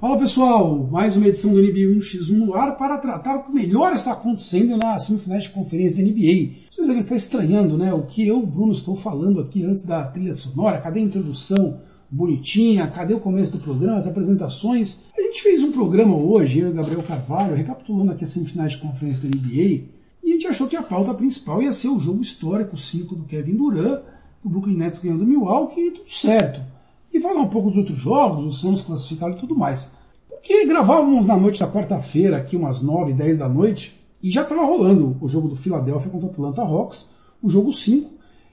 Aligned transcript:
Fala 0.00 0.16
pessoal, 0.16 0.88
mais 0.90 1.14
uma 1.14 1.28
edição 1.28 1.52
do 1.52 1.60
NBA 1.60 1.94
1x1 1.98 2.30
no 2.30 2.54
ar 2.54 2.74
para 2.78 2.96
tratar 2.96 3.36
o 3.36 3.42
que 3.42 3.52
melhor 3.52 3.92
está 3.92 4.12
acontecendo 4.12 4.74
na 4.78 4.98
semifinais 4.98 5.42
de 5.42 5.50
conferência 5.50 5.98
da 5.98 6.10
NBA. 6.10 6.52
Vocês 6.70 6.86
devem 6.86 7.00
estar 7.00 7.16
estranhando, 7.16 7.76
né? 7.76 7.92
O 7.92 8.04
que 8.04 8.26
eu, 8.26 8.40
Bruno, 8.40 8.72
estou 8.72 8.96
falando 8.96 9.38
aqui 9.40 9.62
antes 9.62 9.82
da 9.82 10.02
trilha 10.04 10.32
sonora, 10.32 10.80
cadê 10.80 11.00
a 11.00 11.02
introdução 11.02 11.82
bonitinha, 12.10 12.86
cadê 12.86 13.12
o 13.12 13.20
começo 13.20 13.52
do 13.52 13.58
programa, 13.58 13.98
as 13.98 14.06
apresentações? 14.06 15.02
A 15.14 15.20
gente 15.20 15.42
fez 15.42 15.62
um 15.62 15.70
programa 15.70 16.16
hoje, 16.16 16.60
eu 16.60 16.68
e 16.68 16.70
o 16.70 16.74
Gabriel 16.74 17.02
Carvalho, 17.02 17.54
recapitulando 17.54 18.12
aqui 18.12 18.24
as 18.24 18.30
semifinais 18.30 18.72
de 18.72 18.78
conferência 18.78 19.28
da 19.28 19.36
NBA, 19.36 19.84
e 20.24 20.30
a 20.30 20.32
gente 20.32 20.46
achou 20.46 20.66
que 20.66 20.76
a 20.76 20.82
pauta 20.82 21.12
principal 21.12 21.62
ia 21.62 21.74
ser 21.74 21.88
o 21.88 22.00
jogo 22.00 22.22
histórico 22.22 22.74
5 22.74 23.16
do 23.16 23.24
Kevin 23.24 23.54
Durant, 23.54 24.00
o 24.42 24.48
Brooklyn 24.48 24.78
Nets 24.78 24.98
ganhando 24.98 25.24
o 25.24 25.26
Milwaukee 25.26 25.78
e 25.78 25.90
tudo 25.90 26.10
certo 26.10 26.79
e 27.12 27.20
falar 27.20 27.40
um 27.40 27.48
pouco 27.48 27.68
dos 27.68 27.78
outros 27.78 27.98
jogos, 27.98 28.46
os 28.46 28.60
Suns 28.60 28.82
classificados 28.82 29.36
e 29.36 29.40
tudo 29.40 29.56
mais. 29.56 29.90
Porque 30.28 30.64
gravávamos 30.64 31.26
na 31.26 31.36
noite 31.36 31.60
da 31.60 31.70
quarta-feira, 31.70 32.36
aqui 32.36 32.56
umas 32.56 32.80
9, 32.82 33.12
10 33.12 33.38
da 33.38 33.48
noite, 33.48 33.98
e 34.22 34.30
já 34.30 34.42
estava 34.42 34.64
rolando 34.64 35.16
o 35.20 35.28
jogo 35.28 35.48
do 35.48 35.56
Philadelphia 35.56 36.10
contra 36.10 36.26
o 36.26 36.30
Atlanta 36.30 36.62
Hawks, 36.62 37.08
o 37.42 37.48
jogo 37.48 37.72
5, 37.72 38.10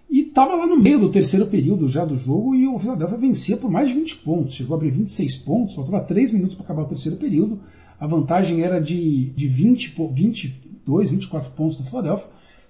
e 0.10 0.22
estava 0.22 0.56
lá 0.56 0.66
no 0.66 0.78
meio 0.78 1.00
do 1.00 1.10
terceiro 1.10 1.48
período 1.48 1.90
já 1.90 2.06
do 2.06 2.18
jogo 2.18 2.56
e 2.56 2.66
o 2.68 2.80
Philadelphia 2.80 3.18
vencia 3.18 3.58
por 3.58 3.70
mais 3.70 3.90
de 3.90 3.96
20 3.96 4.18
pontos, 4.18 4.56
chegou 4.56 4.74
a 4.74 4.78
abrir 4.78 4.92
26 4.92 5.36
pontos, 5.38 5.76
faltava 5.76 6.00
3 6.02 6.32
minutos 6.32 6.56
para 6.56 6.64
acabar 6.64 6.84
o 6.84 6.88
terceiro 6.88 7.18
período, 7.18 7.60
a 8.00 8.08
vantagem 8.08 8.62
era 8.62 8.80
de, 8.80 9.32
de 9.32 9.48
20, 9.48 9.96
22, 10.14 11.12
24 11.12 11.52
pontos 11.52 11.78
do 11.78 11.84
Philadelphia, 11.84 12.28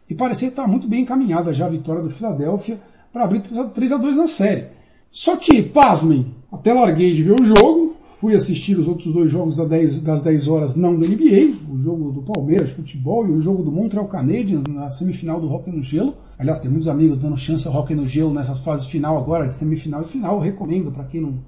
e 0.09 0.15
parecia 0.15 0.48
estar 0.48 0.67
muito 0.67 0.88
bem 0.88 1.01
encaminhada 1.01 1.54
já 1.54 1.65
a 1.65 1.70
vitória 1.70 2.01
do 2.01 2.09
Philadelphia 2.09 2.79
para 3.12 3.26
abrir 3.26 3.41
3 3.41 3.91
a 3.91 3.98
2 3.98 4.15
na 4.15 4.27
série. 4.27 4.77
Só 5.20 5.35
que, 5.35 5.63
pasmem, 5.63 6.27
até 6.52 6.71
larguei 6.71 7.12
de 7.12 7.23
ver 7.23 7.34
o 7.41 7.44
jogo, 7.44 7.95
fui 8.20 8.35
assistir 8.35 8.77
os 8.77 8.88
outros 8.88 9.12
dois 9.12 9.31
jogos 9.31 9.55
das 9.55 9.67
10, 9.67 10.02
das 10.03 10.21
10 10.21 10.48
horas 10.48 10.76
não 10.76 10.95
da 10.95 11.07
NBA, 11.07 11.55
o 11.73 11.81
jogo 11.81 12.12
do 12.12 12.21
Palmeiras 12.21 12.70
futebol 12.70 13.27
e 13.27 13.32
o 13.32 13.41
jogo 13.41 13.63
do 13.63 13.71
Montreal 13.71 14.05
Canadiens 14.05 14.62
na 14.70 14.91
semifinal 14.91 15.41
do 15.41 15.51
Hockey 15.51 15.71
no 15.71 15.82
Gelo. 15.82 16.13
Aliás, 16.38 16.60
tem 16.60 16.70
muitos 16.70 16.88
amigos 16.88 17.18
dando 17.18 17.35
chance 17.35 17.68
ao 17.68 17.73
Hockey 17.73 17.95
no 17.95 18.07
Gelo 18.07 18.32
nessas 18.32 18.60
fases 18.60 18.85
final 18.85 19.18
agora, 19.18 19.48
de 19.48 19.55
semifinal 19.55 20.04
e 20.04 20.07
final. 20.07 20.35
Eu 20.35 20.40
recomendo 20.40 20.91
para 20.91 21.05
quem 21.05 21.20
não, 21.20 21.40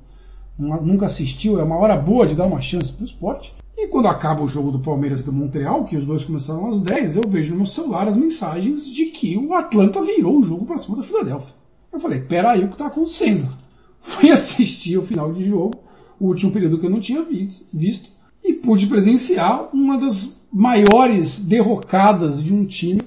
não, 0.58 0.84
nunca 0.84 1.06
assistiu, 1.06 1.60
é 1.60 1.64
uma 1.64 1.78
hora 1.78 1.96
boa 1.96 2.26
de 2.26 2.34
dar 2.34 2.48
uma 2.48 2.62
chance 2.62 2.92
para 2.92 3.04
o 3.04 3.06
esporte. 3.06 3.54
E 3.78 3.88
quando 3.88 4.08
acaba 4.08 4.42
o 4.42 4.48
jogo 4.48 4.72
do 4.72 4.80
Palmeiras 4.80 5.22
e 5.22 5.26
do 5.26 5.32
Montreal, 5.32 5.86
que 5.86 5.96
os 5.96 6.08
dois 6.08 6.24
começaram 6.24 6.66
às 6.66 6.82
10, 6.82 7.18
eu 7.18 7.24
vejo 7.28 7.52
no 7.52 7.58
meu 7.58 7.68
celular 7.68 8.08
as 8.08 8.18
mensagens 8.18 8.92
de 8.92 9.06
que 9.06 9.38
o 9.38 9.54
Atlanta 9.54 10.02
virou 10.02 10.40
o 10.40 10.44
jogo 10.44 10.66
para 10.66 10.80
cima 10.80 10.98
da 10.98 11.04
Filadélfia. 11.04 11.59
Eu 11.92 12.00
falei, 12.00 12.22
peraí, 12.22 12.64
o 12.64 12.68
que 12.68 12.74
está 12.74 12.88
acontecendo? 12.88 13.48
Fui 14.00 14.32
assistir 14.32 14.98
o 14.98 15.04
final 15.04 15.32
de 15.34 15.48
jogo, 15.48 15.74
o 16.20 16.28
último 16.28 16.52
período 16.52 16.80
que 16.80 16.86
eu 16.86 16.90
não 16.90 17.00
tinha 17.00 17.26
visto, 17.74 18.12
e 18.44 18.54
pude 18.54 18.88
presenciar 18.88 19.70
uma 19.74 19.98
das 19.98 20.40
maiores 20.52 21.44
derrocadas 21.44 22.44
de 22.44 22.54
um 22.54 22.66
time 22.66 23.02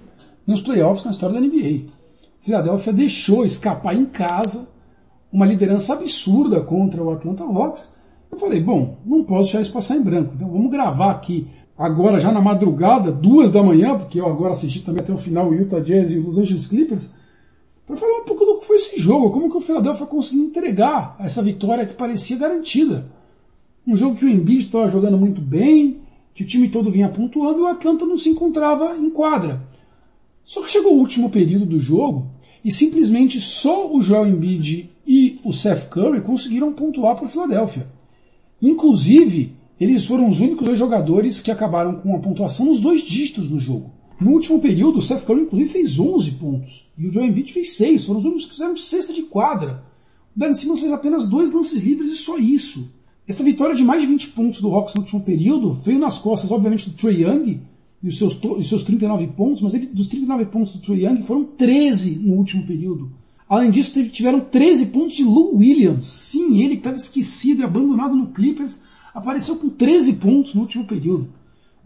nos 0.47 0.61
playoffs 0.61 1.05
na 1.05 1.11
história 1.11 1.35
da 1.35 1.41
NBA. 1.41 1.91
Philadelphia 2.43 2.93
deixou 2.93 3.45
escapar 3.45 3.95
em 3.97 4.05
casa 4.05 4.69
uma 5.33 5.47
liderança 5.47 5.95
absurda 5.95 6.61
contra 6.61 7.03
o 7.03 7.11
Atlanta 7.11 7.45
Hawks. 7.45 7.95
Eu 8.31 8.37
falei, 8.39 8.61
bom, 8.61 8.99
não 9.05 9.25
posso 9.25 9.45
deixar 9.45 9.63
isso 9.63 9.73
passar 9.73 9.97
em 9.97 10.03
branco, 10.03 10.35
então 10.35 10.51
vamos 10.51 10.71
gravar 10.71 11.11
aqui 11.11 11.49
agora 11.77 12.21
já 12.21 12.31
na 12.31 12.41
madrugada, 12.41 13.11
duas 13.11 13.51
da 13.51 13.63
manhã, 13.63 13.99
porque 13.99 14.21
eu 14.21 14.27
agora 14.27 14.53
assisti 14.53 14.81
também 14.81 15.03
até 15.03 15.13
o 15.13 15.19
final 15.19 15.49
o 15.49 15.55
Utah 15.55 15.81
Jazz 15.81 16.13
e 16.13 16.19
o 16.19 16.27
Los 16.27 16.39
Angeles 16.39 16.67
Clippers, 16.67 17.13
para 17.93 18.01
falar 18.01 18.21
um 18.21 18.25
pouco 18.25 18.45
do 18.45 18.59
que 18.59 18.67
foi 18.67 18.77
esse 18.77 18.99
jogo, 18.99 19.31
como 19.31 19.51
que 19.51 19.57
o 19.57 19.61
Philadelphia 19.61 20.07
conseguiu 20.07 20.45
entregar 20.45 21.15
essa 21.21 21.43
vitória 21.43 21.87
que 21.87 21.95
parecia 21.95 22.39
garantida. 22.39 23.11
Um 23.87 23.95
jogo 23.95 24.17
que 24.17 24.25
o 24.25 24.29
Embiid 24.29 24.67
estava 24.67 24.89
jogando 24.89 25.19
muito 25.19 25.41
bem, 25.41 25.99
que 26.35 26.43
o 26.43 26.47
time 26.47 26.69
todo 26.69 26.91
vinha 26.91 27.09
pontuando 27.09 27.59
e 27.59 27.63
o 27.63 27.67
Atlanta 27.67 28.07
não 28.07 28.17
se 28.17 28.31
encontrava 28.31 28.97
em 28.97 29.11
quadra. 29.11 29.63
Só 30.45 30.63
que 30.63 30.71
chegou 30.71 30.95
o 30.95 30.99
último 30.99 31.29
período 31.29 31.67
do 31.67 31.79
jogo 31.79 32.27
e 32.65 32.73
simplesmente 32.73 33.41
só 33.41 33.93
o 33.93 34.01
Joel 34.01 34.29
Embiid 34.29 34.91
e 35.07 35.39
o 35.45 35.53
Seth 35.53 35.89
Curry 35.89 36.23
conseguiram 36.23 36.73
pontuar 36.73 37.17
para 37.17 37.27
o 37.27 37.29
Philadelphia. 37.29 37.87
Inclusive, 38.61 39.53
eles 39.79 40.07
foram 40.07 40.29
os 40.29 40.41
únicos 40.41 40.67
dois 40.67 40.79
jogadores 40.79 41.41
que 41.41 41.51
acabaram 41.51 41.97
com 41.97 42.17
a 42.17 42.21
pontuação 42.21 42.67
nos 42.67 42.81
dois 42.81 43.03
dígitos 43.03 43.49
do 43.49 43.59
jogo. 43.61 43.91
No 44.23 44.31
último 44.31 44.61
período, 44.61 44.99
o 44.99 45.03
Seth 45.03 45.25
Curry 45.25 45.43
inclusive 45.43 45.71
fez 45.71 45.99
11 45.99 46.31
pontos 46.33 46.87
e 46.97 47.07
o 47.07 47.13
Joel 47.13 47.27
Embiid 47.27 47.53
fez 47.53 47.73
6. 47.73 48.05
Foram 48.05 48.21
os 48.21 48.25
únicos 48.25 48.45
que 48.45 48.53
fizeram 48.53 48.77
cesta 48.77 49.13
de 49.13 49.23
quadra. 49.23 49.85
O 50.35 50.39
Ben 50.39 50.55
Simmons 50.55 50.79
fez 50.79 50.93
apenas 50.93 51.29
dois 51.29 51.53
lances 51.53 51.83
livres 51.83 52.09
e 52.09 52.15
só 52.15 52.39
isso. 52.39 52.89
Essa 53.27 53.43
vitória 53.43 53.75
de 53.75 53.83
mais 53.83 54.01
de 54.01 54.07
20 54.07 54.29
pontos 54.29 54.61
do 54.61 54.73
Hawks 54.73 54.95
no 54.95 55.03
último 55.03 55.21
período 55.23 55.73
veio 55.73 55.99
nas 55.99 56.19
costas, 56.19 56.53
obviamente, 56.53 56.89
do 56.89 56.97
Trey 56.97 57.25
Young 57.25 57.61
e 58.01 58.09
os 58.09 58.17
seus, 58.17 58.41
seus 58.63 58.85
39 58.85 59.27
pontos, 59.29 59.61
mas 59.61 59.75
ele, 59.75 59.87
dos 59.87 60.07
39 60.07 60.47
pontos 60.47 60.73
do 60.73 60.81
Trey 60.81 61.05
Young 61.05 61.23
foram 61.23 61.43
13 61.45 62.21
no 62.21 62.35
último 62.35 62.65
período. 62.65 63.11
Além 63.49 63.73
disso, 63.73 63.93
teve, 63.93 64.09
tiveram 64.09 64.41
13 64.41 64.87
pontos 64.87 65.17
de 65.17 65.25
Lou 65.25 65.57
Williams. 65.57 66.07
Sim, 66.07 66.63
ele 66.63 66.75
que 66.75 66.81
estava 66.81 66.97
esquecido 66.97 67.61
e 67.61 67.65
abandonado 67.65 68.15
no 68.15 68.29
Clippers, 68.29 68.83
apareceu 69.13 69.57
com 69.57 69.69
13 69.69 70.15
pontos 70.15 70.55
no 70.55 70.61
último 70.63 70.85
período. 70.85 71.29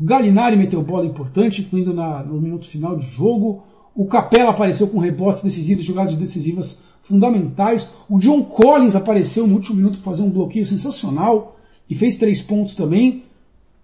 Galinari 0.00 0.56
meteu 0.56 0.82
bola 0.82 1.06
importante, 1.06 1.62
incluindo 1.62 1.94
na, 1.94 2.22
no 2.22 2.40
minuto 2.40 2.66
final 2.66 2.96
de 2.96 3.06
jogo. 3.06 3.64
O 3.94 4.04
Capela 4.04 4.50
apareceu 4.50 4.88
com 4.88 4.98
rebotes 4.98 5.42
decisivos, 5.42 5.84
jogadas 5.84 6.16
decisivas 6.16 6.80
fundamentais. 7.02 7.90
O 8.08 8.18
John 8.18 8.42
Collins 8.44 8.94
apareceu 8.94 9.46
no 9.46 9.54
último 9.54 9.76
minuto 9.76 9.98
para 9.98 10.12
fazer 10.12 10.22
um 10.22 10.30
bloqueio 10.30 10.66
sensacional 10.66 11.56
e 11.88 11.94
fez 11.94 12.16
três 12.16 12.42
pontos 12.42 12.74
também. 12.74 13.24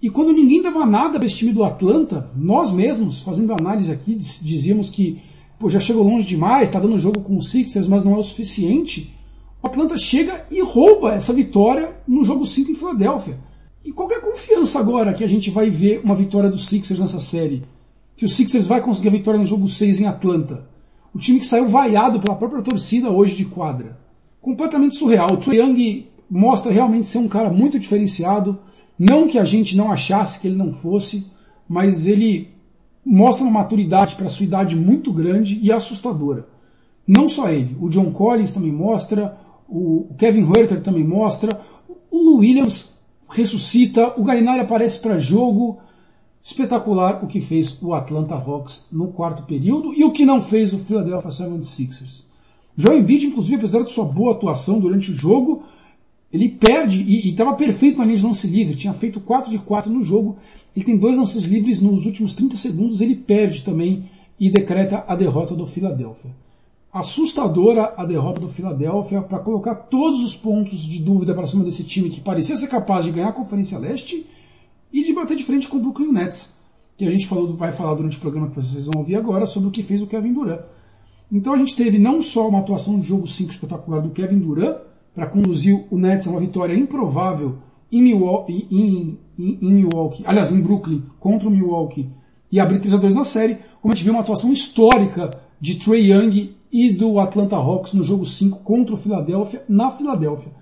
E 0.02 0.10
quando 0.10 0.32
ninguém 0.32 0.60
dava 0.60 0.84
nada 0.84 1.18
para 1.18 1.26
esse 1.26 1.36
time 1.36 1.52
do 1.52 1.64
Atlanta, 1.64 2.28
nós 2.36 2.70
mesmos, 2.70 3.22
fazendo 3.22 3.52
análise 3.52 3.90
aqui, 3.90 4.14
dizíamos 4.14 4.90
que 4.90 5.22
pô, 5.58 5.68
já 5.68 5.78
chegou 5.78 6.02
longe 6.02 6.26
demais, 6.26 6.68
está 6.68 6.80
dando 6.80 6.98
jogo 6.98 7.20
com 7.20 7.36
o 7.36 7.42
Sixers, 7.42 7.86
mas 7.86 8.02
não 8.02 8.16
é 8.16 8.18
o 8.18 8.22
suficiente. 8.22 9.16
O 9.62 9.66
Atlanta 9.68 9.96
chega 9.96 10.44
e 10.50 10.60
rouba 10.60 11.14
essa 11.14 11.32
vitória 11.32 11.96
no 12.06 12.24
jogo 12.24 12.44
5 12.44 12.72
em 12.72 12.74
Filadélfia. 12.74 13.38
E 13.84 13.92
qual 13.92 14.10
é 14.10 14.14
a 14.14 14.20
confiança 14.20 14.78
agora 14.78 15.12
que 15.12 15.24
a 15.24 15.28
gente 15.28 15.50
vai 15.50 15.68
ver 15.68 16.00
uma 16.04 16.14
vitória 16.14 16.48
do 16.48 16.58
Sixers 16.58 17.00
nessa 17.00 17.18
série? 17.18 17.64
Que 18.16 18.24
o 18.24 18.28
Sixers 18.28 18.66
vai 18.66 18.80
conseguir 18.80 19.08
a 19.08 19.12
vitória 19.12 19.40
no 19.40 19.46
jogo 19.46 19.66
6 19.66 20.00
em 20.00 20.06
Atlanta. 20.06 20.68
O 21.12 21.18
time 21.18 21.40
que 21.40 21.46
saiu 21.46 21.66
vaiado 21.66 22.20
pela 22.20 22.36
própria 22.36 22.62
torcida 22.62 23.10
hoje 23.10 23.36
de 23.36 23.44
quadra. 23.44 23.98
Completamente 24.40 24.96
surreal. 24.96 25.32
O 25.32 25.36
Trae 25.36 25.58
Young 25.58 26.06
mostra 26.30 26.72
realmente 26.72 27.08
ser 27.08 27.18
um 27.18 27.28
cara 27.28 27.50
muito 27.50 27.78
diferenciado. 27.78 28.58
Não 28.98 29.26
que 29.26 29.38
a 29.38 29.44
gente 29.44 29.76
não 29.76 29.90
achasse 29.90 30.38
que 30.38 30.46
ele 30.46 30.56
não 30.56 30.72
fosse, 30.72 31.26
mas 31.68 32.06
ele 32.06 32.48
mostra 33.04 33.42
uma 33.42 33.52
maturidade 33.52 34.14
para 34.14 34.30
sua 34.30 34.44
idade 34.44 34.76
muito 34.76 35.12
grande 35.12 35.58
e 35.60 35.72
assustadora. 35.72 36.46
Não 37.06 37.28
só 37.28 37.48
ele, 37.48 37.76
o 37.80 37.88
John 37.88 38.12
Collins 38.12 38.52
também 38.52 38.72
mostra, 38.72 39.36
o 39.68 40.14
Kevin 40.16 40.44
Huerter 40.44 40.80
também 40.80 41.04
mostra, 41.04 41.60
o 42.10 42.18
Lou 42.18 42.38
Williams 42.38 42.91
ressuscita, 43.32 44.14
o 44.18 44.24
Galinari 44.24 44.60
aparece 44.60 44.98
para 44.98 45.18
jogo. 45.18 45.78
Espetacular 46.42 47.24
o 47.24 47.28
que 47.28 47.40
fez 47.40 47.80
o 47.80 47.94
Atlanta 47.94 48.34
Hawks 48.34 48.86
no 48.90 49.08
quarto 49.08 49.44
período 49.44 49.94
e 49.94 50.02
o 50.02 50.10
que 50.10 50.24
não 50.24 50.42
fez 50.42 50.72
o 50.72 50.78
Philadelphia 50.78 51.30
76ers. 51.30 52.24
Joel 52.76 52.98
Embiid, 52.98 53.26
inclusive, 53.26 53.56
apesar 53.56 53.82
de 53.82 53.92
sua 53.92 54.04
boa 54.04 54.32
atuação 54.32 54.80
durante 54.80 55.12
o 55.12 55.14
jogo, 55.14 55.62
ele 56.32 56.48
perde 56.48 57.00
e 57.00 57.28
estava 57.28 57.54
perfeito 57.54 57.98
na 57.98 58.04
linha 58.04 58.16
de 58.16 58.24
lance 58.24 58.46
livre, 58.48 58.74
tinha 58.74 58.92
feito 58.92 59.20
4 59.20 59.50
de 59.50 59.58
4 59.58 59.92
no 59.92 60.02
jogo. 60.02 60.36
Ele 60.74 60.84
tem 60.84 60.96
dois 60.96 61.16
lances 61.16 61.44
livres 61.44 61.80
nos 61.80 62.06
últimos 62.06 62.34
30 62.34 62.56
segundos, 62.56 63.00
ele 63.00 63.14
perde 63.14 63.62
também 63.62 64.10
e 64.40 64.50
decreta 64.50 65.04
a 65.06 65.14
derrota 65.14 65.54
do 65.54 65.66
Philadelphia 65.66 66.30
assustadora 66.92 67.94
a 67.96 68.04
derrota 68.04 68.40
do 68.40 68.50
Philadelphia 68.50 69.22
para 69.22 69.38
colocar 69.38 69.74
todos 69.74 70.22
os 70.22 70.36
pontos 70.36 70.80
de 70.80 71.00
dúvida 71.00 71.34
para 71.34 71.46
cima 71.46 71.64
desse 71.64 71.82
time 71.84 72.10
que 72.10 72.20
parecia 72.20 72.56
ser 72.56 72.68
capaz 72.68 73.06
de 73.06 73.12
ganhar 73.12 73.28
a 73.28 73.32
Conferência 73.32 73.78
Leste 73.78 74.26
e 74.92 75.02
de 75.02 75.14
bater 75.14 75.36
de 75.36 75.42
frente 75.42 75.66
com 75.68 75.78
o 75.78 75.80
Brooklyn 75.80 76.12
Nets, 76.12 76.54
que 76.98 77.06
a 77.06 77.10
gente 77.10 77.26
falou, 77.26 77.54
vai 77.54 77.72
falar 77.72 77.94
durante 77.94 78.18
o 78.18 78.20
programa 78.20 78.50
que 78.50 78.56
vocês 78.56 78.84
vão 78.84 79.00
ouvir 79.00 79.16
agora 79.16 79.46
sobre 79.46 79.70
o 79.70 79.72
que 79.72 79.82
fez 79.82 80.02
o 80.02 80.06
Kevin 80.06 80.34
Durant. 80.34 80.60
Então 81.30 81.54
a 81.54 81.56
gente 81.56 81.74
teve 81.74 81.98
não 81.98 82.20
só 82.20 82.46
uma 82.46 82.58
atuação 82.58 83.00
de 83.00 83.06
jogo 83.06 83.26
5 83.26 83.52
espetacular 83.52 84.02
do 84.02 84.10
Kevin 84.10 84.38
Durant 84.38 84.76
para 85.14 85.26
conduzir 85.26 85.86
o 85.90 85.96
Nets 85.96 86.26
a 86.26 86.30
uma 86.30 86.40
vitória 86.40 86.74
improvável 86.74 87.56
em 87.90 88.02
Milwaukee, 88.02 88.66
em, 88.70 89.18
em, 89.38 89.58
em 89.62 89.72
Milwaukee, 89.72 90.24
aliás, 90.26 90.52
em 90.52 90.60
Brooklyn 90.60 91.02
contra 91.18 91.48
o 91.48 91.50
Milwaukee 91.50 92.10
e 92.50 92.60
abrir 92.60 92.80
3 92.80 92.92
a 92.92 92.96
2 92.98 93.14
na 93.14 93.24
série, 93.24 93.58
como 93.80 93.92
a 93.92 93.96
gente 93.96 94.04
viu 94.04 94.12
uma 94.12 94.20
atuação 94.20 94.52
histórica 94.52 95.30
de 95.58 95.76
Trey 95.76 96.12
Young 96.12 96.54
e 96.72 96.90
do 96.90 97.20
Atlanta 97.20 97.56
Hawks 97.56 97.92
no 97.92 98.02
jogo 98.02 98.24
5 98.24 98.60
contra 98.60 98.94
o 98.94 98.98
Philadelphia, 98.98 99.62
na 99.68 99.90
Filadélfia. 99.90 100.52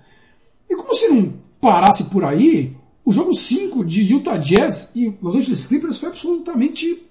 E 0.69 0.75
como 0.75 0.93
se 0.93 1.07
não 1.07 1.33
parasse 1.59 2.03
por 2.05 2.25
aí, 2.25 2.75
o 3.05 3.11
jogo 3.11 3.33
5 3.33 3.85
de 3.85 4.03
Utah 4.11 4.37
Jazz 4.37 4.91
e 4.95 5.13
Los 5.21 5.35
Angeles 5.35 5.65
Clippers 5.65 5.99
foi 5.99 6.09
absolutamente 6.09 7.01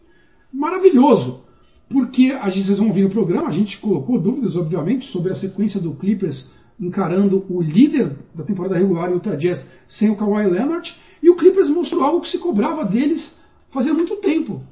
maravilhoso. 0.52 1.44
Porque, 1.88 2.30
a 2.30 2.48
gente, 2.50 2.66
vocês 2.66 2.78
vão 2.78 2.88
ouvir 2.88 3.02
no 3.02 3.10
programa, 3.10 3.48
a 3.48 3.52
gente 3.52 3.78
colocou 3.78 4.20
dúvidas, 4.20 4.54
obviamente, 4.54 5.06
sobre 5.06 5.32
a 5.32 5.34
sequência 5.34 5.80
do 5.80 5.92
Clippers 5.94 6.50
encarando 6.78 7.44
o 7.50 7.60
líder 7.60 8.16
da 8.34 8.44
temporada 8.44 8.78
regular, 8.78 9.10
Utah 9.10 9.34
Jazz, 9.34 9.70
sem 9.86 10.08
o 10.08 10.16
Kawhi 10.16 10.46
Leonard, 10.46 10.96
e 11.22 11.28
o 11.28 11.36
Clippers 11.36 11.68
mostrou 11.68 12.02
algo 12.02 12.20
que 12.20 12.28
se 12.28 12.38
cobrava 12.38 12.84
deles 12.84 13.38
fazia 13.70 13.92
muito 13.92 14.16
tempo, 14.16 14.62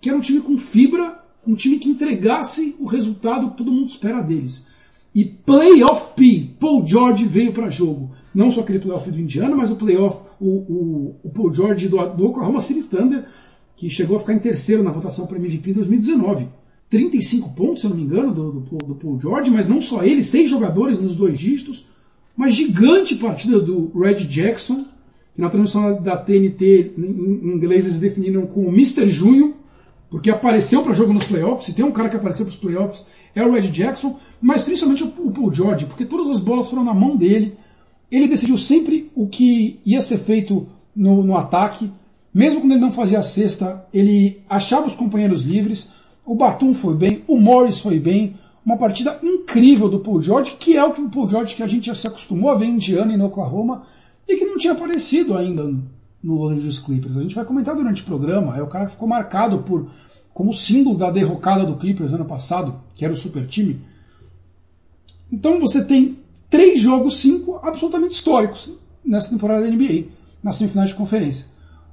que 0.00 0.08
era 0.08 0.18
um 0.18 0.20
time 0.20 0.40
com 0.40 0.58
fibra, 0.58 1.24
um 1.46 1.54
time 1.54 1.78
que 1.78 1.88
entregasse 1.88 2.74
o 2.78 2.86
resultado 2.86 3.50
que 3.50 3.58
todo 3.58 3.72
mundo 3.72 3.88
espera 3.88 4.20
deles. 4.20 4.66
E 5.14 5.24
Playoff 5.24 6.14
P, 6.14 6.50
Paul 6.60 6.84
George 6.84 7.24
veio 7.24 7.52
para 7.52 7.70
jogo. 7.70 8.10
Não 8.34 8.50
só 8.50 8.60
aquele 8.60 8.80
playoff 8.80 9.10
do 9.10 9.18
Indiana, 9.18 9.56
mas 9.56 9.70
o 9.70 9.76
playoff, 9.76 10.20
o, 10.38 10.46
o, 10.46 11.16
o 11.24 11.30
Paul 11.30 11.54
George 11.54 11.88
do, 11.88 11.96
do 12.14 12.26
Oklahoma 12.26 12.60
City 12.60 12.82
Thunder, 12.82 13.24
que 13.76 13.88
chegou 13.88 14.16
a 14.16 14.20
ficar 14.20 14.34
em 14.34 14.38
terceiro 14.38 14.82
na 14.82 14.90
votação 14.90 15.26
para 15.26 15.38
MVP 15.38 15.70
em 15.70 15.74
2019. 15.74 16.48
35 16.88 17.54
pontos, 17.54 17.80
se 17.80 17.86
eu 17.86 17.90
não 17.90 17.96
me 17.96 18.04
engano, 18.04 18.32
do, 18.32 18.52
do, 18.52 18.78
do, 18.78 18.94
Paul 18.94 19.18
George, 19.20 19.50
mas 19.50 19.66
não 19.66 19.80
só 19.80 20.04
ele, 20.04 20.22
seis 20.22 20.50
jogadores 20.50 21.00
nos 21.00 21.16
dois 21.16 21.38
dígitos. 21.38 21.88
Uma 22.36 22.48
gigante 22.48 23.16
partida 23.16 23.58
do 23.58 23.90
Red 23.98 24.24
Jackson, 24.26 24.84
que 25.34 25.40
na 25.40 25.48
transmissão 25.48 26.02
da 26.02 26.16
TNT 26.16 26.92
em 26.96 27.54
inglês 27.54 27.86
eles 27.86 27.98
definiram 27.98 28.46
como 28.46 28.68
Mr. 28.68 29.08
Junho, 29.08 29.54
porque 30.16 30.30
apareceu 30.30 30.82
para 30.82 30.94
jogo 30.94 31.12
nos 31.12 31.24
playoffs. 31.24 31.66
Se 31.66 31.74
tem 31.74 31.84
um 31.84 31.92
cara 31.92 32.08
que 32.08 32.16
apareceu 32.16 32.46
para 32.46 32.50
os 32.50 32.56
playoffs 32.56 33.06
é 33.34 33.44
o 33.44 33.52
Red 33.52 33.68
Jackson, 33.68 34.18
mas 34.40 34.62
principalmente 34.62 35.04
o 35.04 35.30
Paul 35.30 35.52
George, 35.52 35.84
porque 35.84 36.06
todas 36.06 36.36
as 36.36 36.40
bolas 36.40 36.70
foram 36.70 36.82
na 36.82 36.94
mão 36.94 37.18
dele. 37.18 37.54
Ele 38.10 38.26
decidiu 38.26 38.56
sempre 38.56 39.12
o 39.14 39.26
que 39.26 39.78
ia 39.84 40.00
ser 40.00 40.16
feito 40.16 40.68
no, 40.94 41.22
no 41.22 41.36
ataque. 41.36 41.92
Mesmo 42.32 42.62
quando 42.62 42.72
ele 42.72 42.80
não 42.80 42.92
fazia 42.92 43.18
a 43.18 43.22
cesta, 43.22 43.86
ele 43.92 44.40
achava 44.48 44.86
os 44.86 44.94
companheiros 44.94 45.42
livres. 45.42 45.92
O 46.24 46.34
Batum 46.34 46.72
foi 46.72 46.94
bem, 46.94 47.22
o 47.28 47.38
Morris 47.38 47.78
foi 47.78 48.00
bem. 48.00 48.36
Uma 48.64 48.78
partida 48.78 49.18
incrível 49.22 49.86
do 49.86 50.00
Paul 50.00 50.22
George, 50.22 50.56
que 50.58 50.78
é 50.78 50.82
o 50.82 51.10
Paul 51.10 51.28
George 51.28 51.54
que 51.54 51.62
a 51.62 51.66
gente 51.66 51.88
já 51.88 51.94
se 51.94 52.06
acostumou 52.06 52.48
a 52.48 52.54
ver 52.54 52.64
em 52.64 52.76
Indiana 52.76 53.12
e 53.12 53.18
no 53.18 53.26
Oklahoma, 53.26 53.82
e 54.26 54.34
que 54.34 54.46
não 54.46 54.56
tinha 54.56 54.72
aparecido 54.72 55.36
ainda 55.36 55.74
no 56.26 56.34
Los 56.34 56.52
Angeles 56.52 56.78
Clippers. 56.80 57.16
A 57.16 57.20
gente 57.20 57.34
vai 57.34 57.44
comentar 57.44 57.76
durante 57.76 58.02
o 58.02 58.04
programa. 58.04 58.56
É 58.56 58.62
o 58.62 58.66
cara 58.66 58.86
que 58.86 58.92
ficou 58.92 59.06
marcado 59.06 59.58
por 59.58 59.88
como 60.34 60.52
símbolo 60.52 60.98
da 60.98 61.10
derrocada 61.10 61.64
do 61.64 61.76
Clippers 61.76 62.12
ano 62.12 62.24
passado, 62.24 62.74
que 62.94 63.04
era 63.04 63.14
o 63.14 63.16
super 63.16 63.46
time. 63.46 63.80
Então 65.32 65.60
você 65.60 65.84
tem 65.84 66.18
três 66.50 66.80
jogos, 66.80 67.18
cinco 67.18 67.60
absolutamente 67.62 68.14
históricos 68.14 68.70
nessa 69.04 69.30
temporada 69.30 69.62
da 69.62 69.70
NBA, 69.70 70.08
nas 70.42 70.56
semifinais 70.56 70.90
de 70.90 70.96
conferência. 70.96 71.46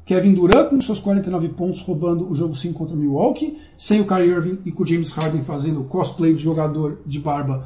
Kevin 0.06 0.34
Durant 0.34 0.70
com 0.70 0.82
seus 0.82 1.00
49 1.00 1.50
pontos 1.50 1.82
roubando 1.82 2.30
o 2.30 2.36
jogo 2.36 2.54
5 2.54 2.78
contra 2.78 2.96
Milwaukee, 2.96 3.58
sem 3.78 4.02
o 4.02 4.06
Kyrie 4.06 4.32
Irving 4.32 4.60
e 4.66 4.72
com 4.72 4.84
o 4.84 4.86
James 4.86 5.12
Harden 5.12 5.44
fazendo 5.44 5.86
cosplay 5.86 6.34
de 6.34 6.44
jogador 6.44 7.00
de 7.06 7.20
barba 7.20 7.66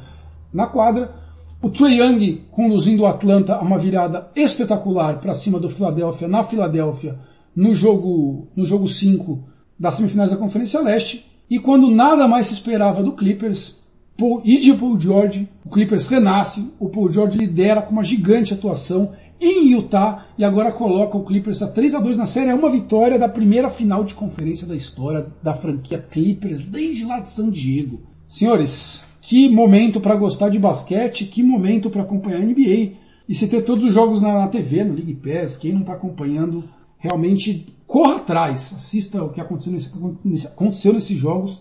na 0.52 0.66
quadra. 0.66 1.12
O 1.60 1.68
Trey 1.68 2.00
Young 2.00 2.44
conduzindo 2.52 3.02
o 3.02 3.06
Atlanta 3.06 3.56
a 3.56 3.62
uma 3.62 3.80
virada 3.80 4.30
espetacular 4.36 5.18
para 5.20 5.34
cima 5.34 5.58
do 5.58 5.68
Philadelphia 5.68 6.28
na 6.28 6.44
Filadélfia 6.44 7.18
no 7.54 7.74
jogo 7.74 8.46
no 8.54 8.64
jogo 8.64 8.86
5 8.86 9.42
das 9.76 9.96
semifinais 9.96 10.30
da 10.30 10.36
Conferência 10.36 10.80
Leste. 10.80 11.28
E 11.50 11.58
quando 11.58 11.90
nada 11.90 12.28
mais 12.28 12.46
se 12.46 12.52
esperava 12.52 13.02
do 13.02 13.10
Clippers 13.10 13.82
Paul, 14.16 14.40
e 14.44 14.60
de 14.60 14.72
Paul 14.72 15.00
George, 15.00 15.48
o 15.64 15.68
Clippers 15.68 16.06
renasce, 16.06 16.72
o 16.78 16.88
Paul 16.88 17.10
George 17.10 17.36
lidera 17.36 17.82
com 17.82 17.90
uma 17.90 18.04
gigante 18.04 18.54
atuação 18.54 19.12
em 19.40 19.72
Utah 19.72 20.26
e 20.38 20.44
agora 20.44 20.70
coloca 20.70 21.16
o 21.16 21.24
Clippers 21.24 21.60
a 21.60 21.66
3 21.66 21.96
a 21.96 21.98
2 21.98 22.16
na 22.16 22.26
série. 22.26 22.50
É 22.50 22.54
uma 22.54 22.70
vitória 22.70 23.18
da 23.18 23.28
primeira 23.28 23.68
final 23.68 24.04
de 24.04 24.14
conferência 24.14 24.64
da 24.64 24.76
história 24.76 25.26
da 25.42 25.54
franquia 25.54 25.98
Clippers 25.98 26.64
desde 26.64 27.04
lá 27.04 27.18
de 27.18 27.30
San 27.30 27.50
Diego. 27.50 28.00
Senhores, 28.28 29.07
que 29.28 29.46
momento 29.46 30.00
para 30.00 30.16
gostar 30.16 30.48
de 30.48 30.58
basquete, 30.58 31.26
que 31.26 31.42
momento 31.42 31.90
para 31.90 32.00
acompanhar 32.00 32.40
a 32.40 32.46
NBA. 32.46 32.92
E 33.28 33.34
se 33.34 33.46
ter 33.46 33.60
todos 33.60 33.84
os 33.84 33.92
jogos 33.92 34.22
na, 34.22 34.32
na 34.38 34.48
TV, 34.48 34.82
no 34.82 34.94
League 34.94 35.16
Pass, 35.16 35.58
quem 35.58 35.70
não 35.70 35.82
está 35.82 35.92
acompanhando, 35.92 36.64
realmente 36.96 37.66
corra 37.86 38.16
atrás, 38.16 38.72
assista 38.74 39.22
o 39.22 39.28
que 39.28 39.38
aconteceu, 39.38 39.70
nesse, 39.70 40.46
aconteceu 40.46 40.94
nesses 40.94 41.18
jogos. 41.18 41.60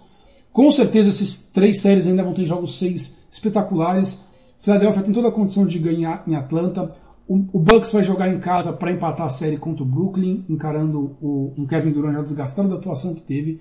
Com 0.49 0.71
certeza 0.71 1.09
esses 1.09 1.51
três 1.51 1.81
séries 1.81 2.07
ainda 2.07 2.23
vão 2.23 2.33
ter 2.33 2.45
jogos 2.45 2.77
seis 2.77 3.17
espetaculares. 3.29 4.21
Philadelphia 4.59 5.03
tem 5.03 5.13
toda 5.13 5.27
a 5.27 5.31
condição 5.33 5.67
de 5.67 5.77
ganhar 5.77 6.23
em 6.25 6.35
Atlanta. 6.35 6.95
O, 7.27 7.35
o 7.51 7.59
Bucks 7.59 7.91
vai 7.91 8.01
jogar 8.01 8.29
em 8.29 8.39
casa 8.39 8.71
para 8.71 8.93
empatar 8.93 9.25
a 9.25 9.29
série 9.29 9.57
contra 9.57 9.83
o 9.83 9.85
Brooklyn, 9.85 10.45
encarando 10.47 11.17
o, 11.21 11.53
um 11.57 11.67
Kevin 11.67 11.91
Durant 11.91 12.13
já 12.13 12.21
desgastado 12.21 12.69
da 12.69 12.75
atuação 12.75 13.13
que 13.13 13.23
teve. 13.23 13.59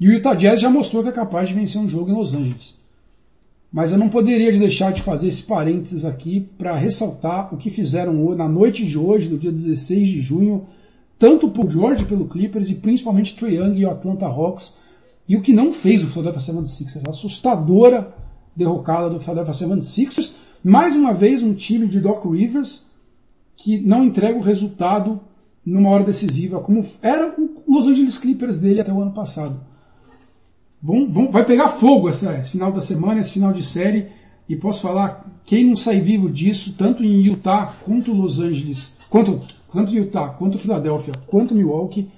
E 0.00 0.08
o 0.08 0.12
Utah 0.12 0.32
Jazz 0.32 0.62
já 0.62 0.70
mostrou 0.70 1.02
que 1.02 1.10
é 1.10 1.12
capaz 1.12 1.50
de 1.50 1.54
vencer 1.54 1.78
um 1.78 1.86
jogo 1.86 2.08
em 2.10 2.14
Los 2.14 2.32
Angeles. 2.32 2.82
Mas 3.74 3.90
eu 3.90 3.98
não 3.98 4.08
poderia 4.08 4.56
deixar 4.56 4.92
de 4.92 5.02
fazer 5.02 5.26
esse 5.26 5.42
parênteses 5.42 6.04
aqui 6.04 6.48
para 6.56 6.76
ressaltar 6.76 7.52
o 7.52 7.56
que 7.56 7.70
fizeram 7.70 8.32
na 8.36 8.48
noite 8.48 8.86
de 8.86 8.96
hoje, 8.96 9.28
do 9.28 9.36
dia 9.36 9.50
16 9.50 10.06
de 10.06 10.20
junho, 10.20 10.68
tanto 11.18 11.48
o 11.48 11.50
Paul 11.50 11.68
George 11.68 12.04
pelo 12.04 12.28
Clippers 12.28 12.68
e 12.68 12.74
principalmente 12.76 13.34
Trae 13.34 13.56
Young 13.56 13.76
e 13.76 13.84
o 13.84 13.90
Atlanta 13.90 14.26
Hawks, 14.26 14.76
e 15.28 15.34
o 15.36 15.40
que 15.40 15.52
não 15.52 15.72
fez 15.72 16.04
o 16.04 16.06
Philadelphia 16.06 16.54
76ers, 16.54 17.02
a 17.04 17.10
assustadora 17.10 18.14
derrocada 18.54 19.10
do 19.10 19.18
Philadelphia 19.18 19.66
76ers, 19.66 20.34
mais 20.62 20.94
uma 20.94 21.12
vez 21.12 21.42
um 21.42 21.52
time 21.52 21.88
de 21.88 21.98
Doc 21.98 22.24
Rivers 22.26 22.86
que 23.56 23.80
não 23.80 24.04
entrega 24.04 24.38
o 24.38 24.42
resultado 24.42 25.18
numa 25.66 25.90
hora 25.90 26.04
decisiva, 26.04 26.60
como 26.60 26.86
era 27.02 27.34
o 27.36 27.50
Los 27.66 27.88
Angeles 27.88 28.18
Clippers 28.18 28.56
dele 28.56 28.80
até 28.80 28.92
o 28.92 29.02
ano 29.02 29.12
passado. 29.12 29.73
Vão, 30.84 31.10
vão, 31.10 31.30
vai 31.30 31.46
pegar 31.46 31.68
fogo 31.68 32.10
essa, 32.10 32.34
esse 32.34 32.50
final 32.50 32.70
da 32.70 32.82
semana, 32.82 33.18
esse 33.18 33.32
final 33.32 33.54
de 33.54 33.62
série, 33.62 34.08
e 34.46 34.54
posso 34.54 34.82
falar, 34.82 35.24
quem 35.42 35.64
não 35.64 35.74
sai 35.74 35.98
vivo 35.98 36.28
disso, 36.28 36.74
tanto 36.76 37.02
em 37.02 37.22
Utah 37.22 37.74
quanto 37.86 38.12
Los 38.12 38.38
Angeles, 38.38 38.94
quanto, 39.08 39.40
tanto 39.72 39.94
Utah, 39.94 40.28
quanto 40.28 40.58
Filadélfia, 40.58 41.14
quanto 41.26 41.54
Milwaukee, 41.54 42.10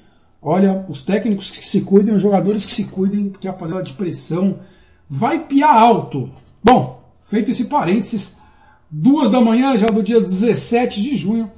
olha, 0.43 0.85
os 0.89 1.01
técnicos 1.01 1.49
que 1.49 1.65
se 1.65 1.81
cuidem, 1.81 2.13
os 2.13 2.21
jogadores 2.21 2.67
que 2.67 2.73
se 2.73 2.87
cuidem, 2.87 3.29
porque 3.29 3.47
a 3.47 3.53
panela 3.53 3.85
de 3.85 3.93
pressão 3.93 4.59
vai 5.09 5.47
piar 5.47 5.73
alto. 5.73 6.29
Bom, 6.61 7.05
feito 7.23 7.53
esse 7.53 7.67
parênteses, 7.67 8.37
duas 8.91 9.31
da 9.31 9.41
manhã, 9.41 9.77
já 9.77 9.87
do 9.87 10.03
dia 10.03 10.21
17 10.21 11.01
de 11.01 11.15
junho, 11.15 11.49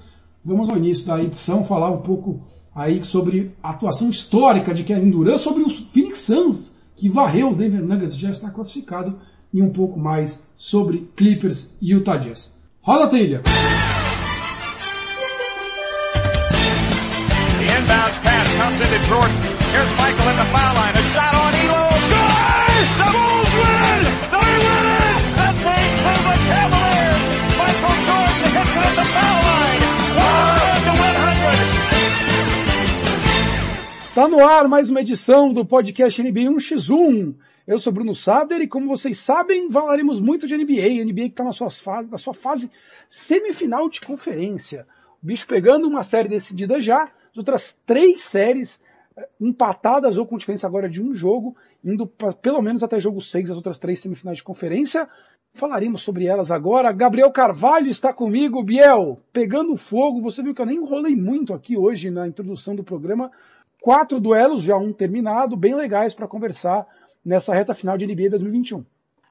vamos 0.44 0.68
ao 0.68 0.76
início 0.76 1.06
da 1.06 1.22
edição 1.22 1.64
falar 1.64 1.90
um 1.90 2.02
pouco 2.02 2.42
aí 2.74 3.02
sobre 3.02 3.52
a 3.62 3.70
atuação 3.70 4.10
histórica 4.10 4.74
de 4.74 4.84
Kevin 4.84 5.08
Durant, 5.08 5.38
sobre 5.38 5.62
os 5.62 5.78
Phoenix 5.78 6.18
Suns, 6.18 6.76
que 6.98 7.08
varreu 7.08 7.52
o 7.52 7.54
Denver 7.54 7.80
Nuggets, 7.80 8.16
já 8.16 8.30
está 8.30 8.50
classificado, 8.50 9.18
e 9.54 9.62
um 9.62 9.70
pouco 9.70 9.98
mais 9.98 10.44
sobre 10.56 11.08
Clippers 11.16 11.76
e 11.80 11.92
Utah 11.92 12.16
Jazz. 12.16 12.52
Roda 12.82 13.04
a 13.04 13.08
trilha! 13.08 13.42
Pass 17.88 18.12
comes. 18.58 18.80
Here's 19.70 19.90
Michael 19.92 20.28
in 20.28 20.36
the 20.36 20.44
foul 20.44 20.74
line. 20.74 20.94
A 20.94 21.02
shot 21.12 21.37
Tá 34.18 34.26
no 34.26 34.44
ar 34.44 34.66
mais 34.66 34.90
uma 34.90 35.00
edição 35.00 35.52
do 35.52 35.64
podcast 35.64 36.20
NBA 36.20 36.50
1x1. 36.50 37.36
Eu 37.64 37.78
sou 37.78 37.92
Bruno 37.92 38.16
Sader 38.16 38.60
e 38.60 38.66
como 38.66 38.88
vocês 38.88 39.20
sabem, 39.20 39.70
falaremos 39.70 40.20
muito 40.20 40.44
de 40.44 40.56
NBA. 40.56 41.04
NBA 41.04 41.28
que 41.30 41.40
está 41.40 41.44
na, 41.44 42.02
na 42.02 42.18
sua 42.18 42.34
fase 42.34 42.68
semifinal 43.08 43.88
de 43.88 44.00
conferência. 44.00 44.88
O 45.22 45.26
bicho 45.26 45.46
pegando 45.46 45.86
uma 45.86 46.02
série 46.02 46.28
decidida 46.28 46.80
já, 46.80 47.04
as 47.04 47.38
outras 47.38 47.78
três 47.86 48.22
séries 48.22 48.80
eh, 49.16 49.28
empatadas 49.40 50.18
ou 50.18 50.26
com 50.26 50.36
diferença 50.36 50.66
agora 50.66 50.90
de 50.90 51.00
um 51.00 51.14
jogo, 51.14 51.56
indo 51.84 52.04
pra, 52.04 52.32
pelo 52.32 52.60
menos 52.60 52.82
até 52.82 52.98
jogo 52.98 53.20
6, 53.20 53.52
as 53.52 53.56
outras 53.56 53.78
três 53.78 54.00
semifinais 54.00 54.38
de 54.38 54.42
conferência. 54.42 55.08
Falaremos 55.54 56.02
sobre 56.02 56.26
elas 56.26 56.50
agora. 56.50 56.90
Gabriel 56.90 57.30
Carvalho 57.30 57.86
está 57.86 58.12
comigo. 58.12 58.64
Biel, 58.64 59.20
pegando 59.32 59.76
fogo. 59.76 60.20
Você 60.22 60.42
viu 60.42 60.56
que 60.56 60.60
eu 60.60 60.66
nem 60.66 60.78
enrolei 60.78 61.14
muito 61.14 61.54
aqui 61.54 61.76
hoje 61.76 62.10
na 62.10 62.26
introdução 62.26 62.74
do 62.74 62.82
programa 62.82 63.30
quatro 63.80 64.20
duelos, 64.20 64.62
já 64.62 64.76
um 64.76 64.92
terminado, 64.92 65.56
bem 65.56 65.74
legais 65.74 66.14
para 66.14 66.28
conversar 66.28 66.86
nessa 67.24 67.52
reta 67.54 67.74
final 67.74 67.96
de 67.98 68.06
NBA 68.06 68.30
2021. 68.30 68.84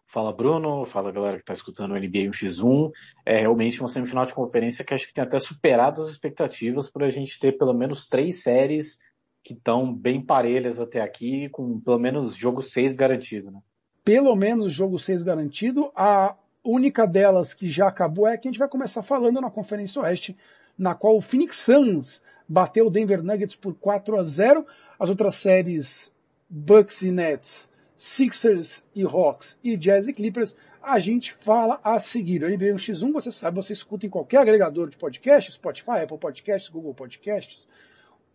Fala 0.07 0.31
Bruno, 0.31 0.85
fala 0.85 1.11
galera 1.11 1.35
que 1.35 1.43
está 1.43 1.53
escutando 1.53 1.91
o 1.91 1.99
NBA 1.99 2.29
1x1. 2.31 2.91
É 3.25 3.39
realmente 3.41 3.81
uma 3.81 3.89
semifinal 3.89 4.25
de 4.25 4.33
conferência 4.33 4.85
que 4.85 4.93
acho 4.93 5.07
que 5.07 5.13
tem 5.13 5.23
até 5.23 5.37
superado 5.37 6.01
as 6.01 6.07
expectativas 6.07 6.89
por 6.89 7.03
a 7.03 7.09
gente 7.09 7.37
ter 7.37 7.57
pelo 7.57 7.73
menos 7.73 8.07
três 8.07 8.41
séries 8.41 8.99
que 9.43 9.53
estão 9.53 9.93
bem 9.93 10.21
parelhas 10.21 10.79
até 10.79 11.01
aqui, 11.01 11.49
com 11.49 11.79
pelo 11.79 11.99
menos 11.99 12.35
jogo 12.35 12.61
6 12.61 12.95
garantido. 12.95 13.51
Né? 13.51 13.59
Pelo 14.03 14.35
menos 14.35 14.71
jogo 14.71 14.97
6 14.97 15.23
garantido. 15.23 15.91
A 15.95 16.35
única 16.63 17.05
delas 17.05 17.53
que 17.53 17.69
já 17.69 17.87
acabou 17.87 18.27
é 18.27 18.37
que 18.37 18.47
a 18.47 18.51
gente 18.51 18.59
vai 18.59 18.67
começar 18.67 19.01
falando 19.01 19.39
na 19.39 19.49
Conferência 19.49 20.01
Oeste, 20.01 20.37
na 20.77 20.95
qual 20.95 21.17
o 21.17 21.21
Phoenix 21.21 21.57
Suns 21.57 22.21
bateu 22.47 22.87
o 22.87 22.89
Denver 22.89 23.23
Nuggets 23.23 23.55
por 23.55 23.75
4 23.75 24.19
a 24.19 24.23
0. 24.23 24.65
As 24.99 25.09
outras 25.09 25.35
séries, 25.35 26.11
Bucks 26.49 27.01
e 27.01 27.11
Nets, 27.11 27.69
Sixers 27.95 28.83
e 28.95 29.03
Hawks 29.03 29.57
e 29.63 29.75
Jazz 29.75 30.07
e 30.07 30.13
Clippers, 30.13 30.55
a 30.81 30.99
gente 30.99 31.33
fala 31.33 31.79
a 31.83 31.99
seguir. 31.99 32.43
O 32.43 32.49
NBA 32.49 32.73
1x1, 32.73 33.11
você 33.11 33.31
sabe, 33.31 33.57
você 33.57 33.73
escuta 33.73 34.05
em 34.05 34.09
qualquer 34.09 34.39
agregador 34.39 34.89
de 34.89 34.97
podcast, 34.97 35.51
Spotify, 35.51 36.03
Apple 36.03 36.17
Podcasts, 36.17 36.69
Google 36.69 36.93
Podcasts. 36.93 37.67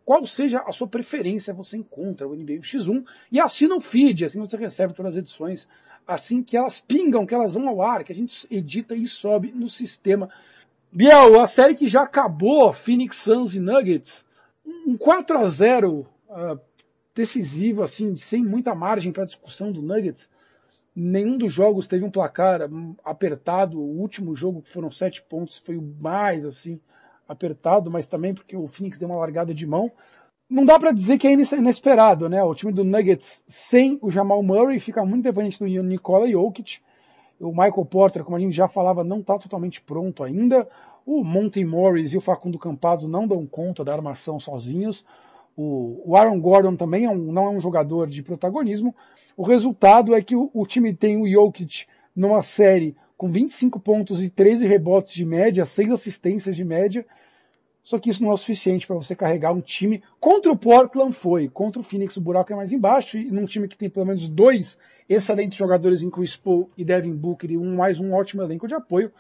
Qual 0.05 0.27
seja 0.27 0.61
a 0.67 0.73
sua 0.73 0.89
preferência, 0.89 1.55
você 1.55 1.77
encontra 1.77 2.27
o 2.27 2.35
NBA 2.35 2.55
1x1 2.55 3.05
e 3.31 3.41
assina 3.41 3.77
o 3.77 3.81
feed, 3.81 4.25
assim 4.25 4.39
você 4.39 4.57
recebe 4.57 4.93
todas 4.93 5.13
as 5.13 5.19
edições 5.19 5.69
assim 6.07 6.43
que 6.43 6.57
elas 6.57 6.81
pingam, 6.81 7.27
que 7.27 7.35
elas 7.35 7.55
vão 7.55 7.69
ao 7.69 7.83
ar, 7.83 8.05
que 8.05 8.13
a 8.13 8.15
gente 8.15 8.47
edita 8.51 8.95
e 8.95 9.07
sobe 9.07 9.53
no 9.53 9.69
sistema. 9.69 10.29
Biel, 10.95 11.41
a 11.41 11.47
série 11.47 11.75
que 11.75 11.89
já 11.89 12.03
acabou, 12.03 12.71
Phoenix 12.71 13.17
Suns 13.17 13.55
e 13.55 13.61
Nuggets, 13.61 14.27
um 14.87 14.95
4 14.95 15.39
a 15.39 15.49
0 15.49 15.91
uh, 15.91 16.07
ah, 16.29 16.59
decisivo, 17.15 17.83
assim, 17.83 18.15
sem 18.15 18.45
muita 18.45 18.75
margem 18.75 19.11
para 19.11 19.25
discussão 19.25 19.73
do 19.73 19.81
Nuggets. 19.81 20.29
Nenhum 20.95 21.39
dos 21.39 21.51
jogos 21.51 21.87
teve 21.87 22.05
um 22.05 22.11
placar 22.11 22.61
apertado. 23.03 23.81
O 23.81 24.01
último 24.01 24.37
jogo, 24.37 24.61
que 24.61 24.69
foram 24.69 24.91
sete 24.91 25.23
pontos, 25.23 25.57
foi 25.57 25.79
o 25.79 25.83
mais 25.83 26.45
assim 26.45 26.79
apertado, 27.27 27.91
mas 27.91 28.07
também 28.07 28.35
porque 28.35 28.55
o 28.55 28.69
Phoenix 28.69 28.99
deu 28.99 29.09
uma 29.09 29.17
largada 29.17 29.55
de 29.55 29.67
mão. 29.67 29.91
Não 30.47 30.67
dá 30.67 30.79
para 30.79 30.93
dizer 30.93 31.17
que 31.17 31.27
é 31.27 31.33
inesperado, 31.33 32.29
né? 32.29 32.43
O 32.43 32.55
time 32.55 32.71
do 32.71 32.85
Nuggets 32.85 33.43
sem 33.49 33.99
o 34.03 34.11
Jamal 34.11 34.43
Murray 34.43 34.79
fica 34.79 35.03
muito 35.07 35.23
dependente 35.23 35.59
do 35.59 35.65
Nikola 35.65 36.31
Jokic. 36.31 36.81
O 37.43 37.51
Michael 37.51 37.85
Porter, 37.85 38.23
como 38.23 38.37
a 38.37 38.41
gente 38.41 38.55
já 38.55 38.69
falava, 38.69 39.03
não 39.03 39.19
está 39.19 39.37
totalmente 39.37 39.83
pronto 39.83 40.23
ainda. 40.23 40.69
O 41.05 41.25
Monty 41.25 41.65
Morris 41.65 42.13
e 42.13 42.17
o 42.17 42.21
Facundo 42.21 42.57
Campazzo 42.57 43.09
não 43.09 43.27
dão 43.27 43.45
conta 43.45 43.85
da 43.85 43.93
armação 43.93 44.39
sozinhos. 44.39 45.05
O, 45.57 46.17
Aaron 46.17 46.41
Gordon 46.41 46.77
também 46.77 47.05
é 47.05 47.11
um, 47.11 47.33
não 47.33 47.47
é 47.47 47.51
um 47.51 47.61
jogador 47.61 48.09
de 48.09 48.23
protagonismo. 48.23 48.95
O 49.37 49.43
resultado 49.43 50.15
é 50.15 50.23
que 50.23 50.37
o, 50.37 50.51
o, 50.55 50.65
time 50.65 50.95
tem 50.95 51.21
o 51.21 51.29
Jokic 51.29 51.85
numa 52.15 52.43
série 52.43 52.97
com 53.17 53.29
25 53.29 53.81
pontos 53.81 54.23
e 54.23 54.31
13 54.31 54.67
rebotes 54.67 55.13
de 55.13 55.25
média, 55.25 55.67
6 55.67 55.91
assistências 55.91 56.55
de 56.55 56.65
média. 56.65 57.05
Só 57.83 57.99
que 57.99 58.11
isso 58.11 58.23
não 58.23 58.31
é 58.31 58.35
o 58.35 58.37
suficiente 58.37 58.87
para 58.87 58.97
você 58.97 59.15
carregar 59.17 59.53
um 59.53 59.61
time. 59.61 60.03
Contra 60.21 60.53
o 60.53 60.57
Portland 60.57 61.13
foi, 61.13 61.49
contra 61.49 61.81
o 61.81 61.85
Phoenix 61.85 62.17
o 62.17 62.21
buraco 62.21 62.53
é 62.53 62.57
mais 62.57 62.73
embaixo, 62.73 63.19
e 63.19 63.31
num 63.31 63.45
time 63.45 63.67
que 63.67 63.77
tem 63.77 63.91
pelo 63.91 64.07
menos 64.07 64.29
dois 64.29 64.79
excelentes 65.09 65.59
jogadores 65.59 66.03
em 66.03 66.11
Chris 66.11 66.37
Paul 66.37 66.71
e 66.77 66.85
Devin 66.85 67.15
Booker 67.15 67.51
e 67.51 67.59
um 67.59 67.75
mais 67.75 67.99
um 67.99 68.13
ótimo 68.13 68.43
elenco 68.43 68.69
de 68.69 68.75
apoio, 68.75 69.13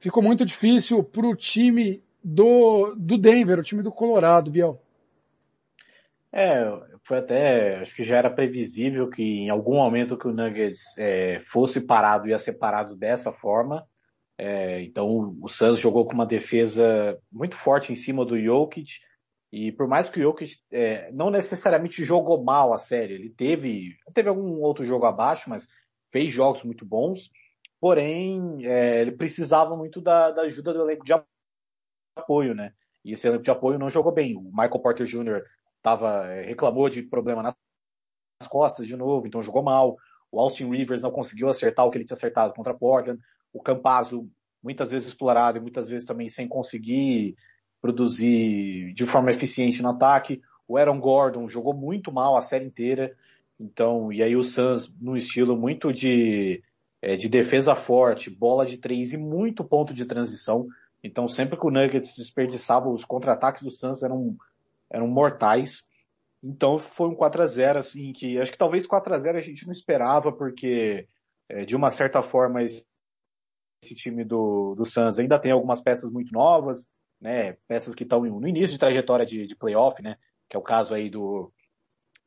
ficou 0.00 0.22
muito 0.22 0.44
difícil 0.46 1.04
para 1.04 1.26
o 1.26 1.36
time 1.36 2.02
do, 2.22 2.94
do 2.96 3.18
Denver, 3.18 3.58
o 3.58 3.62
time 3.62 3.82
do 3.82 3.92
Colorado, 3.92 4.50
Biel. 4.50 4.80
É, 6.32 6.66
foi 7.04 7.18
até, 7.18 7.76
acho 7.76 7.94
que 7.94 8.02
já 8.02 8.16
era 8.16 8.30
previsível 8.30 9.08
que 9.08 9.22
em 9.22 9.50
algum 9.50 9.74
momento 9.74 10.16
que 10.16 10.26
o 10.26 10.32
Nuggets 10.32 10.96
é, 10.98 11.42
fosse 11.52 11.80
parado, 11.80 12.28
ia 12.28 12.38
ser 12.38 12.54
parado 12.54 12.96
dessa 12.96 13.30
forma. 13.30 13.86
É, 14.36 14.82
então 14.82 15.36
o 15.40 15.48
Suns 15.48 15.78
jogou 15.78 16.04
com 16.06 16.12
uma 16.12 16.26
defesa 16.26 17.18
muito 17.30 17.56
forte 17.56 17.92
em 17.92 17.96
cima 17.96 18.24
do 18.24 18.40
Jokic. 18.40 19.00
E 19.52 19.70
por 19.70 19.86
mais 19.86 20.08
que 20.08 20.18
o 20.18 20.22
Jokic 20.22 20.56
é, 20.72 21.10
não 21.12 21.30
necessariamente 21.30 22.02
jogou 22.02 22.42
mal 22.42 22.72
a 22.72 22.78
série, 22.78 23.14
ele 23.14 23.30
teve, 23.30 23.96
teve 24.12 24.28
algum 24.28 24.60
outro 24.60 24.84
jogo 24.84 25.06
abaixo, 25.06 25.48
mas 25.48 25.68
fez 26.10 26.32
jogos 26.32 26.62
muito 26.64 26.84
bons. 26.84 27.30
Porém, 27.80 28.66
é, 28.66 29.00
ele 29.00 29.12
precisava 29.12 29.76
muito 29.76 30.00
da, 30.00 30.30
da 30.30 30.42
ajuda 30.42 30.72
do 30.72 30.82
elenco 30.82 31.04
de 31.04 31.12
apoio, 32.16 32.54
né? 32.54 32.72
E 33.04 33.12
esse 33.12 33.28
elenco 33.28 33.44
de 33.44 33.50
apoio 33.50 33.78
não 33.78 33.90
jogou 33.90 34.10
bem. 34.10 34.36
O 34.36 34.42
Michael 34.42 34.80
Porter 34.80 35.06
Jr 35.06 35.44
tava, 35.82 36.26
é, 36.28 36.42
reclamou 36.46 36.88
de 36.88 37.02
problema 37.02 37.42
nas 37.42 38.48
costas 38.48 38.86
de 38.86 38.96
novo, 38.96 39.26
então 39.26 39.42
jogou 39.42 39.62
mal. 39.62 39.98
O 40.32 40.40
Austin 40.40 40.70
Rivers 40.70 41.02
não 41.02 41.12
conseguiu 41.12 41.48
acertar 41.48 41.84
o 41.84 41.90
que 41.90 41.98
ele 41.98 42.06
tinha 42.06 42.16
acertado 42.16 42.54
contra 42.54 42.74
Portland. 42.74 43.20
O 43.54 43.62
Campazzo, 43.62 44.28
muitas 44.62 44.90
vezes 44.90 45.08
explorado 45.08 45.56
e 45.56 45.60
muitas 45.60 45.88
vezes 45.88 46.06
também 46.06 46.28
sem 46.28 46.46
conseguir 46.46 47.36
produzir 47.80 48.92
de 48.92 49.06
forma 49.06 49.30
eficiente 49.30 49.80
no 49.80 49.90
ataque. 49.90 50.42
O 50.68 50.76
Aaron 50.76 51.00
Gordon 51.00 51.48
jogou 51.48 51.72
muito 51.72 52.12
mal 52.12 52.36
a 52.36 52.42
série 52.42 52.66
inteira. 52.66 53.16
Então, 53.58 54.12
e 54.12 54.22
aí 54.22 54.36
o 54.36 54.44
Suns 54.44 54.92
no 55.00 55.16
estilo 55.16 55.56
muito 55.56 55.92
de, 55.92 56.62
é, 57.00 57.16
de 57.16 57.28
defesa 57.28 57.74
forte, 57.74 58.28
bola 58.28 58.66
de 58.66 58.76
três 58.76 59.14
e 59.14 59.16
muito 59.16 59.64
ponto 59.64 59.94
de 59.94 60.04
transição. 60.04 60.66
Então, 61.02 61.28
sempre 61.28 61.58
que 61.58 61.66
o 61.66 61.70
Nuggets 61.70 62.16
desperdiçava 62.16 62.88
os 62.88 63.04
contra-ataques 63.04 63.62
do 63.62 63.70
Suns 63.70 64.02
eram 64.02 64.36
eram 64.94 65.08
mortais. 65.08 65.82
Então 66.42 66.78
foi 66.78 67.08
um 67.08 67.14
4 67.14 67.42
a 67.42 67.46
0 67.46 67.78
assim, 67.78 68.12
que 68.12 68.38
acho 68.38 68.52
que 68.52 68.58
talvez 68.58 68.86
4 68.86 69.14
a 69.14 69.18
0 69.18 69.38
a 69.38 69.40
gente 69.40 69.66
não 69.66 69.72
esperava, 69.72 70.30
porque 70.30 71.08
é, 71.48 71.64
de 71.64 71.74
uma 71.74 71.90
certa 71.90 72.22
forma 72.22 72.62
esse, 73.82 73.94
time 73.94 74.24
do, 74.24 74.74
do 74.74 74.84
Suns 74.84 75.18
ainda 75.18 75.38
tem 75.38 75.52
algumas 75.52 75.80
peças 75.80 76.10
muito 76.10 76.32
novas, 76.32 76.86
né? 77.20 77.56
Peças 77.68 77.94
que 77.94 78.02
estão 78.02 78.22
no 78.22 78.48
início 78.48 78.74
de 78.74 78.78
trajetória 78.78 79.26
de, 79.26 79.46
de 79.46 79.56
playoff, 79.56 80.02
né? 80.02 80.16
Que 80.48 80.56
é 80.56 80.58
o 80.58 80.62
caso 80.62 80.94
aí 80.94 81.08
do, 81.10 81.52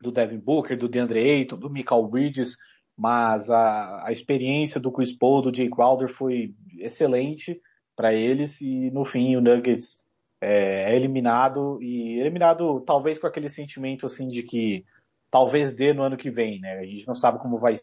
do 0.02 0.12
Devin 0.12 0.40
Booker, 0.40 0.78
do 0.78 0.88
DeAndre 0.88 1.20
Ayton, 1.20 1.58
do 1.58 1.70
Michael 1.70 2.08
Bridges, 2.08 2.58
mas 2.96 3.50
a, 3.50 4.08
a 4.08 4.12
experiência 4.12 4.80
do 4.80 4.92
Chris 4.92 5.16
Paul, 5.16 5.42
do 5.42 5.56
Jay 5.56 5.70
Crowder 5.70 6.10
foi 6.10 6.54
excelente 6.80 7.62
para 7.96 8.14
eles 8.14 8.62
e 8.62 8.92
no 8.92 9.06
fim 9.06 9.36
o 9.36 9.42
Nuggets 9.42 10.02
é, 10.40 10.92
é, 10.92 10.96
eliminado 10.96 11.82
e 11.82 12.20
eliminado 12.20 12.82
talvez 12.82 13.18
com 13.18 13.26
aquele 13.26 13.50
sentimento 13.50 14.06
assim 14.06 14.30
de 14.30 14.44
que 14.44 14.86
talvez 15.32 15.74
dê 15.74 15.94
no 15.94 16.04
ano 16.04 16.18
que 16.18 16.30
vem, 16.30 16.60
né? 16.60 16.80
A 16.80 16.86
gente 16.86 17.08
não 17.08 17.16
sabe 17.16 17.40
como 17.40 17.60
vai 17.60 17.76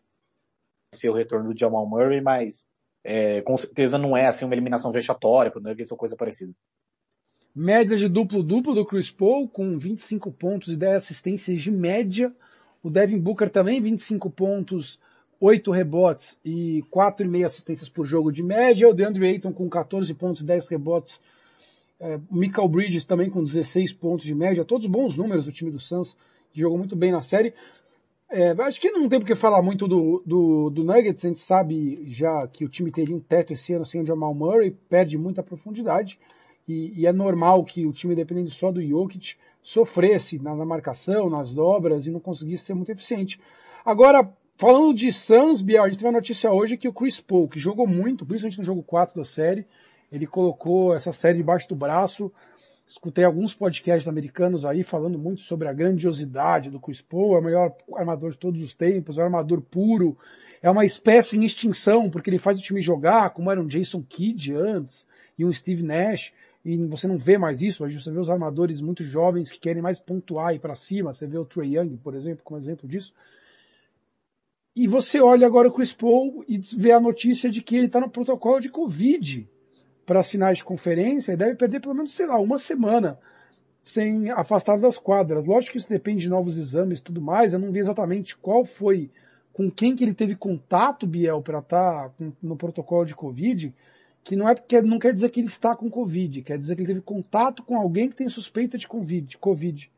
ser 0.95 1.11
o 1.11 1.15
retorno 1.15 1.53
do 1.53 1.59
Jamal 1.59 1.87
Murray, 1.87 2.21
mas 2.21 2.67
é, 3.05 3.43
com 3.43 3.57
certeza 3.59 3.99
não 3.99 4.17
é 4.17 4.27
assim 4.27 4.45
uma 4.45 4.55
eliminação 4.55 4.91
vexatória 4.91 5.51
para 5.51 5.61
o 5.61 5.63
Nuggets 5.63 5.93
ou 5.93 5.99
coisa 5.99 6.17
parecida. 6.17 6.53
Média 7.55 7.97
de 7.97 8.09
duplo-duplo 8.09 8.75
do 8.75 8.85
Chris 8.85 9.11
Paul, 9.11 9.49
com 9.49 9.79
25 9.79 10.33
pontos 10.33 10.73
e 10.73 10.77
10 10.77 10.97
assistências 10.97 11.63
de 11.63 11.71
média. 11.71 12.35
O 12.83 12.91
Devin 12.91 13.19
Booker 13.19 13.49
também, 13.49 13.81
25 13.81 14.29
pontos, 14.31 14.99
8 15.41 15.71
rebotes 15.71 16.37
e 16.45 16.83
4,5 16.91 17.47
assistências 17.47 17.89
por 17.89 18.07
jogo 18.07 18.33
de 18.33 18.43
média. 18.43 18.89
O 18.89 18.95
DeAndre 18.95 19.27
Ayton 19.29 19.53
com 19.53 19.69
14 19.69 20.13
pontos 20.15 20.43
e 20.43 20.45
10 20.45 20.67
rebotes 20.67 21.21
é, 22.01 22.19
Michael 22.31 22.69
Bridges 22.69 23.05
também 23.05 23.31
com 23.31 23.43
16 23.43 23.93
pontos 23.95 24.27
de 24.27 24.35
média, 24.35 24.65
todos 24.65 24.87
bons 24.87 25.17
números 25.17 25.47
do 25.47 25.53
time 25.53 25.71
do 25.71 25.81
Suns, 25.81 26.17
que 26.53 26.61
jogou 26.61 26.77
muito 26.77 26.97
bem 26.97 27.13
na 27.13 27.23
série. 27.23 27.55
É, 28.31 28.51
acho 28.63 28.81
que 28.81 28.91
não 28.91 29.09
tem 29.09 29.21
porque 29.21 29.35
falar 29.35 29.63
muito 29.63 29.87
do, 29.87 30.23
do, 30.27 30.71
do, 30.71 30.83
Nuggets, 30.83 31.25
a 31.25 31.29
gente 31.29 31.41
sabe 31.41 32.03
já 32.07 32.47
que 32.49 32.65
o 32.65 32.69
time 32.69 32.91
teria 32.91 33.15
um 33.15 33.21
teto 33.21 33.53
esse 33.53 33.73
ano 33.75 33.85
sem 33.85 34.01
o 34.01 34.07
Jamal 34.07 34.35
Murray, 34.35 34.71
perde 34.71 35.17
muita 35.19 35.43
profundidade, 35.43 36.19
e, 36.67 37.01
e 37.01 37.07
é 37.07 37.13
normal 37.13 37.65
que 37.65 37.87
o 37.87 37.93
time, 37.93 38.15
dependendo 38.15 38.51
só 38.51 38.73
do 38.73 38.83
Jokic, 38.83 39.37
sofresse 39.63 40.39
na, 40.39 40.55
na, 40.55 40.65
marcação, 40.65 41.29
nas 41.29 41.53
dobras, 41.53 42.07
e 42.07 42.11
não 42.11 42.19
conseguisse 42.19 42.65
ser 42.65 42.75
muito 42.75 42.91
eficiente. 42.91 43.39
Agora, 43.85 44.29
falando 44.57 44.95
de 44.95 45.13
Suns, 45.13 45.61
Biel, 45.61 45.85
a 45.85 45.89
gente 45.89 45.99
teve 45.99 46.07
uma 46.07 46.19
notícia 46.19 46.51
hoje 46.51 46.77
que 46.77 46.89
o 46.89 46.93
Chris 46.93 47.21
Paul, 47.21 47.49
que 47.49 47.59
jogou 47.59 47.87
muito, 47.87 48.25
principalmente 48.25 48.59
no 48.59 48.65
jogo 48.65 48.83
4 48.83 49.17
da 49.17 49.25
série, 49.25 49.67
ele 50.11 50.27
colocou 50.27 50.95
essa 50.95 51.13
série 51.13 51.39
debaixo 51.39 51.69
do 51.69 51.75
braço. 51.75 52.33
Escutei 52.95 53.25
alguns 53.25 53.53
podcasts 53.53 54.07
americanos 54.07 54.65
aí 54.65 54.85
falando 54.85 55.19
muito 55.19 55.43
sobre 55.43 55.67
a 55.67 55.73
grandiosidade 55.73 56.71
do 56.71 56.79
Chris 56.79 57.03
Paul, 57.03 57.35
é 57.35 57.41
o 57.41 57.43
melhor 57.43 57.77
armador 57.93 58.31
de 58.31 58.39
todos 58.39 58.63
os 58.63 58.73
tempos, 58.73 59.19
é 59.19 59.21
um 59.21 59.25
armador 59.25 59.61
puro, 59.61 60.17
é 60.63 60.71
uma 60.71 60.85
espécie 60.85 61.37
em 61.37 61.45
extinção, 61.45 62.09
porque 62.09 62.31
ele 62.31 62.39
faz 62.39 62.57
o 62.57 62.63
time 62.63 62.81
jogar, 62.81 63.31
como 63.31 63.51
era 63.51 63.61
um 63.61 63.67
Jason 63.67 64.01
Kidd 64.01 64.55
antes, 64.55 65.05
e 65.37 65.45
um 65.45 65.53
Steve 65.53 65.83
Nash, 65.83 66.33
e 66.65 66.77
você 66.87 67.09
não 67.09 67.19
vê 67.19 67.37
mais 67.37 67.61
isso, 67.61 67.83
hoje 67.83 68.01
você 68.01 68.13
vê 68.13 68.21
os 68.21 68.31
armadores 68.31 68.81
muito 68.81 69.03
jovens 69.03 69.51
que 69.51 69.59
querem 69.59 69.83
mais 69.83 69.99
pontuar 69.99 70.55
e 70.55 70.61
para 70.61 70.77
cima, 70.77 71.13
você 71.13 71.27
vê 71.27 71.37
o 71.37 71.45
Trey 71.45 71.77
Young, 71.77 71.97
por 71.97 72.15
exemplo, 72.15 72.45
como 72.45 72.61
exemplo 72.61 72.89
disso. 72.89 73.13
E 74.77 74.87
você 74.87 75.21
olha 75.21 75.49
agora 75.49 75.67
o 75.67 75.73
Chris 75.73 75.93
Paul 75.93 76.45
e 76.47 76.59
vê 76.77 76.93
a 76.93 77.01
notícia 77.01 77.51
de 77.51 77.61
que 77.61 77.75
ele 77.75 77.87
está 77.87 77.99
no 77.99 78.09
protocolo 78.09 78.61
de 78.61 78.69
Covid 78.69 79.49
para 80.05 80.21
as 80.21 80.31
finais 80.31 80.59
de 80.59 80.65
conferência 80.65 81.33
e 81.33 81.37
deve 81.37 81.55
perder 81.55 81.81
pelo 81.81 81.95
menos, 81.95 82.13
sei 82.13 82.27
lá, 82.27 82.39
uma 82.39 82.59
semana 82.59 83.19
sem 83.83 84.31
afastado 84.31 84.81
das 84.81 84.97
quadras. 84.97 85.45
Lógico 85.45 85.73
que 85.73 85.79
isso 85.79 85.91
depende 85.91 86.23
de 86.23 86.31
novos 86.31 86.57
exames 86.57 86.99
e 86.99 87.03
tudo 87.03 87.21
mais. 87.21 87.53
Eu 87.53 87.59
não 87.59 87.71
vi 87.71 87.81
exatamente 87.81 88.37
qual 88.37 88.65
foi, 88.65 89.11
com 89.53 89.71
quem 89.71 89.95
que 89.95 90.03
ele 90.03 90.15
teve 90.15 90.35
contato, 90.35 91.07
Biel, 91.07 91.43
para 91.43 91.59
estar 91.59 92.09
tá 92.09 92.15
no 92.43 92.57
protocolo 92.57 93.05
de 93.05 93.15
Covid, 93.15 93.75
que 94.25 94.35
não, 94.35 94.49
é, 94.49 94.55
porque 94.55 94.81
não 94.81 94.99
quer 94.99 95.13
dizer 95.13 95.31
que 95.31 95.39
ele 95.39 95.49
está 95.49 95.77
com 95.77 95.91
Covid, 95.91 96.43
quer 96.43 96.59
dizer 96.59 96.75
que 96.75 96.81
ele 96.81 96.89
teve 96.89 97.03
contato 97.03 97.63
com 97.63 97.77
alguém 97.77 98.09
que 98.09 98.17
tem 98.17 98.29
suspeita 98.29 98.79
de 98.79 98.89
COVID. 98.89 99.37
COVID. 99.37 99.91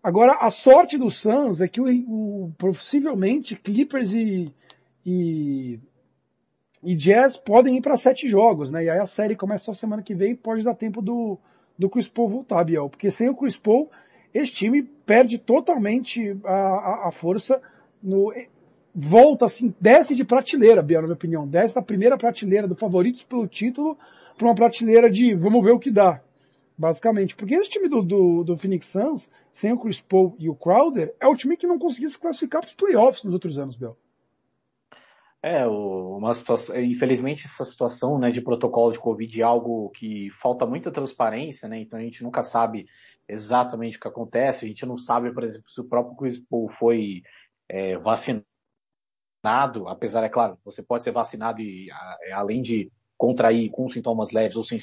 Agora, 0.00 0.34
a 0.34 0.50
sorte 0.50 0.96
do 0.96 1.10
Suns 1.10 1.60
é 1.60 1.66
que 1.66 1.80
o, 1.80 1.86
o 1.86 2.52
possivelmente 2.56 3.56
Clippers 3.56 4.12
e, 4.12 4.46
e 5.04 5.80
e 6.82 6.96
Jazz 6.96 7.36
podem 7.36 7.76
ir 7.76 7.80
para 7.80 7.96
sete 7.96 8.26
jogos, 8.26 8.68
né? 8.68 8.84
E 8.84 8.90
aí 8.90 8.98
a 8.98 9.06
série 9.06 9.36
começa 9.36 9.70
a 9.70 9.74
semana 9.74 10.02
que 10.02 10.14
vem 10.14 10.32
e 10.32 10.36
pode 10.36 10.64
dar 10.64 10.74
tempo 10.74 11.00
do, 11.00 11.38
do 11.78 11.88
Chris 11.88 12.08
Paul 12.08 12.28
voltar, 12.28 12.64
Biel. 12.64 12.90
Porque 12.90 13.10
sem 13.10 13.28
o 13.28 13.36
Chris 13.36 13.56
Paul, 13.56 13.88
esse 14.34 14.52
time 14.52 14.82
perde 14.82 15.38
totalmente 15.38 16.36
a, 16.44 16.52
a, 16.52 17.08
a 17.08 17.10
força 17.12 17.62
no, 18.02 18.34
volta 18.92 19.46
assim, 19.46 19.72
desce 19.80 20.14
de 20.16 20.24
prateleira, 20.24 20.82
Biel, 20.82 21.02
na 21.02 21.06
minha 21.06 21.14
opinião. 21.14 21.46
Desce 21.46 21.74
da 21.74 21.82
primeira 21.82 22.18
prateleira 22.18 22.66
do 22.66 22.74
favoritos 22.74 23.22
pelo 23.22 23.46
título 23.46 23.96
para 24.36 24.48
uma 24.48 24.54
prateleira 24.54 25.08
de 25.08 25.34
vamos 25.34 25.64
ver 25.64 25.72
o 25.72 25.78
que 25.78 25.90
dá. 25.90 26.20
Basicamente. 26.76 27.36
Porque 27.36 27.54
esse 27.54 27.70
time 27.70 27.88
do, 27.88 28.02
do, 28.02 28.42
do 28.42 28.56
Phoenix 28.56 28.88
Suns, 28.88 29.30
sem 29.52 29.72
o 29.72 29.78
Chris 29.78 30.00
Paul 30.00 30.34
e 30.36 30.48
o 30.48 30.54
Crowder, 30.54 31.14
é 31.20 31.28
o 31.28 31.36
time 31.36 31.56
que 31.56 31.66
não 31.66 31.78
conseguiu 31.78 32.10
se 32.10 32.18
classificar 32.18 32.60
para 32.60 32.68
os 32.68 32.74
playoffs 32.74 33.22
nos 33.22 33.32
outros 33.34 33.56
anos, 33.56 33.76
Biel. 33.76 33.96
É, 35.44 35.66
uma 35.66 36.32
situação, 36.34 36.80
infelizmente 36.80 37.46
essa 37.46 37.64
situação 37.64 38.16
né, 38.16 38.30
de 38.30 38.40
protocolo 38.40 38.92
de 38.92 39.00
Covid 39.00 39.40
é 39.40 39.44
algo 39.44 39.90
que 39.90 40.30
falta 40.40 40.64
muita 40.64 40.92
transparência, 40.92 41.68
né? 41.68 41.80
Então 41.80 41.98
a 41.98 42.02
gente 42.02 42.22
nunca 42.22 42.44
sabe 42.44 42.86
exatamente 43.28 43.96
o 43.96 44.00
que 44.00 44.06
acontece. 44.06 44.64
A 44.64 44.68
gente 44.68 44.86
não 44.86 44.96
sabe, 44.96 45.32
por 45.32 45.42
exemplo, 45.42 45.68
se 45.68 45.80
o 45.80 45.88
próprio 45.88 46.16
Chris 46.16 46.38
Paul 46.38 46.68
foi 46.68 47.22
é, 47.68 47.98
vacinado, 47.98 48.46
apesar, 49.88 50.22
é 50.22 50.28
claro, 50.28 50.56
você 50.64 50.80
pode 50.80 51.02
ser 51.02 51.10
vacinado 51.10 51.60
e 51.60 51.90
é, 52.22 52.32
além 52.32 52.62
de 52.62 52.92
contrair 53.18 53.68
com 53.70 53.88
sintomas 53.88 54.30
leves 54.30 54.56
ou 54.56 54.62
sem 54.62 54.78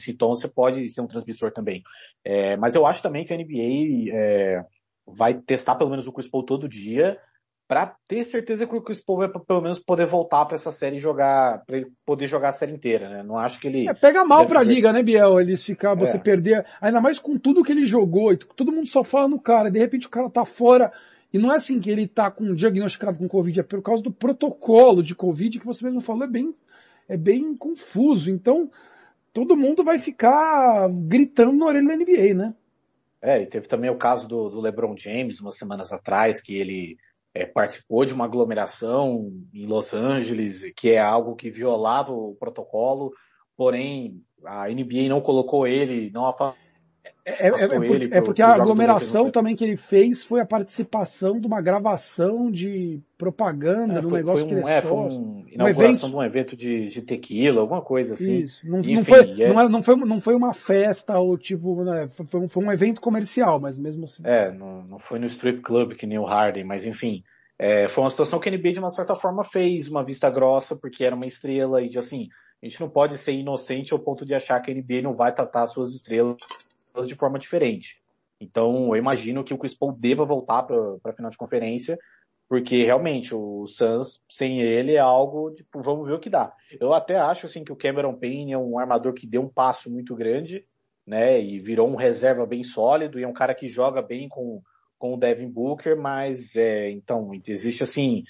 sintomas, 0.00 0.40
você 0.40 0.48
pode 0.48 0.88
ser 0.88 1.02
um 1.02 1.06
transmissor 1.06 1.52
também. 1.52 1.84
É, 2.24 2.56
mas 2.56 2.74
eu 2.74 2.84
acho 2.84 3.00
também 3.00 3.24
que 3.24 3.32
a 3.32 3.36
NBA 3.36 4.12
é, 4.12 4.64
vai 5.06 5.34
testar 5.34 5.76
pelo 5.76 5.90
menos 5.90 6.08
o 6.08 6.12
Chris 6.12 6.28
Paul 6.28 6.42
todo 6.42 6.68
dia 6.68 7.16
para 7.68 7.94
ter 8.08 8.24
certeza 8.24 8.66
que 8.66 8.74
o 8.74 8.80
Chris 8.80 8.98
Paul 8.98 9.18
vai 9.18 9.28
pelo 9.28 9.60
menos 9.60 9.78
poder 9.78 10.06
voltar 10.06 10.46
para 10.46 10.54
essa 10.54 10.72
série 10.72 10.96
e 10.96 11.00
jogar, 11.00 11.62
para 11.66 11.76
ele 11.76 11.92
poder 12.06 12.26
jogar 12.26 12.48
a 12.48 12.52
série 12.52 12.72
inteira, 12.72 13.10
né? 13.10 13.22
Não 13.22 13.36
acho 13.36 13.60
que 13.60 13.68
ele. 13.68 13.86
É, 13.86 13.92
pega 13.92 14.24
mal 14.24 14.46
para 14.46 14.60
a 14.60 14.62
liga, 14.62 14.90
né, 14.90 15.02
Biel? 15.02 15.38
Eles 15.38 15.62
ficar, 15.62 15.94
você 15.94 16.16
é. 16.16 16.18
perder, 16.18 16.64
ainda 16.80 16.98
mais 16.98 17.18
com 17.18 17.38
tudo 17.38 17.62
que 17.62 17.70
ele 17.70 17.84
jogou, 17.84 18.32
e 18.32 18.38
todo 18.38 18.72
mundo 18.72 18.88
só 18.88 19.04
fala 19.04 19.28
no 19.28 19.38
cara, 19.38 19.70
de 19.70 19.78
repente 19.78 20.06
o 20.06 20.10
cara 20.10 20.30
tá 20.30 20.46
fora. 20.46 20.90
E 21.30 21.38
não 21.38 21.52
é 21.52 21.56
assim 21.56 21.78
que 21.78 21.90
ele 21.90 22.08
tá 22.08 22.30
com 22.30 22.54
diagnosticado 22.54 23.18
com 23.18 23.28
Covid, 23.28 23.60
é 23.60 23.62
por 23.62 23.82
causa 23.82 24.02
do 24.02 24.10
protocolo 24.10 25.02
de 25.02 25.14
Covid 25.14 25.58
que 25.58 25.66
você 25.66 25.84
mesmo 25.84 26.00
falou, 26.00 26.24
é 26.24 26.26
bem, 26.26 26.54
é 27.06 27.18
bem 27.18 27.54
confuso. 27.54 28.30
Então, 28.30 28.70
todo 29.30 29.54
mundo 29.54 29.84
vai 29.84 29.98
ficar 29.98 30.88
gritando 30.88 31.52
na 31.52 31.66
orelha 31.66 31.88
da 31.88 31.96
NBA, 31.96 32.32
né? 32.32 32.54
É, 33.20 33.42
e 33.42 33.46
teve 33.46 33.68
também 33.68 33.90
o 33.90 33.98
caso 33.98 34.26
do, 34.26 34.48
do 34.48 34.60
LeBron 34.60 34.94
James, 34.96 35.38
umas 35.38 35.58
semanas 35.58 35.92
atrás, 35.92 36.40
que 36.40 36.56
ele 36.56 36.96
é, 37.34 37.46
participou 37.46 38.04
de 38.04 38.14
uma 38.14 38.24
aglomeração 38.24 39.30
em 39.52 39.66
Los 39.66 39.94
Angeles, 39.94 40.72
que 40.76 40.90
é 40.90 40.98
algo 40.98 41.36
que 41.36 41.50
violava 41.50 42.12
o 42.12 42.36
protocolo, 42.38 43.12
porém 43.56 44.22
a 44.44 44.68
NBA 44.68 45.08
não 45.08 45.20
colocou 45.20 45.66
ele, 45.66 46.10
não 46.10 46.26
é, 47.28 47.48
é, 47.48 48.18
é, 48.18 48.20
porque, 48.22 48.40
é 48.40 48.44
a 48.44 48.54
aglomeração 48.54 49.30
também 49.30 49.54
que 49.54 49.62
ele 49.62 49.76
fez 49.76 50.24
foi 50.24 50.40
a 50.40 50.46
participação 50.46 51.38
de 51.38 51.46
uma 51.46 51.60
gravação 51.60 52.50
de 52.50 53.00
propaganda 53.18 53.98
é, 53.98 54.00
do 54.00 54.10
negócio 54.10 54.46
um, 54.46 54.48
que 54.48 54.54
ele 54.54 54.68
é, 54.68 54.80
foi 54.80 54.96
um, 54.96 55.44
inauguração 55.50 56.08
um 56.08 56.12
de 56.12 56.16
um 56.16 56.22
evento 56.22 56.56
de, 56.56 56.88
de 56.88 57.02
tequila, 57.02 57.60
alguma 57.60 57.82
coisa 57.82 58.14
assim. 58.14 58.36
Isso. 58.36 58.66
Não, 58.66 58.78
Enfim, 58.78 58.94
não, 58.94 59.04
foi, 59.04 59.42
é... 59.42 59.52
não, 59.52 59.68
não, 59.68 59.82
foi, 59.82 59.96
não 59.96 60.20
foi 60.20 60.34
uma 60.34 60.54
festa 60.54 61.18
ou 61.18 61.36
tipo, 61.36 61.84
né, 61.84 62.08
foi, 62.08 62.40
um, 62.40 62.48
foi 62.48 62.64
um 62.64 62.72
evento 62.72 63.00
comercial, 63.00 63.60
mas 63.60 63.76
mesmo 63.76 64.04
assim. 64.04 64.22
É, 64.24 64.50
não, 64.50 64.82
não 64.84 64.98
foi 64.98 65.18
no 65.18 65.26
strip 65.26 65.60
club 65.60 65.94
que 65.94 66.06
nem 66.06 66.18
o 66.18 66.24
Harden, 66.24 66.64
mas 66.64 66.86
enfim. 66.86 67.22
É, 67.58 67.88
foi 67.88 68.04
uma 68.04 68.10
situação 68.10 68.38
que 68.38 68.48
a 68.48 68.52
NBA 68.52 68.74
de 68.74 68.78
uma 68.78 68.90
certa 68.90 69.16
forma 69.16 69.44
fez 69.44 69.88
uma 69.88 70.04
vista 70.04 70.30
grossa 70.30 70.76
porque 70.76 71.04
era 71.04 71.16
uma 71.16 71.26
estrela 71.26 71.82
e 71.82 71.88
de 71.88 71.98
assim, 71.98 72.28
a 72.62 72.66
gente 72.66 72.80
não 72.80 72.88
pode 72.88 73.18
ser 73.18 73.32
inocente 73.32 73.92
ao 73.92 73.98
ponto 73.98 74.24
de 74.24 74.32
achar 74.32 74.60
que 74.60 74.70
a 74.70 74.74
NBA 74.74 75.02
não 75.02 75.14
vai 75.14 75.34
tratar 75.34 75.66
suas 75.66 75.92
estrelas 75.92 76.36
de 77.06 77.14
forma 77.14 77.38
diferente. 77.38 78.00
Então, 78.40 78.88
eu 78.88 78.96
imagino 78.96 79.44
que 79.44 79.52
o 79.52 79.58
Chris 79.58 79.76
Paul 79.76 79.92
deva 79.92 80.24
voltar 80.24 80.62
para 80.62 80.98
a 81.04 81.12
final 81.12 81.30
de 81.30 81.36
conferência, 81.36 81.98
porque 82.48 82.82
realmente 82.82 83.34
o 83.34 83.66
Suns 83.66 84.20
sem 84.30 84.60
ele 84.60 84.94
é 84.94 84.98
algo, 84.98 85.52
tipo, 85.52 85.82
vamos 85.82 86.06
ver 86.06 86.14
o 86.14 86.20
que 86.20 86.30
dá. 86.30 86.52
Eu 86.80 86.94
até 86.94 87.16
acho 87.16 87.46
assim 87.46 87.62
que 87.62 87.72
o 87.72 87.76
Cameron 87.76 88.14
Payne 88.14 88.52
é 88.52 88.58
um 88.58 88.78
armador 88.78 89.12
que 89.12 89.26
deu 89.26 89.42
um 89.42 89.48
passo 89.48 89.90
muito 89.90 90.14
grande, 90.14 90.64
né, 91.06 91.40
e 91.40 91.58
virou 91.58 91.88
um 91.88 91.96
reserva 91.96 92.46
bem 92.46 92.62
sólido 92.62 93.18
e 93.18 93.22
é 93.22 93.28
um 93.28 93.32
cara 93.32 93.54
que 93.54 93.66
joga 93.66 94.02
bem 94.02 94.28
com, 94.28 94.62
com 94.98 95.14
o 95.14 95.16
Devin 95.16 95.48
Booker, 95.48 95.96
mas 95.96 96.54
é, 96.54 96.90
então 96.90 97.30
existe 97.46 97.82
assim 97.82 98.24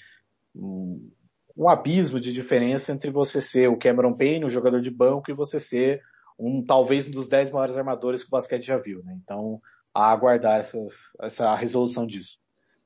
um, 0.55 1.11
um 1.57 1.67
abismo 1.67 2.19
de 2.21 2.31
diferença 2.31 2.93
entre 2.93 3.11
você 3.11 3.41
ser 3.41 3.67
o 3.67 3.77
Cameron 3.77 4.13
Payne, 4.13 4.45
o 4.45 4.49
jogador 4.49 4.81
de 4.81 4.89
banco, 4.89 5.29
e 5.29 5.33
você 5.33 5.59
ser 5.59 6.01
um 6.39 6.63
talvez 6.63 7.07
um 7.07 7.11
dos 7.11 7.27
dez 7.27 7.51
maiores 7.51 7.75
armadores 7.75 8.23
que 8.23 8.29
o 8.29 8.31
basquete 8.31 8.65
já 8.65 8.77
viu, 8.77 9.03
né? 9.03 9.17
Então, 9.21 9.61
a 9.93 10.09
aguardar 10.11 10.59
essas, 10.59 10.95
essa 11.21 11.53
resolução 11.55 12.07
disso. 12.07 12.37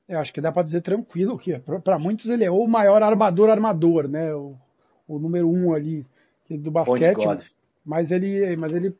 Eu 0.08 0.18
acho 0.18 0.32
que 0.32 0.40
dá 0.40 0.52
para 0.52 0.64
dizer 0.64 0.82
tranquilo 0.82 1.38
que 1.38 1.58
para 1.58 1.98
muitos 1.98 2.28
ele 2.28 2.44
é 2.44 2.50
o 2.50 2.66
maior 2.66 3.02
armador 3.02 3.48
armador, 3.48 4.08
né? 4.08 4.34
O, 4.34 4.56
o 5.06 5.18
número 5.18 5.48
um 5.48 5.72
ali 5.72 6.04
do 6.50 6.70
basquete. 6.70 7.54
Mas 7.84 8.10
ele, 8.10 8.56
mas 8.56 8.72
ele, 8.72 8.96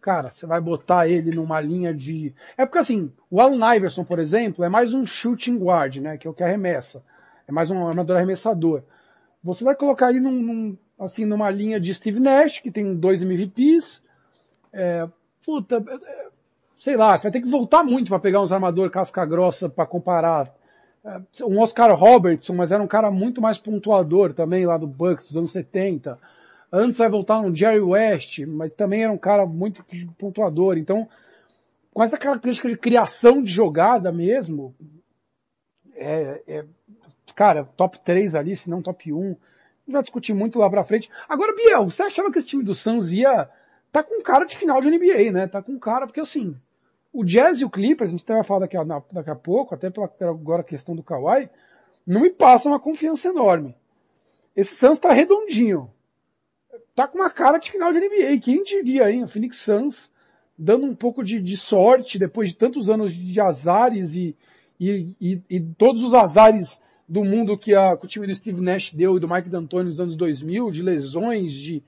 cara, 0.00 0.30
você 0.30 0.46
vai 0.46 0.60
botar 0.60 1.08
ele 1.08 1.30
numa 1.32 1.60
linha 1.60 1.92
de, 1.92 2.34
é 2.56 2.64
porque 2.64 2.78
assim, 2.78 3.12
o 3.30 3.40
Allen 3.40 3.76
Iverson, 3.76 4.04
por 4.04 4.18
exemplo, 4.18 4.64
é 4.64 4.68
mais 4.68 4.94
um 4.94 5.04
shooting 5.04 5.58
guard, 5.58 5.96
né? 5.96 6.16
Que 6.16 6.26
é 6.26 6.30
o 6.30 6.34
que 6.34 6.42
arremessa, 6.42 7.02
é 7.46 7.52
mais 7.52 7.70
um 7.70 7.86
armador 7.86 8.16
arremessador. 8.16 8.82
Você 9.42 9.64
vai 9.64 9.74
colocar 9.74 10.10
ele 10.10 10.20
num, 10.20 10.32
num 10.32 10.78
assim, 11.00 11.24
numa 11.24 11.50
linha 11.50 11.80
de 11.80 11.94
Steve 11.94 12.20
Nash, 12.20 12.60
que 12.60 12.70
tem 12.70 12.94
dois 12.94 13.22
MVPs. 13.22 14.02
É, 14.72 15.08
puta, 15.44 15.76
é, 15.76 16.26
sei 16.76 16.96
lá, 16.96 17.16
você 17.16 17.24
vai 17.24 17.32
ter 17.32 17.40
que 17.40 17.48
voltar 17.48 17.82
muito 17.82 18.08
para 18.08 18.20
pegar 18.20 18.42
uns 18.42 18.52
armador 18.52 18.90
casca 18.90 19.24
grossa 19.24 19.68
para 19.68 19.86
comparar. 19.86 20.54
É, 21.02 21.44
um 21.44 21.58
Oscar 21.58 21.92
Robertson, 21.98 22.54
mas 22.54 22.70
era 22.70 22.82
um 22.82 22.86
cara 22.86 23.10
muito 23.10 23.40
mais 23.40 23.58
pontuador 23.58 24.34
também 24.34 24.66
lá 24.66 24.76
do 24.76 24.86
Bucks 24.86 25.26
dos 25.26 25.36
anos 25.38 25.50
70. 25.50 26.18
Antes 26.70 26.98
vai 26.98 27.08
voltar 27.08 27.40
um 27.40 27.54
Jerry 27.54 27.80
West, 27.80 28.40
mas 28.46 28.72
também 28.74 29.02
era 29.02 29.12
um 29.12 29.18
cara 29.18 29.46
muito 29.46 29.82
pontuador. 30.18 30.76
Então, 30.76 31.08
com 31.92 32.02
essa 32.02 32.18
característica 32.18 32.68
de 32.68 32.76
criação 32.76 33.42
de 33.42 33.50
jogada 33.50 34.12
mesmo, 34.12 34.74
é, 35.96 36.42
é 36.46 36.64
cara, 37.34 37.64
top 37.64 37.98
3 38.00 38.34
ali, 38.34 38.54
se 38.54 38.68
não 38.68 38.82
top 38.82 39.12
1 39.12 39.34
vai 39.92 40.02
discutir 40.02 40.34
muito 40.34 40.58
lá 40.58 40.68
pra 40.68 40.84
frente. 40.84 41.10
Agora, 41.28 41.54
Biel, 41.54 41.90
você 41.90 42.02
achava 42.02 42.30
que 42.30 42.38
esse 42.38 42.48
time 42.48 42.64
do 42.64 42.74
Suns 42.74 43.10
ia. 43.12 43.48
Tá 43.92 44.04
com 44.04 44.22
cara 44.22 44.44
de 44.44 44.56
final 44.56 44.80
de 44.80 44.88
NBA, 44.88 45.32
né? 45.32 45.48
Tá 45.48 45.60
com 45.60 45.76
cara, 45.78 46.06
porque 46.06 46.20
assim, 46.20 46.56
o 47.12 47.24
Jazz 47.24 47.60
e 47.60 47.64
o 47.64 47.70
Clippers, 47.70 48.10
a 48.10 48.16
gente 48.16 48.24
vai 48.24 48.44
falar 48.44 48.60
daqui 48.60 48.76
a, 48.76 48.84
daqui 48.84 49.30
a 49.30 49.34
pouco, 49.34 49.74
até 49.74 49.90
pela 49.90 50.08
agora 50.20 50.60
a 50.60 50.64
questão 50.64 50.94
do 50.94 51.02
Kawhi, 51.02 51.50
não 52.06 52.20
me 52.20 52.30
passam 52.30 52.70
uma 52.70 52.78
confiança 52.78 53.28
enorme. 53.28 53.74
Esse 54.54 54.76
Suns 54.76 55.00
tá 55.00 55.12
redondinho. 55.12 55.90
Tá 56.94 57.08
com 57.08 57.18
uma 57.18 57.30
cara 57.30 57.58
de 57.58 57.70
final 57.70 57.92
de 57.92 58.00
NBA. 58.00 58.40
Quem 58.40 58.62
diria, 58.62 59.10
hein? 59.10 59.24
O 59.24 59.28
Phoenix 59.28 59.58
Suns 59.58 60.10
dando 60.56 60.86
um 60.86 60.94
pouco 60.94 61.24
de, 61.24 61.40
de 61.40 61.56
sorte 61.56 62.18
depois 62.18 62.50
de 62.50 62.56
tantos 62.56 62.90
anos 62.90 63.14
de 63.14 63.40
azares 63.40 64.14
e, 64.14 64.36
e, 64.78 65.14
e, 65.20 65.42
e 65.48 65.60
todos 65.60 66.02
os 66.02 66.12
azares 66.12 66.78
do 67.10 67.24
mundo 67.24 67.58
que, 67.58 67.74
a, 67.74 67.96
que 67.96 68.04
o 68.04 68.08
time 68.08 68.24
do 68.24 68.34
Steve 68.34 68.60
Nash 68.60 68.92
deu 68.92 69.16
e 69.16 69.20
do 69.20 69.28
Mike 69.28 69.48
D'Antoni 69.48 69.90
nos 69.90 69.98
anos 69.98 70.14
2000, 70.14 70.70
de 70.70 70.80
lesões, 70.80 71.52
de 71.52 71.82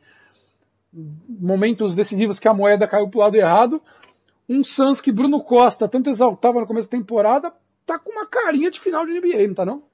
momentos 1.29 1.95
decisivos 1.95 2.41
que 2.41 2.49
a 2.49 2.53
moeda 2.53 2.89
caiu 2.89 3.09
pro 3.09 3.21
lado 3.21 3.37
errado. 3.37 3.81
Um 4.49 4.65
Suns 4.65 5.01
que 5.01 5.13
Bruno 5.13 5.41
Costa 5.45 5.89
tanto 5.89 6.11
exaltava 6.11 6.61
no 6.61 6.67
começo 6.67 6.91
da 6.91 6.99
temporada, 6.99 7.55
tá 7.87 8.01
com 8.01 8.11
uma 8.11 8.27
carinha 8.27 8.69
de 8.69 8.81
final 8.81 9.07
de 9.07 9.13
NBA, 9.13 9.47
não 9.47 9.55
tá 9.55 9.65
não? 9.65 9.85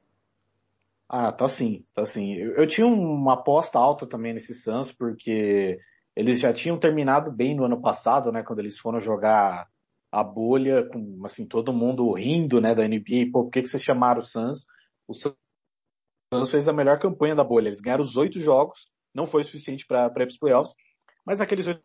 Ah, 1.06 1.30
tá 1.30 1.46
sim, 1.46 1.84
tá 1.94 2.06
sim. 2.06 2.32
Eu, 2.32 2.52
eu 2.54 2.66
tinha 2.66 2.86
uma 2.86 3.34
aposta 3.34 3.78
alta 3.78 4.06
também 4.06 4.32
nesse 4.32 4.54
Suns, 4.54 4.90
porque 4.90 5.78
eles 6.16 6.40
já 6.40 6.54
tinham 6.54 6.78
terminado 6.78 7.30
bem 7.30 7.54
no 7.54 7.64
ano 7.64 7.82
passado, 7.82 8.32
né, 8.32 8.42
quando 8.42 8.60
eles 8.60 8.78
foram 8.78 8.98
jogar 8.98 9.68
a 10.10 10.24
bolha, 10.24 10.88
com, 10.88 11.20
assim, 11.26 11.46
todo 11.46 11.70
mundo 11.70 12.10
rindo, 12.14 12.62
né, 12.62 12.74
da 12.74 12.88
NBA, 12.88 13.30
pô, 13.30 13.44
por 13.44 13.50
que 13.50 13.60
que 13.60 13.68
vocês 13.68 13.82
chamaram 13.82 14.22
o 14.22 14.24
Suns? 14.24 14.66
O 15.08 15.14
Suns 15.14 16.50
fez 16.50 16.68
a 16.68 16.72
melhor 16.72 16.98
campanha 16.98 17.34
da 17.34 17.42
bolha. 17.42 17.68
Eles 17.68 17.80
ganharam 17.80 18.04
os 18.04 18.16
oito 18.16 18.38
jogos, 18.38 18.90
não 19.14 19.26
foi 19.26 19.42
suficiente 19.42 19.86
para 19.86 20.06
ir 20.06 20.12
para 20.12 20.26
os 20.26 20.38
playoffs, 20.38 20.74
mas 21.24 21.38
naqueles 21.38 21.66
oito 21.66 21.82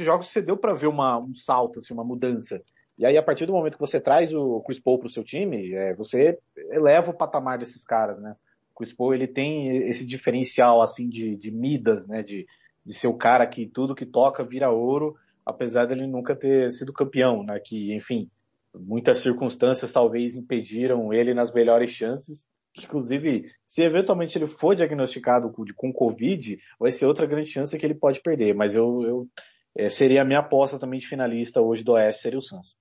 jogos 0.00 0.28
você 0.28 0.42
deu 0.42 0.56
para 0.56 0.74
ver 0.74 0.88
uma, 0.88 1.18
um 1.18 1.34
salto, 1.34 1.78
assim, 1.78 1.94
uma 1.94 2.04
mudança. 2.04 2.60
E 2.98 3.06
aí, 3.06 3.16
a 3.16 3.22
partir 3.22 3.46
do 3.46 3.52
momento 3.52 3.74
que 3.74 3.80
você 3.80 3.98
traz 3.98 4.30
o 4.34 4.60
Chris 4.66 4.78
Paul 4.78 4.98
para 4.98 5.06
o 5.06 5.10
seu 5.10 5.24
time, 5.24 5.72
é, 5.72 5.94
você 5.94 6.38
eleva 6.70 7.10
o 7.10 7.16
patamar 7.16 7.56
desses 7.58 7.82
caras, 7.84 8.20
né? 8.20 8.36
O 8.74 8.78
Chris 8.78 8.92
Paul, 8.92 9.14
ele 9.14 9.26
tem 9.26 9.88
esse 9.88 10.04
diferencial, 10.04 10.82
assim, 10.82 11.08
de, 11.08 11.34
de 11.34 11.50
Midas, 11.50 12.06
né? 12.06 12.22
De, 12.22 12.46
de 12.84 12.92
ser 12.92 13.08
o 13.08 13.16
cara 13.16 13.46
que 13.46 13.66
tudo 13.66 13.94
que 13.94 14.04
toca 14.04 14.44
vira 14.44 14.70
ouro, 14.70 15.16
apesar 15.46 15.86
dele 15.86 16.06
nunca 16.06 16.36
ter 16.36 16.70
sido 16.72 16.92
campeão, 16.92 17.42
né? 17.42 17.58
Que, 17.58 17.94
enfim, 17.94 18.28
muitas 18.74 19.18
circunstâncias 19.18 19.92
talvez 19.92 20.36
impediram 20.36 21.12
ele 21.12 21.34
nas 21.34 21.52
melhores 21.52 21.90
chances. 21.90 22.46
Inclusive, 22.78 23.50
se 23.66 23.82
eventualmente 23.82 24.38
ele 24.38 24.46
for 24.46 24.74
diagnosticado 24.74 25.52
com 25.74 25.92
Covid, 25.92 26.58
vai 26.78 26.92
ser 26.92 27.06
outra 27.06 27.26
grande 27.26 27.50
chance 27.50 27.76
que 27.76 27.84
ele 27.84 27.94
pode 27.94 28.20
perder. 28.20 28.54
Mas 28.54 28.76
eu, 28.76 29.02
eu 29.02 29.28
é, 29.76 29.88
seria 29.88 30.22
a 30.22 30.24
minha 30.24 30.40
aposta 30.40 30.78
também 30.78 31.00
de 31.00 31.08
finalista 31.08 31.60
hoje 31.60 31.84
do 31.84 31.92
Oeste, 31.92 32.22
seria 32.22 32.38
o 32.38 32.42
Santos. 32.42 32.76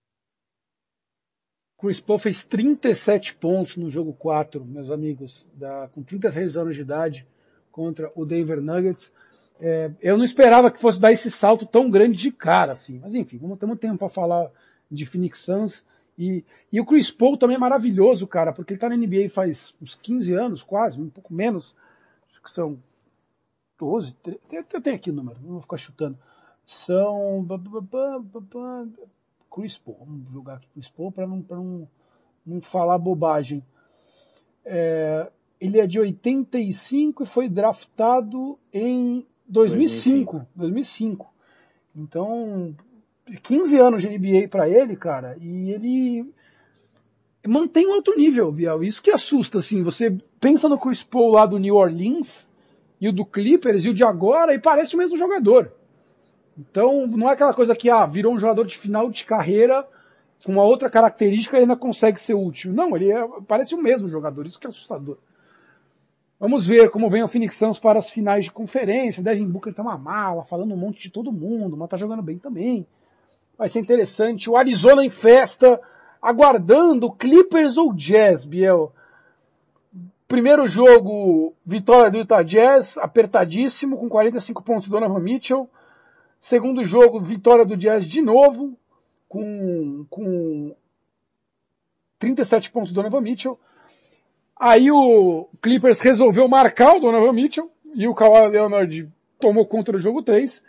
Chris 1.79 1.99
Paul 1.99 2.19
fez 2.19 2.45
37 2.45 3.35
pontos 3.35 3.77
no 3.77 3.89
jogo 3.89 4.13
4, 4.13 4.65
meus 4.65 4.91
amigos, 4.91 5.47
da, 5.53 5.87
com 5.87 6.03
36 6.03 6.57
anos 6.57 6.75
de 6.75 6.81
idade, 6.81 7.25
contra 7.71 8.11
o 8.15 8.25
Denver 8.25 8.61
Nuggets. 8.61 9.11
É, 9.61 9.89
eu 10.01 10.17
não 10.17 10.25
esperava 10.25 10.69
que 10.69 10.79
fosse 10.79 10.99
dar 10.99 11.13
esse 11.13 11.31
salto 11.31 11.65
tão 11.65 11.89
grande 11.89 12.17
de 12.17 12.31
cara, 12.31 12.73
assim. 12.73 12.99
Mas 12.99 13.15
enfim, 13.15 13.37
vamos 13.37 13.57
ter 13.57 13.65
um 13.65 13.77
tempo 13.77 13.97
para 13.97 14.09
falar 14.09 14.51
de 14.89 15.05
Phoenix 15.05 15.39
Suns. 15.39 15.85
E, 16.17 16.43
e 16.71 16.81
o 16.81 16.85
Chris 16.85 17.09
Paul 17.09 17.37
também 17.37 17.55
é 17.55 17.59
maravilhoso, 17.59 18.27
cara, 18.27 18.51
porque 18.51 18.73
ele 18.73 18.79
tá 18.79 18.89
na 18.89 18.97
NBA 18.97 19.29
faz 19.29 19.73
uns 19.81 19.95
15 19.95 20.33
anos, 20.33 20.63
quase, 20.63 21.01
um 21.01 21.09
pouco 21.09 21.33
menos. 21.33 21.73
Acho 22.29 22.41
que 22.43 22.51
são 22.51 22.77
12, 23.77 24.13
13, 24.15 24.39
eu 24.51 24.81
tenho 24.81 24.95
aqui 24.97 25.09
o 25.09 25.13
número, 25.13 25.39
não 25.41 25.51
vou 25.51 25.61
ficar 25.61 25.77
chutando. 25.77 26.17
São. 26.65 27.47
Chris 29.49 29.77
Paul, 29.77 29.97
vamos 30.01 30.31
jogar 30.31 30.55
aqui 30.55 30.69
Chris 30.69 30.89
Paul 30.89 31.11
para 31.11 31.25
não, 31.25 31.43
não, 31.49 31.87
não 32.45 32.61
falar 32.61 32.97
bobagem. 32.97 33.63
É, 34.65 35.31
ele 35.59 35.79
é 35.79 35.87
de 35.87 35.99
85 35.99 37.23
e 37.23 37.25
foi 37.25 37.49
draftado 37.49 38.59
em 38.73 39.25
2005. 39.47 40.45
2005. 40.55 41.33
Então, 41.95 42.75
15 43.37 43.77
anos 43.77 44.01
de 44.01 44.09
NBA 44.09 44.47
para 44.49 44.67
ele, 44.67 44.95
cara, 44.95 45.37
e 45.39 45.71
ele 45.71 46.33
mantém 47.47 47.87
um 47.87 47.93
alto 47.93 48.15
nível, 48.15 48.51
Biel. 48.51 48.83
Isso 48.83 49.01
que 49.01 49.11
assusta, 49.11 49.59
assim. 49.59 49.83
Você 49.83 50.15
pensa 50.39 50.67
no 50.67 50.79
Chris 50.79 51.03
Paul 51.03 51.31
lá 51.31 51.45
do 51.45 51.57
New 51.57 51.75
Orleans 51.75 52.47
e 52.99 53.07
o 53.07 53.13
do 53.13 53.25
Clippers 53.25 53.85
e 53.85 53.89
o 53.89 53.93
de 53.93 54.03
agora 54.03 54.53
e 54.53 54.59
parece 54.59 54.95
o 54.95 54.97
mesmo 54.97 55.17
jogador. 55.17 55.71
Então, 56.57 57.07
não 57.07 57.29
é 57.29 57.33
aquela 57.33 57.53
coisa 57.53 57.75
que, 57.75 57.89
ah, 57.89 58.05
virou 58.05 58.33
um 58.33 58.39
jogador 58.39 58.65
de 58.65 58.77
final 58.77 59.09
de 59.09 59.23
carreira 59.23 59.87
com 60.43 60.51
uma 60.51 60.63
outra 60.63 60.89
característica 60.89 61.57
e 61.57 61.61
ainda 61.61 61.75
consegue 61.75 62.19
ser 62.19 62.33
útil. 62.33 62.73
Não, 62.73 62.95
ele 62.95 63.11
é, 63.11 63.27
parece 63.47 63.73
o 63.73 63.81
mesmo 63.81 64.07
jogador, 64.07 64.45
isso 64.45 64.59
que 64.59 64.67
é 64.67 64.69
assustador. 64.69 65.17
Vamos 66.39 66.65
ver 66.65 66.89
como 66.89 67.09
vem 67.09 67.23
o 67.23 67.27
Phoenix 67.27 67.55
Suns 67.55 67.79
para 67.79 67.99
as 67.99 68.09
finais 68.09 68.45
de 68.45 68.51
conferência. 68.51 69.21
Devin 69.21 69.47
Booker 69.47 69.73
tá 69.73 69.81
uma 69.81 69.97
mala, 69.97 70.45
falando 70.45 70.73
um 70.73 70.77
monte 70.77 71.01
de 71.01 71.09
todo 71.09 71.31
mundo, 71.31 71.75
mas 71.75 71.89
tá 71.89 71.97
jogando 71.97 72.21
bem 72.21 72.37
também. 72.37 72.87
Vai 73.59 73.67
ser 73.67 73.79
interessante. 73.79 74.49
O 74.49 74.55
Arizona 74.55 75.03
em 75.03 75.09
festa, 75.09 75.81
aguardando 76.21 77.11
Clippers 77.11 77.75
ou 77.75 77.93
Jazz, 77.93 78.45
Biel. 78.45 78.93
Primeiro 80.29 80.65
jogo, 80.65 81.53
vitória 81.65 82.09
do 82.09 82.19
Utah 82.19 82.41
Jazz, 82.41 82.97
apertadíssimo, 82.97 83.97
com 83.97 84.07
45 84.07 84.63
pontos 84.63 84.87
do 84.87 84.91
Donovan 84.97 85.19
Mitchell. 85.19 85.69
Segundo 86.39 86.85
jogo, 86.85 87.19
vitória 87.19 87.65
do 87.65 87.75
Jazz 87.75 88.05
de 88.05 88.21
novo, 88.21 88.77
com, 89.27 90.05
com 90.09 90.73
37 92.17 92.71
pontos 92.71 92.93
do 92.93 92.95
Donovan 92.95 93.19
Mitchell. 93.19 93.59
Aí 94.57 94.89
o 94.89 95.49
Clippers 95.61 95.99
resolveu 95.99 96.47
marcar 96.47 96.95
o 96.95 97.01
Donovan 97.01 97.33
Mitchell 97.33 97.69
e 97.93 98.07
o 98.07 98.15
Kawhi 98.15 98.51
Leonard 98.51 99.11
tomou 99.37 99.65
conta 99.65 99.91
do 99.91 99.99
jogo 99.99 100.23
3. 100.23 100.63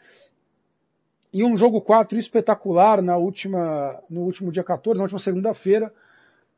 E 1.32 1.44
um 1.44 1.56
jogo 1.56 1.80
4 1.80 2.18
espetacular 2.18 3.00
na 3.00 3.16
última, 3.16 4.02
no 4.10 4.22
último 4.22 4.50
dia 4.50 4.64
14, 4.64 4.98
na 4.98 5.04
última 5.04 5.20
segunda-feira, 5.20 5.92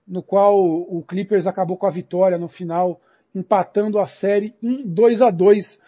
no 0.06 0.22
qual 0.22 0.62
o 0.64 1.02
Clippers 1.06 1.46
acabou 1.46 1.76
com 1.76 1.86
a 1.86 1.90
vitória 1.90 2.38
no 2.38 2.48
final, 2.48 3.00
empatando 3.34 3.98
a 3.98 4.06
série 4.06 4.54
em 4.62 4.82
2 4.86 5.22
a 5.22 5.30
2 5.30 5.78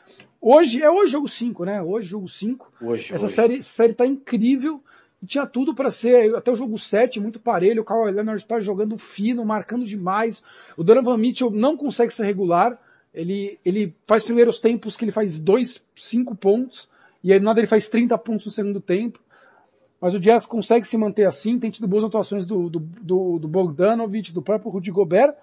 Hoje, 0.47 0.83
é 0.83 0.91
hoje 0.91 1.13
jogo 1.13 1.27
5, 1.27 1.65
né? 1.65 1.81
Hoje 1.81 2.07
jogo 2.07 2.29
5. 2.29 2.71
Hoje, 2.83 3.15
Essa 3.15 3.25
hoje. 3.25 3.35
série, 3.35 3.63
série 3.63 3.95
tá 3.95 4.07
incrível. 4.07 4.79
E 5.23 5.27
tinha 5.27 5.47
tudo 5.47 5.75
para 5.75 5.91
ser 5.91 6.37
até 6.37 6.51
o 6.51 6.55
jogo 6.55 6.77
7, 6.77 7.19
muito 7.19 7.41
parelho. 7.41 7.81
O 7.81 7.85
Kawhi 7.85 8.13
Leonard 8.13 8.43
está 8.43 8.61
jogando 8.61 8.99
fino, 8.99 9.43
marcando 9.43 9.87
demais. 9.87 10.43
O 10.77 10.85
Donovan 10.85 11.17
Mitchell 11.17 11.51
não 11.51 11.79
consegue 11.79 12.13
ser 12.13 12.27
regular. 12.27 12.79
Ele, 13.15 13.59
ele 13.65 13.95
faz 14.07 14.23
primeiros 14.23 14.59
tempos 14.59 14.99
que 14.99 15.07
ele 15.07 15.13
faz 15.13 15.41
2, 15.41 15.83
5 15.97 16.35
pontos. 16.35 16.91
E 17.25 17.33
aí 17.33 17.41
nada 17.41 17.59
ele 17.59 17.67
faz 17.67 17.89
30 17.89 18.19
pontos 18.19 18.45
no 18.45 18.53
segundo 18.53 18.83
tempo. 18.83 19.19
Mas 19.99 20.15
o 20.15 20.21
Jazz 20.21 20.45
consegue 20.45 20.87
se 20.87 20.99
manter 20.99 21.25
assim. 21.25 21.59
Tem 21.59 21.71
tido 21.71 21.89
boas 21.89 22.05
atuações 22.05 22.45
do, 22.45 22.69
do, 22.69 22.79
do, 22.79 23.39
do 23.39 23.49
Bogdanovich, 23.49 24.35
do 24.35 24.43
próprio 24.43 24.71
Rudy 24.71 24.91
Gobert. 24.91 25.35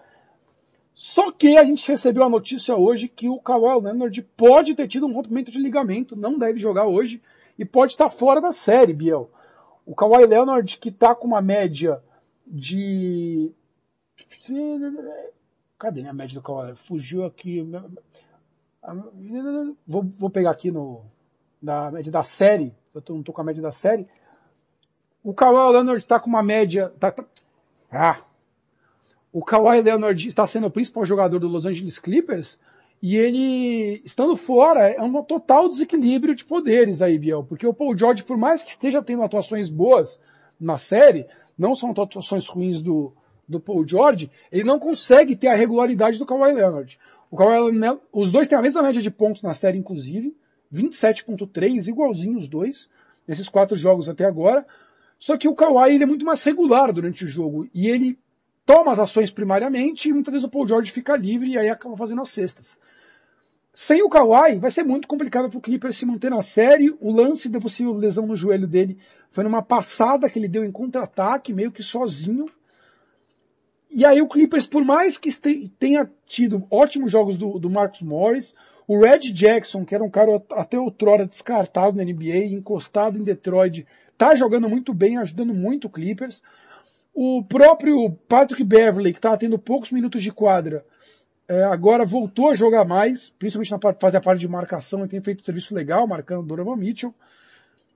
Só 0.93 1.31
que 1.31 1.57
a 1.57 1.65
gente 1.65 1.87
recebeu 1.87 2.23
a 2.23 2.29
notícia 2.29 2.75
hoje 2.75 3.07
que 3.07 3.27
o 3.27 3.39
Kawhi 3.39 3.81
Leonard 3.81 4.21
pode 4.37 4.75
ter 4.75 4.87
tido 4.87 5.07
um 5.07 5.13
rompimento 5.13 5.49
de 5.49 5.57
ligamento, 5.57 6.15
não 6.15 6.37
deve 6.37 6.59
jogar 6.59 6.85
hoje 6.85 7.19
e 7.57 7.65
pode 7.65 7.93
estar 7.93 8.09
fora 8.09 8.39
da 8.39 8.51
série, 8.51 8.93
Biel. 8.93 9.31
O 9.83 9.95
Kawhi 9.95 10.27
Leonard 10.27 10.77
que 10.77 10.89
está 10.89 11.15
com 11.15 11.25
uma 11.25 11.41
média 11.41 11.99
de 12.45 13.51
Cadê 15.79 16.05
a 16.05 16.13
média 16.13 16.35
do 16.35 16.43
Kawhi? 16.43 16.75
Fugiu 16.75 17.25
aqui. 17.25 17.67
Vou, 19.87 20.03
vou 20.03 20.29
pegar 20.29 20.51
aqui 20.51 20.69
no 20.69 21.01
na 21.61 21.91
média 21.91 22.11
da 22.11 22.23
série. 22.23 22.73
Eu 22.93 23.01
tô, 23.01 23.13
não 23.13 23.19
estou 23.19 23.33
com 23.33 23.41
a 23.41 23.45
média 23.45 23.61
da 23.61 23.71
série. 23.71 24.05
O 25.23 25.33
Kawhi 25.33 25.73
Leonard 25.73 26.01
está 26.01 26.19
com 26.19 26.29
uma 26.29 26.41
média. 26.41 26.91
Tá, 26.99 27.11
tá, 27.11 27.25
ah, 27.91 28.21
o 29.31 29.43
Kawhi 29.43 29.81
Leonard 29.81 30.27
está 30.27 30.45
sendo 30.47 30.67
o 30.67 30.71
principal 30.71 31.05
jogador 31.05 31.39
do 31.39 31.47
Los 31.47 31.65
Angeles 31.65 31.99
Clippers 31.99 32.57
e 33.01 33.15
ele, 33.15 34.01
estando 34.05 34.35
fora, 34.37 34.87
é 34.87 35.01
um 35.01 35.23
total 35.23 35.67
desequilíbrio 35.67 36.35
de 36.35 36.45
poderes 36.45 37.01
aí, 37.01 37.17
Biel, 37.17 37.43
porque 37.43 37.65
o 37.65 37.73
Paul 37.73 37.97
George, 37.97 38.23
por 38.23 38.37
mais 38.37 38.61
que 38.61 38.69
esteja 38.69 39.01
tendo 39.01 39.23
atuações 39.23 39.69
boas 39.69 40.19
na 40.59 40.77
série, 40.77 41.25
não 41.57 41.73
são 41.73 41.89
atuações 41.91 42.47
ruins 42.47 42.79
do, 42.79 43.11
do 43.47 43.59
Paul 43.59 43.87
George, 43.87 44.29
ele 44.51 44.63
não 44.63 44.77
consegue 44.77 45.35
ter 45.35 45.47
a 45.47 45.55
regularidade 45.55 46.19
do 46.19 46.25
Kawhi 46.27 46.53
Leonard. 46.53 46.99
O 47.31 47.37
Kawhi 47.37 47.71
Leonard, 47.71 48.01
os 48.13 48.31
dois 48.31 48.47
têm 48.47 48.57
a 48.57 48.61
mesma 48.61 48.83
média 48.83 49.01
de 49.01 49.09
pontos 49.09 49.41
na 49.41 49.55
série, 49.55 49.79
inclusive, 49.79 50.35
27.3, 50.73 51.87
igualzinho 51.87 52.37
os 52.37 52.47
dois, 52.47 52.89
nesses 53.27 53.49
quatro 53.49 53.75
jogos 53.75 54.09
até 54.09 54.25
agora, 54.25 54.65
só 55.19 55.37
que 55.37 55.47
o 55.47 55.55
Kawhi 55.55 55.95
ele 55.95 56.03
é 56.03 56.07
muito 56.07 56.25
mais 56.25 56.41
regular 56.43 56.91
durante 56.91 57.25
o 57.25 57.29
jogo, 57.29 57.67
e 57.73 57.87
ele 57.87 58.17
toma 58.65 58.91
as 58.91 58.99
ações 58.99 59.31
primariamente 59.31 60.09
e 60.09 60.13
muitas 60.13 60.31
vezes 60.33 60.47
o 60.47 60.49
Paul 60.49 60.67
George 60.67 60.91
fica 60.91 61.15
livre 61.15 61.51
e 61.51 61.57
aí 61.57 61.69
acaba 61.69 61.97
fazendo 61.97 62.21
as 62.21 62.29
cestas. 62.29 62.77
Sem 63.73 64.03
o 64.03 64.09
Kawhi, 64.09 64.59
vai 64.59 64.69
ser 64.69 64.83
muito 64.83 65.07
complicado 65.07 65.49
para 65.49 65.57
o 65.57 65.61
Clippers 65.61 65.95
se 65.95 66.05
manter 66.05 66.29
na 66.29 66.41
série. 66.41 66.93
O 66.99 67.11
lance 67.11 67.47
da 67.47 67.59
possível 67.59 67.93
lesão 67.93 68.27
no 68.27 68.35
joelho 68.35 68.67
dele 68.67 68.97
foi 69.29 69.43
numa 69.43 69.61
passada 69.61 70.29
que 70.29 70.37
ele 70.37 70.49
deu 70.49 70.65
em 70.65 70.71
contra-ataque, 70.71 71.53
meio 71.53 71.71
que 71.71 71.81
sozinho. 71.81 72.47
E 73.89 74.05
aí 74.05 74.21
o 74.21 74.27
Clippers, 74.27 74.65
por 74.65 74.83
mais 74.83 75.17
que 75.17 75.29
tenha 75.79 76.09
tido 76.25 76.65
ótimos 76.69 77.11
jogos 77.11 77.37
do, 77.37 77.59
do 77.59 77.69
Marcus 77.69 78.01
Morris, 78.01 78.53
o 78.91 78.99
Red 78.99 79.31
Jackson, 79.31 79.85
que 79.85 79.95
era 79.95 80.03
um 80.03 80.09
cara 80.09 80.43
até 80.51 80.77
outrora 80.77 81.25
descartado 81.25 81.95
na 81.95 82.03
NBA, 82.03 82.47
encostado 82.47 83.17
em 83.17 83.23
Detroit, 83.23 83.87
tá 84.17 84.35
jogando 84.35 84.67
muito 84.67 84.93
bem, 84.93 85.17
ajudando 85.17 85.53
muito 85.53 85.85
o 85.85 85.89
Clippers. 85.89 86.43
O 87.13 87.41
próprio 87.41 88.11
Patrick 88.27 88.61
Beverley, 88.65 89.13
que 89.13 89.19
estava 89.19 89.37
tendo 89.37 89.57
poucos 89.57 89.91
minutos 89.91 90.21
de 90.21 90.29
quadra, 90.29 90.85
é, 91.47 91.63
agora 91.63 92.03
voltou 92.03 92.49
a 92.49 92.53
jogar 92.53 92.83
mais, 92.83 93.29
principalmente 93.39 93.71
na 93.71 93.79
parte, 93.79 94.01
fazer 94.01 94.17
a 94.17 94.21
parte 94.21 94.41
de 94.41 94.47
marcação, 94.49 95.05
e 95.05 95.07
tem 95.07 95.21
feito 95.21 95.45
serviço 95.45 95.73
legal, 95.73 96.05
marcando 96.05 96.45
Donovan 96.45 96.75
Mitchell. 96.75 97.15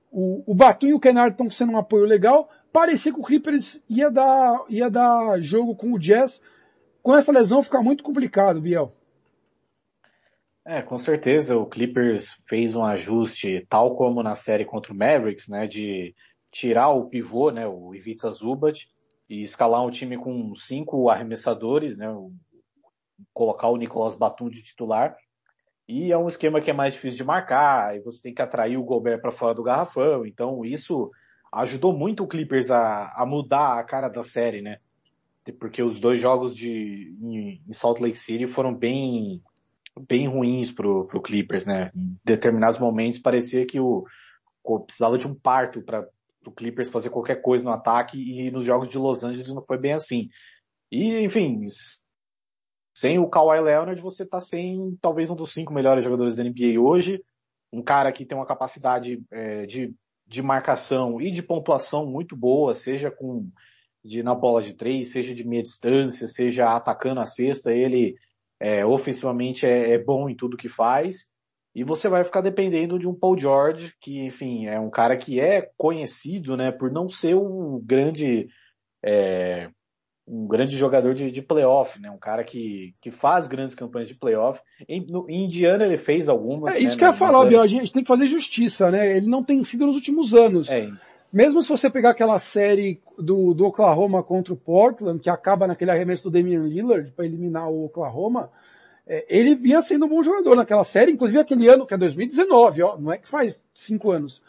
O, 0.10 0.44
o 0.50 0.56
Batum 0.56 0.88
e 0.88 0.94
o 0.94 1.00
Kennard 1.00 1.34
estão 1.34 1.50
sendo 1.50 1.74
um 1.74 1.78
apoio 1.78 2.06
legal. 2.06 2.50
Parecia 2.72 3.12
que 3.12 3.20
o 3.20 3.24
Clippers 3.24 3.82
ia 3.90 4.10
dar, 4.10 4.64
ia 4.70 4.90
dar 4.90 5.42
jogo 5.42 5.76
com 5.76 5.92
o 5.92 6.00
Jazz. 6.00 6.42
Com 7.04 7.14
essa 7.14 7.34
lesão 7.34 7.62
fica 7.62 7.82
muito 7.82 8.02
complicado, 8.02 8.62
Biel. 8.62 8.94
É, 10.67 10.82
com 10.82 10.97
certeza 10.97 11.56
o 11.56 11.67
Clippers 11.67 12.36
fez 12.47 12.75
um 12.75 12.84
ajuste, 12.84 13.65
tal 13.69 13.95
como 13.95 14.23
na 14.23 14.36
série 14.36 14.65
contra 14.65 14.91
o 14.91 14.95
Mavericks, 14.95 15.47
né, 15.47 15.67
de 15.67 16.15
tirar 16.51 16.89
o 16.89 17.08
pivô, 17.08 17.51
né, 17.51 17.67
o 17.67 17.93
Ivica 17.93 18.32
Zubat, 18.32 18.89
e 19.30 19.41
escalar 19.41 19.86
um 19.86 19.91
time 19.91 20.17
com 20.17 20.56
cinco 20.56 21.10
arremessadores, 21.10 21.97
né? 21.97 22.08
Colocar 23.34 23.69
o 23.69 23.78
Nicolas 23.78 24.15
Batum 24.15 24.49
de 24.49 24.62
titular. 24.62 25.15
E 25.88 26.12
é 26.12 26.17
um 26.17 26.30
esquema 26.30 26.62
que 26.62 26.69
é 26.69 26.73
mais 26.73 26.93
difícil 26.93 27.17
de 27.17 27.23
marcar, 27.23 27.95
e 27.95 28.01
você 28.01 28.21
tem 28.21 28.34
que 28.34 28.41
atrair 28.41 28.78
o 28.78 28.84
Gobert 28.84 29.21
para 29.21 29.32
fora 29.32 29.54
do 29.54 29.63
garrafão. 29.63 30.25
Então 30.25 30.63
isso 30.65 31.12
ajudou 31.51 31.93
muito 31.93 32.23
o 32.23 32.28
Clippers 32.28 32.71
a, 32.71 33.12
a 33.15 33.25
mudar 33.25 33.80
a 33.80 33.84
cara 33.84 34.10
da 34.10 34.23
série, 34.23 34.62
né? 34.62 34.80
Porque 35.60 35.82
os 35.82 35.99
dois 35.99 36.19
jogos 36.19 36.56
de, 36.56 37.15
em, 37.21 37.62
em 37.67 37.73
Salt 37.73 37.99
Lake 37.99 38.17
City 38.17 38.47
foram 38.47 38.73
bem, 38.73 39.41
bem 40.00 40.28
ruins 40.28 40.72
pro, 40.72 41.06
pro 41.06 41.22
Clippers, 41.22 41.66
né? 41.66 41.92
Em 41.96 42.18
determinados 42.24 42.80
momentos 42.80 43.20
parecia 43.20 43.66
que 43.66 43.80
o, 43.80 44.06
o 44.64 44.80
precisava 44.80 45.18
de 45.18 45.28
um 45.28 45.34
parto 45.34 45.82
para 45.82 46.08
o 46.46 46.52
Clippers 46.52 46.90
fazer 46.90 47.10
qualquer 47.10 47.42
coisa 47.42 47.64
no 47.64 47.72
ataque 47.72 48.18
e 48.18 48.52
nos 48.52 48.66
jogos 48.66 48.90
de 48.90 48.98
Los 48.98 49.24
Angeles 49.24 49.54
não 49.54 49.64
foi 49.64 49.78
bem 49.78 49.94
assim. 49.94 50.30
E, 50.92 51.20
enfim, 51.20 51.62
sem 52.96 53.20
o 53.20 53.30
Kawhi 53.30 53.60
Leonard 53.62 54.02
você 54.02 54.26
tá 54.26 54.40
sem 54.40 54.98
talvez 55.02 55.30
um 55.30 55.36
dos 55.36 55.54
cinco 55.54 55.74
melhores 55.74 56.04
jogadores 56.04 56.36
da 56.36 56.44
NBA 56.44 56.80
hoje, 56.80 57.24
um 57.72 57.82
cara 57.82 58.12
que 58.12 58.26
tem 58.26 58.38
uma 58.38 58.46
capacidade 58.46 59.22
é, 59.32 59.66
de, 59.66 59.94
de 60.28 60.42
marcação 60.42 61.20
e 61.22 61.32
de 61.32 61.42
pontuação 61.42 62.06
muito 62.06 62.36
boa, 62.36 62.74
seja 62.74 63.12
com 63.12 63.50
de 64.04 64.22
na 64.22 64.36
bola 64.36 64.62
de 64.62 64.76
três, 64.76 65.12
seja 65.12 65.34
de 65.34 65.46
meia 65.46 65.64
distância, 65.64 66.28
seja 66.28 66.76
atacando 66.76 67.20
a 67.20 67.26
cesta, 67.26 67.74
ele 67.74 68.16
é, 68.60 68.86
ofensivamente 68.86 69.65
é, 69.65 69.91
é, 69.91 69.98
bom 69.98 70.30
em 70.30 70.36
tudo 70.36 70.58
que 70.58 70.70
faz. 70.70 71.26
E 71.74 71.84
você 71.84 72.08
vai 72.08 72.24
ficar 72.24 72.41
dependendo 72.41 72.98
de 72.98 73.08
um 73.08 73.13
Paul 73.13 73.38
George, 73.38 73.94
que, 74.00 74.26
enfim, 74.26 74.65
é 74.65 74.80
um 74.80 74.89
cara 74.89 75.18
que 75.18 75.41
é 75.41 75.70
conhecido, 75.78 76.56
né, 76.56 76.72
por 76.72 76.89
não 76.89 77.10
ser 77.10 77.36
um 77.36 77.82
grande, 77.84 78.48
é, 79.04 79.70
um 80.26 80.48
grande 80.48 80.78
jogador 80.78 81.13
de, 81.13 81.30
de 81.30 81.41
playoff, 81.41 82.00
né, 82.00 82.10
um 82.10 82.18
cara 82.18 82.46
que, 82.46 82.96
que 83.02 83.12
faz 83.12 83.48
grandes 83.50 83.76
campanhas 83.76 84.08
de 84.08 84.15
playoff. 84.15 84.62
Em, 84.88 85.06
no, 85.06 85.30
em 85.30 85.44
Indiana 85.46 85.86
ele 85.86 85.98
fez 85.98 86.30
algumas. 86.30 86.74
É 86.74 86.80
isso 86.80 86.94
né, 86.94 86.98
que 86.98 87.04
eu 87.04 87.10
ia 87.10 87.13
falar, 87.13 87.46
Biel, 87.46 87.62
a 87.62 87.68
gente 87.68 87.91
tem 87.91 88.04
que 88.04 88.08
fazer 88.08 88.28
justiça, 88.28 88.89
né? 88.89 89.18
Ele 89.18 89.28
não 89.28 89.44
tem 89.44 89.62
sido 89.65 89.86
nos 89.86 89.96
últimos 89.96 90.34
anos. 90.34 90.70
É, 90.70 90.89
mesmo 91.36 91.62
se 91.62 91.67
você 91.67 91.89
pegar 91.89 92.12
aquela 92.12 92.39
série 92.39 93.02
do, 93.19 93.54
do 93.54 93.65
Oklahoma 93.65 94.24
contra 94.24 94.54
o 94.54 94.58
Portland, 94.58 95.19
que 95.19 95.30
acaba 95.30 95.67
naquele 95.67 95.91
arremesso 95.91 96.24
do 96.24 96.32
Damian 96.32 96.63
Lillard 96.63 97.12
para 97.12 97.26
eliminar 97.26 97.69
o 97.69 97.84
Oklahoma, 97.84 98.50
é, 99.06 99.26
ele 99.28 99.54
vinha 99.54 99.82
sendo 99.82 100.06
um 100.06 100.08
bom 100.08 100.24
jogador 100.24 100.56
naquela 100.56 100.86
série, 100.86 101.12
inclusive 101.12 101.38
aquele 101.38 101.67
ano, 101.67 101.86
que 101.86 101.93
é 101.93 101.98
2019, 101.98 102.84
ó, 102.84 102.98
não 102.98 103.12
é 103.12 103.17
que 103.17 103.28
faz 103.28 103.62
cinco 103.74 104.12
anos. 104.12 104.41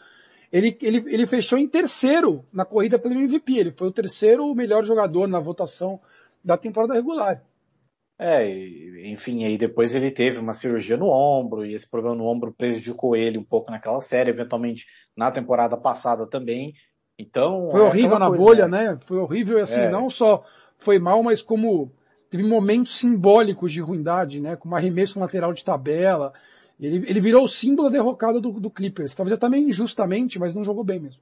Ele, 0.49 0.77
ele, 0.81 1.03
ele 1.07 1.27
fechou 1.27 1.59
em 1.59 1.67
terceiro 1.67 2.45
na 2.53 2.63
corrida 2.63 2.97
pelo 2.97 3.15
MVP, 3.15 3.57
ele 3.57 3.71
foi 3.71 3.89
o 3.89 3.91
terceiro 3.91 4.55
melhor 4.55 4.85
jogador 4.85 5.27
na 5.27 5.41
votação 5.41 5.99
da 6.41 6.55
temporada 6.55 6.93
regular. 6.93 7.43
É, 8.19 8.49
enfim, 9.11 9.45
aí 9.45 9.57
depois 9.59 9.93
ele 9.93 10.09
teve 10.09 10.39
uma 10.39 10.53
cirurgia 10.53 10.97
no 10.97 11.07
ombro, 11.07 11.63
e 11.63 11.75
esse 11.75 11.87
problema 11.87 12.15
no 12.15 12.25
ombro 12.25 12.51
prejudicou 12.51 13.15
ele 13.15 13.37
um 13.37 13.43
pouco 13.43 13.69
naquela 13.69 14.01
série, 14.01 14.31
eventualmente 14.31 14.87
na 15.15 15.29
temporada 15.29 15.77
passada 15.77 16.25
também. 16.25 16.73
Então. 17.17 17.69
Foi 17.71 17.81
é 17.81 17.83
horrível 17.83 18.17
na 18.17 18.27
coisa, 18.27 18.43
bolha, 18.43 18.67
né? 18.67 18.91
né? 18.91 18.99
Foi 19.01 19.17
horrível, 19.17 19.61
assim, 19.61 19.81
é. 19.81 19.91
não 19.91 20.09
só 20.09 20.43
foi 20.77 20.97
mal, 20.97 21.21
mas 21.21 21.43
como 21.43 21.91
teve 22.29 22.43
momentos 22.43 22.97
simbólicos 22.97 23.71
de 23.71 23.81
ruindade, 23.81 24.39
né? 24.39 24.55
Com 24.55 24.69
um 24.69 24.75
arremesso 24.75 25.19
lateral 25.19 25.53
de 25.53 25.63
tabela. 25.63 26.33
Ele, 26.79 27.07
ele 27.09 27.19
virou 27.19 27.43
o 27.43 27.49
símbolo 27.49 27.89
da 27.89 27.97
derrocada 27.97 28.41
do, 28.41 28.51
do 28.51 28.69
Clippers. 28.69 29.13
Talvez 29.13 29.37
até 29.37 29.47
meio 29.47 29.69
injustamente, 29.69 30.39
mas 30.39 30.55
não 30.55 30.63
jogou 30.63 30.83
bem 30.83 30.99
mesmo. 30.99 31.21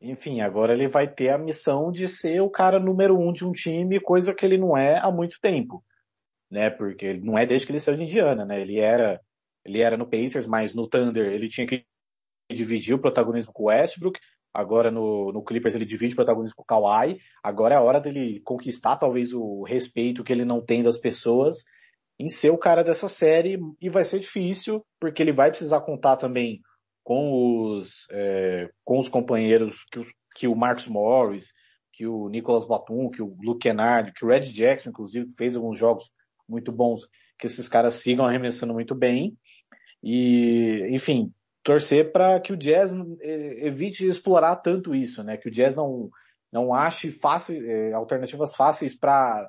Enfim, 0.00 0.40
agora 0.40 0.72
ele 0.72 0.88
vai 0.88 1.06
ter 1.06 1.28
a 1.28 1.38
missão 1.38 1.92
de 1.92 2.08
ser 2.08 2.40
o 2.40 2.50
cara 2.50 2.80
número 2.80 3.18
um 3.18 3.32
de 3.32 3.46
um 3.46 3.52
time, 3.52 4.00
coisa 4.00 4.34
que 4.34 4.44
ele 4.44 4.58
não 4.58 4.76
é 4.76 4.98
há 4.98 5.10
muito 5.10 5.38
tempo 5.40 5.82
né? 6.52 6.68
Porque 6.68 7.14
não 7.14 7.38
é 7.38 7.46
desde 7.46 7.66
que 7.66 7.72
ele 7.72 7.80
saiu 7.80 7.96
de 7.96 8.04
Indiana, 8.04 8.44
né? 8.44 8.60
Ele 8.60 8.78
era, 8.78 9.18
ele 9.64 9.80
era 9.80 9.96
no 9.96 10.08
Pacers, 10.08 10.46
mas 10.46 10.74
no 10.74 10.86
Thunder 10.86 11.32
ele 11.32 11.48
tinha 11.48 11.66
que 11.66 11.84
dividir 12.52 12.94
o 12.94 13.00
protagonismo 13.00 13.52
com 13.52 13.64
o 13.64 13.66
Westbrook. 13.66 14.20
Agora 14.54 14.90
no, 14.90 15.32
no 15.32 15.42
Clippers 15.42 15.74
ele 15.74 15.86
divide 15.86 16.12
o 16.12 16.16
protagonismo 16.16 16.54
com 16.54 16.62
o 16.62 16.66
Kawhi. 16.66 17.18
Agora 17.42 17.74
é 17.74 17.78
a 17.78 17.82
hora 17.82 17.98
dele 17.98 18.40
conquistar 18.44 18.96
talvez 18.96 19.32
o 19.32 19.62
respeito 19.62 20.22
que 20.22 20.30
ele 20.30 20.44
não 20.44 20.62
tem 20.62 20.82
das 20.82 20.98
pessoas 20.98 21.64
em 22.20 22.28
ser 22.28 22.50
o 22.50 22.58
cara 22.58 22.84
dessa 22.84 23.08
série 23.08 23.58
e 23.80 23.88
vai 23.88 24.04
ser 24.04 24.20
difícil 24.20 24.84
porque 25.00 25.22
ele 25.22 25.32
vai 25.32 25.48
precisar 25.48 25.80
contar 25.80 26.18
também 26.18 26.60
com 27.02 27.32
os 27.32 28.06
é, 28.12 28.68
com 28.84 29.00
os 29.00 29.08
companheiros 29.08 29.84
que, 29.90 29.98
os, 29.98 30.08
que 30.36 30.46
o 30.46 30.54
Marcus 30.54 30.86
Morris, 30.86 31.46
que 31.94 32.06
o 32.06 32.28
Nicolas 32.28 32.66
Batum, 32.66 33.08
que 33.08 33.22
o 33.22 33.34
Luke 33.42 33.60
Kennard, 33.60 34.12
que 34.12 34.24
o 34.24 34.28
Red 34.28 34.52
Jackson 34.52 34.90
inclusive 34.90 35.32
fez 35.36 35.56
alguns 35.56 35.78
jogos 35.78 36.10
muito 36.52 36.70
bons, 36.70 37.08
que 37.38 37.46
esses 37.46 37.68
caras 37.68 37.94
sigam 37.94 38.24
arremessando 38.24 38.72
muito 38.72 38.94
bem. 38.94 39.36
E, 40.02 40.86
enfim, 40.90 41.32
torcer 41.64 42.12
para 42.12 42.38
que 42.40 42.52
o 42.52 42.56
Jazz 42.56 42.92
evite 43.22 44.06
explorar 44.06 44.56
tanto 44.56 44.94
isso, 44.94 45.22
né? 45.24 45.36
Que 45.36 45.48
o 45.48 45.50
Jazz 45.50 45.74
não, 45.74 46.10
não 46.52 46.74
ache 46.74 47.10
fácil, 47.10 47.64
é, 47.68 47.92
alternativas 47.92 48.54
fáceis 48.54 48.94
para 48.94 49.48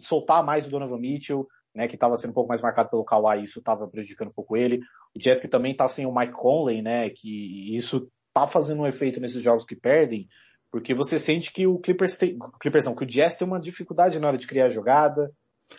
soltar 0.00 0.44
mais 0.44 0.66
o 0.66 0.70
Donovan 0.70 0.98
Mitchell, 0.98 1.46
né? 1.74 1.86
Que 1.86 1.94
estava 1.94 2.16
sendo 2.16 2.30
um 2.30 2.34
pouco 2.34 2.48
mais 2.48 2.60
marcado 2.60 2.90
pelo 2.90 3.04
Kawhi, 3.04 3.44
isso 3.44 3.60
estava 3.60 3.86
prejudicando 3.86 4.28
um 4.28 4.34
pouco 4.34 4.56
ele. 4.56 4.80
O 5.14 5.18
Jazz 5.18 5.40
que 5.40 5.48
também 5.48 5.72
está 5.72 5.88
sem 5.88 6.06
o 6.06 6.14
Mike 6.14 6.32
Conley, 6.32 6.82
né? 6.82 7.10
Que 7.10 7.76
isso 7.76 8.10
tá 8.34 8.48
fazendo 8.48 8.82
um 8.82 8.86
efeito 8.86 9.20
nesses 9.20 9.42
jogos 9.42 9.64
que 9.64 9.76
perdem, 9.76 10.26
porque 10.70 10.94
você 10.94 11.18
sente 11.18 11.52
que 11.52 11.66
o 11.66 11.78
Clippers 11.78 12.16
tem, 12.16 12.38
Clippers 12.60 12.84
não, 12.84 12.94
que 12.94 13.04
o 13.04 13.06
Jazz 13.06 13.36
tem 13.36 13.46
uma 13.46 13.60
dificuldade 13.60 14.18
na 14.18 14.28
hora 14.28 14.38
de 14.38 14.46
criar 14.46 14.68
jogada, 14.68 15.30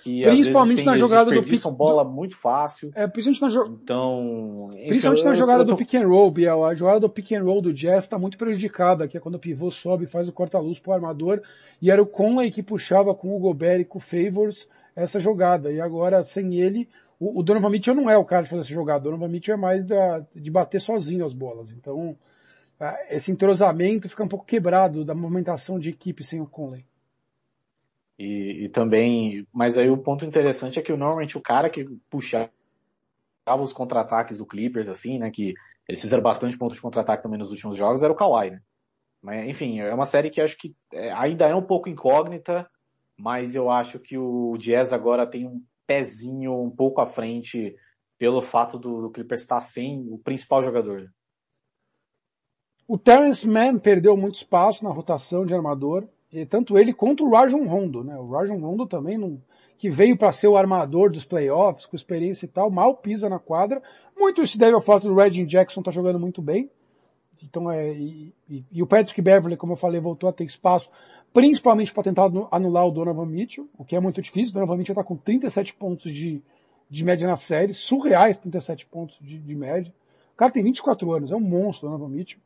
que 0.01 0.21
principalmente 0.21 0.83
na 0.83 0.95
jogada 0.95 1.31
do 1.31 1.43
pick 1.43 1.63
bola 1.71 2.03
muito 2.03 2.35
fácil. 2.35 2.91
É, 2.95 3.07
principalmente 3.07 3.41
na 3.41 3.49
jogada. 3.49 3.79
Então, 3.81 4.69
principalmente 4.87 5.23
na 5.23 5.33
jogada 5.33 5.65
tô... 5.65 5.71
do 5.71 5.77
pick 5.77 5.95
and 5.95 6.07
roll, 6.07 6.31
Biel. 6.31 6.63
A 6.63 6.75
jogada 6.75 6.99
do 7.01 7.09
pick 7.09 7.31
and 7.31 7.43
roll 7.43 7.61
do 7.61 7.73
Jazz 7.73 8.03
está 8.03 8.17
muito 8.17 8.37
prejudicada, 8.37 9.07
que 9.07 9.17
é 9.17 9.19
quando 9.19 9.35
o 9.35 9.39
pivô 9.39 9.71
sobe 9.71 10.05
e 10.05 10.07
faz 10.07 10.29
o 10.29 10.33
corta-luz 10.33 10.79
pro 10.79 10.93
armador, 10.93 11.41
e 11.81 11.89
era 11.89 12.01
o 12.01 12.05
Conley 12.05 12.51
que 12.51 12.63
puxava 12.63 13.13
com 13.15 13.35
o 13.35 13.39
Gobert 13.39 13.81
e 13.81 13.85
com 13.85 13.97
o 13.97 14.01
Favors 14.01 14.67
essa 14.95 15.19
jogada. 15.19 15.71
E 15.71 15.81
agora 15.81 16.23
sem 16.23 16.55
ele, 16.55 16.87
o, 17.19 17.39
o 17.39 17.43
Donovan 17.43 17.69
Mitchell 17.69 17.95
não 17.95 18.09
é 18.09 18.17
o 18.17 18.25
cara 18.25 18.43
de 18.43 18.49
fazer 18.49 18.61
essa 18.61 18.73
jogada. 18.73 19.01
O 19.01 19.11
Donovan 19.11 19.27
Mitchell 19.27 19.55
é 19.55 19.57
mais 19.57 19.83
da, 19.83 20.19
de 20.19 20.51
bater 20.51 20.79
sozinho 20.79 21.25
as 21.25 21.33
bolas. 21.33 21.71
Então, 21.71 22.15
esse 23.09 23.31
entrosamento 23.31 24.07
fica 24.07 24.23
um 24.23 24.27
pouco 24.27 24.45
quebrado 24.45 25.03
da 25.03 25.13
movimentação 25.13 25.77
de 25.77 25.89
equipe 25.89 26.23
sem 26.23 26.39
o 26.39 26.47
Conley. 26.47 26.85
E, 28.17 28.65
e, 28.65 28.69
também, 28.69 29.47
mas 29.53 29.77
aí 29.77 29.89
o 29.89 29.97
ponto 29.97 30.25
interessante 30.25 30.77
é 30.77 30.81
que 30.81 30.91
normalmente 30.95 31.37
o 31.37 31.41
cara 31.41 31.69
que 31.69 31.85
puxava 32.09 32.51
os 33.61 33.73
contra-ataques 33.73 34.37
do 34.37 34.45
Clippers, 34.45 34.89
assim, 34.89 35.17
né, 35.17 35.31
que 35.31 35.53
eles 35.87 36.01
fizeram 36.01 36.21
bastante 36.21 36.57
pontos 36.57 36.75
de 36.75 36.81
contra-ataque 36.81 37.23
também 37.23 37.39
nos 37.39 37.51
últimos 37.51 37.77
jogos, 37.77 38.03
era 38.03 38.11
o 38.11 38.15
Kawhi, 38.15 38.51
né. 38.51 38.61
Mas, 39.21 39.49
enfim, 39.49 39.79
é 39.79 39.93
uma 39.93 40.05
série 40.05 40.29
que 40.29 40.41
acho 40.41 40.57
que 40.57 40.75
é, 40.93 41.11
ainda 41.11 41.45
é 41.45 41.55
um 41.55 41.65
pouco 41.65 41.89
incógnita, 41.89 42.69
mas 43.17 43.55
eu 43.55 43.69
acho 43.69 43.99
que 43.99 44.17
o 44.17 44.57
Jazz 44.57 44.93
agora 44.93 45.27
tem 45.27 45.45
um 45.45 45.61
pezinho 45.85 46.53
um 46.61 46.69
pouco 46.69 47.01
à 47.01 47.07
frente 47.07 47.75
pelo 48.17 48.41
fato 48.41 48.77
do, 48.77 49.01
do 49.01 49.11
Clippers 49.11 49.41
estar 49.41 49.59
sem 49.61 50.07
o 50.09 50.17
principal 50.17 50.61
jogador. 50.61 51.09
O 52.89 52.97
Terence 52.97 53.47
Mann 53.47 53.77
perdeu 53.77 54.17
muito 54.17 54.37
espaço 54.37 54.83
na 54.83 54.89
rotação 54.89 55.45
de 55.45 55.53
armador, 55.53 56.05
e 56.33 56.43
tanto 56.43 56.75
ele 56.75 56.91
quanto 56.91 57.23
o 57.23 57.29
Rajon 57.29 57.67
Rondo, 57.67 58.03
né? 58.03 58.17
O 58.17 58.31
Rajon 58.31 58.57
Rondo 58.57 58.87
também 58.87 59.15
não, 59.15 59.39
que 59.77 59.91
veio 59.91 60.17
para 60.17 60.31
ser 60.31 60.47
o 60.47 60.57
armador 60.57 61.11
dos 61.11 61.23
playoffs, 61.23 61.85
com 61.85 61.95
experiência 61.95 62.45
e 62.45 62.49
tal, 62.49 62.71
mal 62.71 62.95
pisa 62.95 63.29
na 63.29 63.37
quadra. 63.37 63.79
Muito 64.17 64.41
isso 64.41 64.57
deve 64.57 64.73
ao 64.73 64.81
fato 64.81 65.07
do 65.07 65.13
Reggie 65.13 65.45
Jackson 65.45 65.83
tá 65.83 65.91
jogando 65.91 66.19
muito 66.19 66.41
bem. 66.41 66.67
Então 67.43 67.69
é 67.69 67.93
e, 67.93 68.33
e, 68.49 68.65
e, 68.71 68.81
o 68.81 68.87
Patrick 68.87 69.21
Beverly, 69.21 69.55
como 69.55 69.73
eu 69.73 69.77
falei, 69.77 70.01
voltou 70.01 70.27
a 70.27 70.33
ter 70.33 70.45
espaço, 70.45 70.89
principalmente 71.31 71.93
para 71.93 72.01
tentar 72.01 72.31
anular 72.49 72.87
o 72.87 72.91
Donovan 72.91 73.27
Mitchell, 73.27 73.69
o 73.77 73.85
que 73.85 73.95
é 73.95 73.99
muito 73.99 74.19
difícil. 74.19 74.49
O 74.49 74.53
Donovan 74.55 74.77
Mitchell 74.77 74.93
está 74.93 75.03
com 75.03 75.15
37 75.15 75.75
pontos 75.75 76.11
de, 76.11 76.41
de 76.89 77.05
média 77.05 77.27
na 77.27 77.37
série, 77.37 77.71
surreais 77.71 78.35
37 78.37 78.87
pontos 78.87 79.15
de, 79.21 79.37
de 79.37 79.55
média. 79.55 79.93
O 80.33 80.37
cara 80.37 80.51
tem 80.51 80.63
24 80.63 81.13
anos, 81.13 81.31
é 81.31 81.35
um 81.35 81.39
monstro, 81.39 81.87
o 81.87 81.91
Donovan 81.91 82.15
Mitchell. 82.15 82.41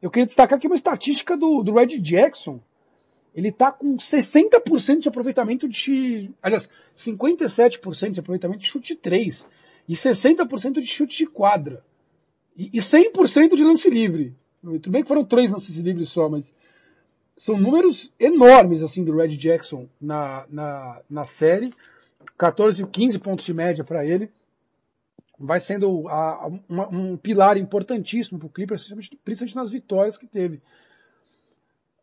Eu 0.00 0.10
queria 0.10 0.26
destacar 0.26 0.56
aqui 0.56 0.66
uma 0.66 0.76
estatística 0.76 1.36
do, 1.36 1.62
do 1.62 1.74
Red 1.74 1.98
Jackson. 1.98 2.60
Ele 3.34 3.48
está 3.48 3.70
com 3.70 3.96
60% 3.96 5.00
de 5.00 5.08
aproveitamento 5.08 5.68
de. 5.68 6.30
Aliás, 6.42 6.68
57% 6.96 8.10
de 8.10 8.20
aproveitamento 8.20 8.60
de 8.60 8.66
chute 8.66 8.96
3. 8.96 9.46
E 9.88 9.94
60% 9.94 10.80
de 10.80 10.86
chute 10.86 11.16
de 11.16 11.26
quadra. 11.26 11.84
E, 12.56 12.70
e 12.72 12.78
100% 12.78 13.54
de 13.54 13.64
lance 13.64 13.88
livre. 13.90 14.34
Tudo 14.62 14.90
bem 14.90 15.02
que 15.02 15.08
foram 15.08 15.24
três 15.24 15.52
lances 15.52 15.76
livres 15.78 16.10
só, 16.10 16.28
mas 16.28 16.54
são 17.36 17.56
números 17.56 18.12
enormes 18.18 18.82
assim 18.82 19.02
do 19.02 19.16
Red 19.16 19.36
Jackson 19.36 19.88
na, 20.00 20.44
na, 20.50 21.00
na 21.08 21.26
série. 21.26 21.72
14 22.36 22.82
e 22.82 22.86
15 22.86 23.18
pontos 23.18 23.46
de 23.46 23.54
média 23.54 23.84
para 23.84 24.04
ele 24.04 24.30
vai 25.40 25.58
sendo 25.58 26.06
a, 26.08 26.50
uma, 26.68 26.88
um 26.88 27.16
pilar 27.16 27.56
importantíssimo 27.56 28.38
para 28.38 28.46
o 28.46 28.50
Clippers, 28.50 28.92
principalmente 29.24 29.56
nas 29.56 29.70
vitórias 29.70 30.18
que 30.18 30.26
teve. 30.26 30.60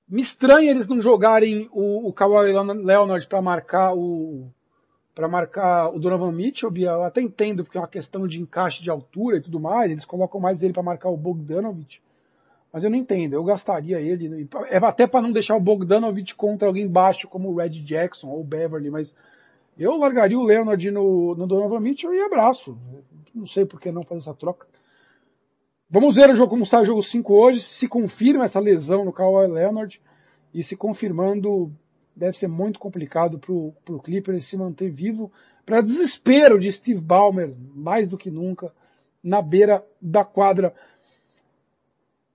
Me 0.09 0.21
estranha 0.21 0.71
eles 0.71 0.87
não 0.87 0.99
jogarem 0.99 1.69
o, 1.71 2.07
o 2.07 2.13
Kawhi 2.13 2.51
Leonard 2.51 3.27
para 3.27 3.41
marcar 3.41 3.93
o 3.93 4.49
para 5.13 5.27
marcar 5.27 5.89
o 5.89 5.99
Donovan 5.99 6.31
Mitchell, 6.31 6.71
eu 6.77 7.01
até 7.01 7.19
entendo 7.21 7.63
porque 7.63 7.75
é 7.75 7.81
uma 7.81 7.87
questão 7.87 8.27
de 8.27 8.39
encaixe 8.39 8.83
de 8.83 8.89
altura 8.91 9.37
e 9.37 9.41
tudo 9.41 9.59
mais, 9.59 9.89
eles 9.89 10.05
colocam 10.05 10.39
mais 10.39 10.61
ele 10.61 10.73
para 10.73 10.83
marcar 10.83 11.09
o 11.09 11.17
Bogdanovich. 11.17 12.03
Mas 12.71 12.83
eu 12.83 12.89
não 12.91 12.97
entendo, 12.97 13.33
eu 13.33 13.43
gastaria 13.43 13.99
ele, 13.99 14.47
é 14.69 14.77
até 14.77 15.07
para 15.07 15.23
não 15.23 15.31
deixar 15.31 15.55
o 15.55 15.59
Bogdanovich 15.59 16.35
contra 16.35 16.67
alguém 16.67 16.87
baixo 16.87 17.27
como 17.27 17.49
o 17.49 17.55
Red 17.55 17.81
Jackson 17.81 18.27
ou 18.27 18.41
o 18.41 18.43
Beverly, 18.43 18.91
mas 18.91 19.15
eu 19.77 19.97
largaria 19.97 20.39
o 20.39 20.43
Leonard 20.43 20.91
no, 20.91 21.35
no 21.35 21.47
Donovan 21.47 21.79
Mitchell 21.79 22.13
e 22.13 22.21
abraço. 22.21 22.77
Não 23.33 23.45
sei 23.45 23.65
por 23.65 23.79
que 23.79 23.91
não 23.91 24.03
fazer 24.03 24.21
essa 24.21 24.33
troca. 24.33 24.67
Vamos 25.89 26.15
ver 26.15 26.29
o 26.29 26.35
jogo, 26.35 26.49
como 26.49 26.65
sai 26.65 26.81
o 26.81 26.85
jogo 26.85 27.03
5 27.03 27.33
hoje. 27.33 27.61
Se 27.61 27.87
confirma 27.87 28.45
essa 28.45 28.59
lesão 28.59 29.05
no 29.05 29.13
Kawhi 29.13 29.47
Leonard. 29.47 30.01
E 30.53 30.63
se 30.63 30.75
confirmando, 30.75 31.71
deve 32.15 32.37
ser 32.37 32.47
muito 32.47 32.79
complicado 32.79 33.37
para 33.37 33.53
o 33.53 34.01
Clippers 34.01 34.45
se 34.45 34.57
manter 34.57 34.89
vivo. 34.89 35.31
Para 35.65 35.81
desespero 35.81 36.59
de 36.59 36.71
Steve 36.71 36.99
Ballmer, 36.99 37.53
mais 37.75 38.09
do 38.09 38.17
que 38.17 38.31
nunca, 38.31 38.73
na 39.21 39.41
beira 39.41 39.85
da 40.01 40.23
quadra. 40.23 40.73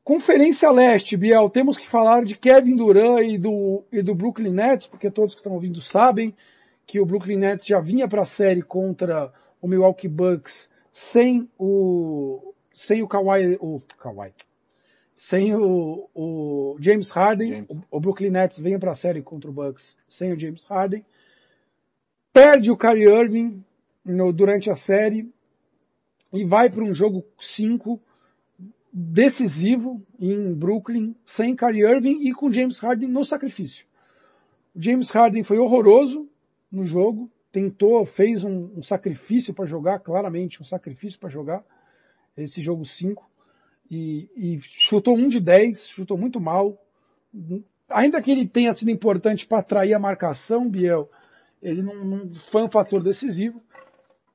Conferência 0.04 0.70
Leste, 0.70 1.16
Biel, 1.16 1.48
temos 1.48 1.78
que 1.78 1.88
falar 1.88 2.24
de 2.24 2.36
Kevin 2.36 2.76
Durant 2.76 3.24
e 3.24 3.38
do, 3.38 3.84
e 3.90 4.02
do 4.02 4.14
Brooklyn 4.14 4.52
Nets, 4.52 4.86
porque 4.86 5.10
todos 5.10 5.34
que 5.34 5.40
estão 5.40 5.52
ouvindo 5.52 5.80
sabem 5.80 6.34
que 6.86 7.00
o 7.00 7.06
Brooklyn 7.06 7.38
Nets 7.38 7.66
já 7.66 7.80
vinha 7.80 8.08
para 8.08 8.22
a 8.22 8.26
série 8.26 8.62
contra 8.62 9.32
o 9.60 9.68
Milwaukee 9.68 10.08
Bucks 10.08 10.68
sem 10.92 11.48
o 11.58 12.52
sem 12.74 13.02
o 13.02 13.08
Kawhi, 13.08 13.56
o 13.60 13.80
Kawhi, 13.98 14.32
sem 15.14 15.54
o, 15.54 16.08
o 16.14 16.76
James 16.80 17.10
Harden, 17.10 17.50
James. 17.50 17.70
O, 17.90 17.96
o, 17.96 18.00
Brooklyn 18.00 18.30
Nets 18.30 18.58
vem 18.58 18.78
para 18.78 18.92
a 18.92 18.94
série 18.94 19.22
contra 19.22 19.50
o 19.50 19.52
Bucks 19.52 19.96
sem 20.08 20.32
o 20.32 20.38
James 20.38 20.64
Harden, 20.64 21.04
perde 22.32 22.70
o 22.70 22.76
Kyrie 22.76 23.08
Irving 23.08 23.64
no, 24.04 24.32
durante 24.32 24.70
a 24.70 24.74
série 24.74 25.30
e 26.32 26.44
vai 26.44 26.70
para 26.70 26.82
um 26.82 26.94
jogo 26.94 27.24
5 27.38 28.00
decisivo 28.92 30.02
em 30.18 30.52
Brooklyn 30.52 31.14
sem 31.24 31.54
Kyrie 31.54 31.84
Irving 31.84 32.26
e 32.26 32.32
com 32.32 32.50
James 32.50 32.78
Harden 32.78 33.08
no 33.08 33.24
sacrifício. 33.24 33.86
O 34.74 34.80
James 34.80 35.10
Harden 35.10 35.44
foi 35.44 35.58
horroroso 35.58 36.28
no 36.72 36.84
jogo, 36.84 37.30
tentou, 37.52 38.04
fez 38.06 38.42
um, 38.42 38.70
um 38.76 38.82
sacrifício 38.82 39.52
para 39.52 39.66
jogar, 39.66 39.98
claramente 39.98 40.60
um 40.62 40.64
sacrifício 40.64 41.20
para 41.20 41.28
jogar 41.28 41.62
esse 42.36 42.62
jogo 42.62 42.84
5 42.84 43.30
e, 43.90 44.30
e, 44.34 44.58
chutou 44.60 45.14
um 45.14 45.28
de 45.28 45.38
10, 45.38 45.86
chutou 45.86 46.16
muito 46.16 46.40
mal. 46.40 46.82
Ainda 47.90 48.22
que 48.22 48.30
ele 48.30 48.48
tenha 48.48 48.72
sido 48.72 48.90
importante 48.90 49.46
para 49.46 49.58
atrair 49.58 49.92
a 49.92 49.98
marcação, 49.98 50.66
Biel, 50.66 51.10
ele 51.62 51.82
não, 51.82 52.02
não 52.02 52.30
foi 52.30 52.62
um 52.62 52.70
fator 52.70 53.02
decisivo. 53.02 53.62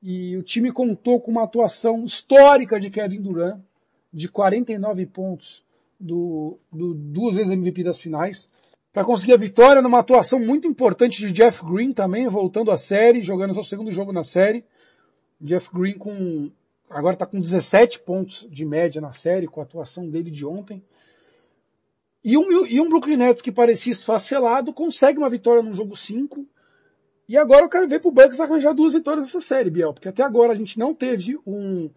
E 0.00 0.36
o 0.36 0.44
time 0.44 0.70
contou 0.70 1.20
com 1.20 1.32
uma 1.32 1.42
atuação 1.42 2.04
histórica 2.04 2.78
de 2.78 2.88
Kevin 2.88 3.20
Durant, 3.20 3.60
de 4.12 4.28
49 4.28 5.06
pontos, 5.06 5.64
do, 5.98 6.56
do 6.72 6.94
duas 6.94 7.34
vezes 7.34 7.50
MVP 7.50 7.82
das 7.82 7.98
finais, 8.00 8.48
para 8.98 9.04
conseguir 9.04 9.32
a 9.34 9.36
vitória 9.36 9.80
numa 9.80 10.00
atuação 10.00 10.40
muito 10.40 10.66
importante 10.66 11.20
de 11.20 11.30
Jeff 11.30 11.64
Green 11.64 11.92
também, 11.92 12.26
voltando 12.26 12.72
à 12.72 12.76
série, 12.76 13.22
jogando 13.22 13.54
seu 13.54 13.62
segundo 13.62 13.92
jogo 13.92 14.12
na 14.12 14.24
série. 14.24 14.64
Jeff 15.40 15.70
Green 15.72 15.96
com 15.96 16.50
agora 16.90 17.14
está 17.14 17.24
com 17.24 17.38
17 17.38 18.00
pontos 18.00 18.44
de 18.50 18.64
média 18.64 19.00
na 19.00 19.12
série, 19.12 19.46
com 19.46 19.60
a 19.60 19.62
atuação 19.62 20.10
dele 20.10 20.32
de 20.32 20.44
ontem. 20.44 20.82
E 22.24 22.36
um, 22.36 22.66
e 22.66 22.80
um 22.80 22.88
Brooklyn 22.88 23.18
Nets 23.18 23.40
que 23.40 23.52
parecia 23.52 23.92
esfacelado 23.92 24.72
consegue 24.72 25.18
uma 25.18 25.30
vitória 25.30 25.62
no 25.62 25.72
jogo 25.74 25.96
5. 25.96 26.44
E 27.28 27.36
agora 27.36 27.66
eu 27.66 27.68
quero 27.68 27.86
ver 27.86 28.00
pro 28.00 28.10
Bucks 28.10 28.40
arranjar 28.40 28.74
duas 28.74 28.94
vitórias 28.94 29.26
nessa 29.26 29.40
série, 29.40 29.70
Biel, 29.70 29.94
porque 29.94 30.08
até 30.08 30.24
agora 30.24 30.52
a 30.52 30.56
gente 30.56 30.76
não 30.76 30.92
teve 30.92 31.38
um. 31.46 31.88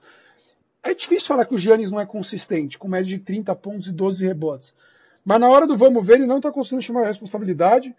É 0.84 0.94
difícil 0.94 1.30
falar 1.30 1.46
que 1.46 1.56
o 1.56 1.58
Giannis 1.58 1.90
não 1.90 2.00
é 2.00 2.06
consistente, 2.06 2.78
com 2.78 2.88
média 2.88 3.18
de 3.18 3.24
30 3.24 3.56
pontos 3.56 3.88
e 3.88 3.92
12 3.92 4.24
rebotes. 4.24 4.72
Mas 5.24 5.40
na 5.40 5.50
hora 5.50 5.68
do 5.68 5.78
vamos 5.78 6.06
ver, 6.06 6.16
ele 6.16 6.26
não 6.26 6.38
está 6.38 6.52
conseguindo 6.52 6.82
chamar 6.82 7.04
a 7.04 7.08
responsabilidade. 7.08 7.96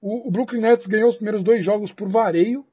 O, 0.00 0.28
o 0.28 0.30
Brooklyn 0.30 0.60
Nets 0.60 0.86
ganhou 0.86 1.08
os 1.08 1.16
primeiros 1.16 1.42
dois 1.42 1.64
jogos 1.64 1.92
por 1.92 2.08
vareio, 2.08 2.64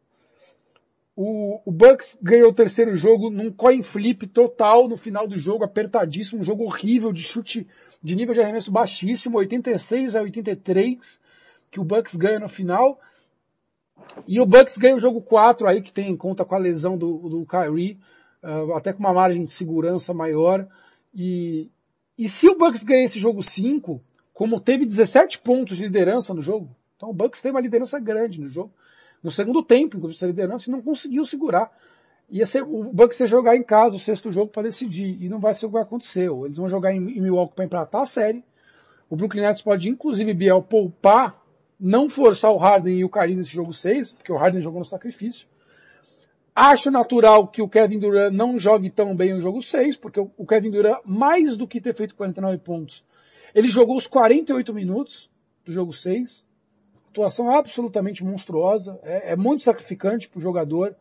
o, 1.16 1.62
o, 1.64 1.72
Bucks 1.72 2.18
ganhou 2.22 2.50
o 2.50 2.54
terceiro 2.54 2.96
jogo 2.98 3.30
num 3.30 3.50
coin 3.50 3.82
flip 3.82 4.28
total 4.28 4.90
no 4.90 4.98
final 4.98 5.26
do 5.26 5.38
jogo, 5.38 5.64
apertadíssimo, 5.64 6.42
um 6.42 6.44
jogo 6.44 6.66
horrível 6.66 7.14
de 7.14 7.24
chute 7.24 7.66
de 8.04 8.16
nível 8.16 8.34
de 8.34 8.42
arremesso 8.42 8.70
baixíssimo, 8.70 9.38
86 9.38 10.16
a 10.16 10.22
83, 10.22 11.20
que 11.72 11.80
o 11.80 11.86
Bucks 11.86 12.16
ganha 12.16 12.40
no 12.40 12.50
final. 12.50 13.00
E 14.28 14.42
o 14.42 14.46
Bucks 14.46 14.78
ganha 14.78 14.96
o 14.96 15.00
jogo 15.00 15.22
4 15.22 15.68
aí, 15.68 15.82
que 15.82 15.92
tem 15.92 16.12
em 16.12 16.18
conta 16.18 16.44
com 16.44 16.54
a 16.54 16.60
lesão 16.60 16.98
do, 16.98 17.30
do 17.30 17.46
Kyrie, 17.46 17.98
uh, 18.44 18.74
até 18.74 18.92
com 18.92 19.00
uma 19.00 19.14
margem 19.14 19.46
de 19.46 19.54
segurança 19.54 20.14
maior. 20.14 20.68
E, 21.16 21.70
e 22.18 22.30
se 22.30 22.48
o 22.48 22.58
Bucks 22.58 22.84
ganha 22.84 23.04
esse 23.04 23.20
jogo 23.20 23.42
5, 23.42 24.02
como 24.34 24.60
teve 24.60 24.86
17 24.86 25.40
pontos 25.40 25.78
de 25.78 25.84
liderança 25.84 26.34
no 26.34 26.42
jogo, 26.42 26.70
então 26.96 27.10
o 27.10 27.14
Bucks 27.14 27.42
tem 27.42 27.52
uma 27.52 27.62
liderança 27.62 28.00
grande 28.00 28.40
no 28.40 28.48
jogo, 28.48 28.72
no 29.22 29.32
segundo 29.32 29.64
tempo, 29.64 29.98
inclusive, 29.98 30.18
essa 30.18 30.28
liderança, 30.28 30.70
e 30.70 30.72
não 30.72 30.82
conseguiu 30.82 31.26
segurar. 31.26 31.72
Ia 32.30 32.46
ser, 32.46 32.64
o 32.64 32.92
Bucks 32.94 33.20
ia 33.20 33.28
jogar 33.28 33.56
em 33.56 33.64
casa 33.64 33.96
o 33.96 34.00
sexto 34.00 34.32
jogo 34.32 34.52
para 34.52 34.64
decidir, 34.64 35.22
e 35.22 35.28
não 35.28 35.40
vai 35.40 35.54
ser 35.54 35.66
o 35.66 35.72
que 35.72 35.78
aconteceu. 35.78 36.46
Eles 36.46 36.58
vão 36.58 36.70
jogar 36.70 36.94
em, 36.94 36.98
em 36.98 37.22
Milwaukee 37.22 37.56
para 37.56 37.66
empatar 37.66 38.02
a 38.02 38.06
série. 38.06 38.44
O 39.10 39.16
Brooklyn 39.16 39.42
Nets 39.42 39.62
pode, 39.62 39.90
inclusive, 39.90 40.34
Biel, 40.34 40.62
poupar, 40.62 41.44
não 41.80 42.08
forçar 42.08 42.52
o 42.52 42.58
Harden 42.58 43.00
e 43.00 43.04
o 43.04 43.10
Karim 43.10 43.36
nesse 43.36 43.52
jogo 43.52 43.74
6, 43.74 44.14
porque 44.14 44.32
o 44.32 44.38
Harden 44.38 44.62
jogou 44.62 44.80
no 44.80 44.86
sacrifício. 44.86 45.48
Acho 46.56 46.90
natural 46.90 47.50
que 47.50 47.62
o 47.62 47.68
Kevin 47.68 48.00
Durant 48.00 48.34
não 48.34 48.58
jogue 48.58 48.90
tão 48.90 49.14
bem 49.14 49.34
o 49.34 49.42
jogo 49.42 49.62
6, 49.62 49.98
porque 49.98 50.20
o 50.20 50.46
Kevin 50.48 50.72
Durant, 50.72 51.02
mais 51.04 51.58
do 51.58 51.68
que 51.68 51.82
ter 51.82 51.94
feito 51.94 52.16
49 52.16 52.58
pontos, 52.60 53.04
ele 53.54 53.68
jogou 53.68 53.98
os 53.98 54.08
48 54.08 54.74
minutos 54.74 55.30
do 55.66 55.74
jogo 55.74 55.92
6 55.92 56.46
atuação 57.16 57.50
absolutamente 57.50 58.24
monstruosa, 58.24 59.00
é, 59.02 59.32
é 59.32 59.36
muito 59.38 59.64
sacrificante 59.64 60.28
para 60.28 60.38
o 60.38 60.42
jogador 60.42 60.96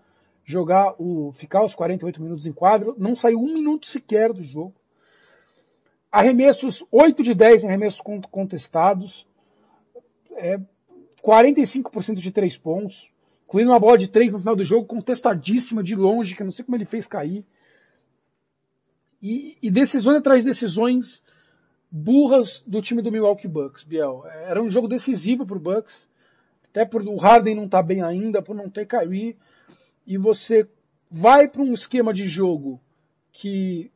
jogar 0.45 0.95
o, 0.99 1.33
ficar 1.33 1.64
os 1.64 1.75
48 1.75 2.23
minutos 2.23 2.47
em 2.47 2.53
quadro, 2.53 2.95
não 2.97 3.17
saiu 3.17 3.38
um 3.38 3.53
minuto 3.53 3.88
sequer 3.88 4.33
do 4.33 4.43
jogo. 4.43 4.75
Arremessos 6.12 6.85
8 6.93 7.23
de 7.23 7.35
10 7.35 7.64
em 7.64 7.69
arremessos 7.69 8.01
contestados, 8.31 9.27
é, 10.37 10.61
45% 11.21 12.14
de 12.14 12.31
3 12.31 12.57
pontos, 12.59 13.11
incluindo 13.55 13.71
uma 13.71 13.79
bola 13.79 13.97
de 13.97 14.09
3 14.09 14.33
no 14.33 14.40
final 14.40 14.57
do 14.57 14.64
jogo, 14.64 14.85
contestadíssima 14.85 15.81
de 15.81 15.95
longe, 15.95 16.35
que 16.35 16.43
eu 16.43 16.45
não 16.45 16.51
sei 16.51 16.64
como 16.64 16.77
ele 16.77 16.85
fez 16.85 17.07
cair. 17.07 17.45
E, 19.23 19.57
e 19.62 19.71
decisões 19.71 20.17
atrás 20.17 20.43
de 20.43 20.51
decisões 20.51 21.23
burras 21.88 22.64
do 22.67 22.83
time 22.83 23.01
do 23.01 23.12
Milwaukee 23.12 23.47
Bucks, 23.47 23.85
Biel. 23.85 24.25
Era 24.27 24.61
um 24.61 24.69
jogo 24.69 24.88
decisivo 24.88 25.47
para 25.47 25.57
o 25.57 25.61
Bucks, 25.61 26.09
até 26.69 26.85
por 26.85 27.01
o 27.03 27.17
Harden 27.17 27.55
não 27.55 27.67
estar 27.67 27.79
tá 27.79 27.83
bem 27.85 28.03
ainda, 28.03 28.43
por 28.43 28.57
não 28.57 28.69
ter 28.69 28.87
Kyrie, 28.87 29.37
e 30.05 30.19
você 30.19 30.69
vai 31.09 31.47
para 31.47 31.62
um 31.62 31.73
esquema 31.73 32.12
de 32.12 32.27
jogo 32.27 32.81
que 33.33 33.88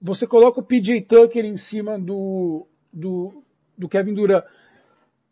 você 0.00 0.26
coloca 0.26 0.58
o 0.58 0.64
PJ 0.64 1.02
Tucker 1.02 1.44
em 1.44 1.56
cima 1.56 1.96
do, 1.96 2.66
do, 2.92 3.44
do 3.78 3.88
Kevin 3.88 4.14
Durant. 4.14 4.44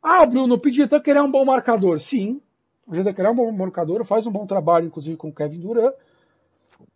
Ah, 0.01 0.25
Bruno, 0.25 0.55
o 0.55 0.61
PJ 0.61 0.87
Tucker 0.87 1.17
é 1.17 1.23
um 1.23 1.31
bom 1.31 1.45
marcador. 1.45 1.99
Sim, 1.99 2.41
o 3.01 3.05
Tucker 3.05 3.25
é 3.25 3.31
um 3.31 3.35
bom 3.35 3.53
marcador, 3.53 4.05
faz 4.05 4.27
um 4.27 4.31
bom 4.31 4.47
trabalho, 4.47 4.87
inclusive, 4.87 5.17
com 5.17 5.29
o 5.29 5.35
Kevin 5.35 5.61
Durant. 5.61 5.95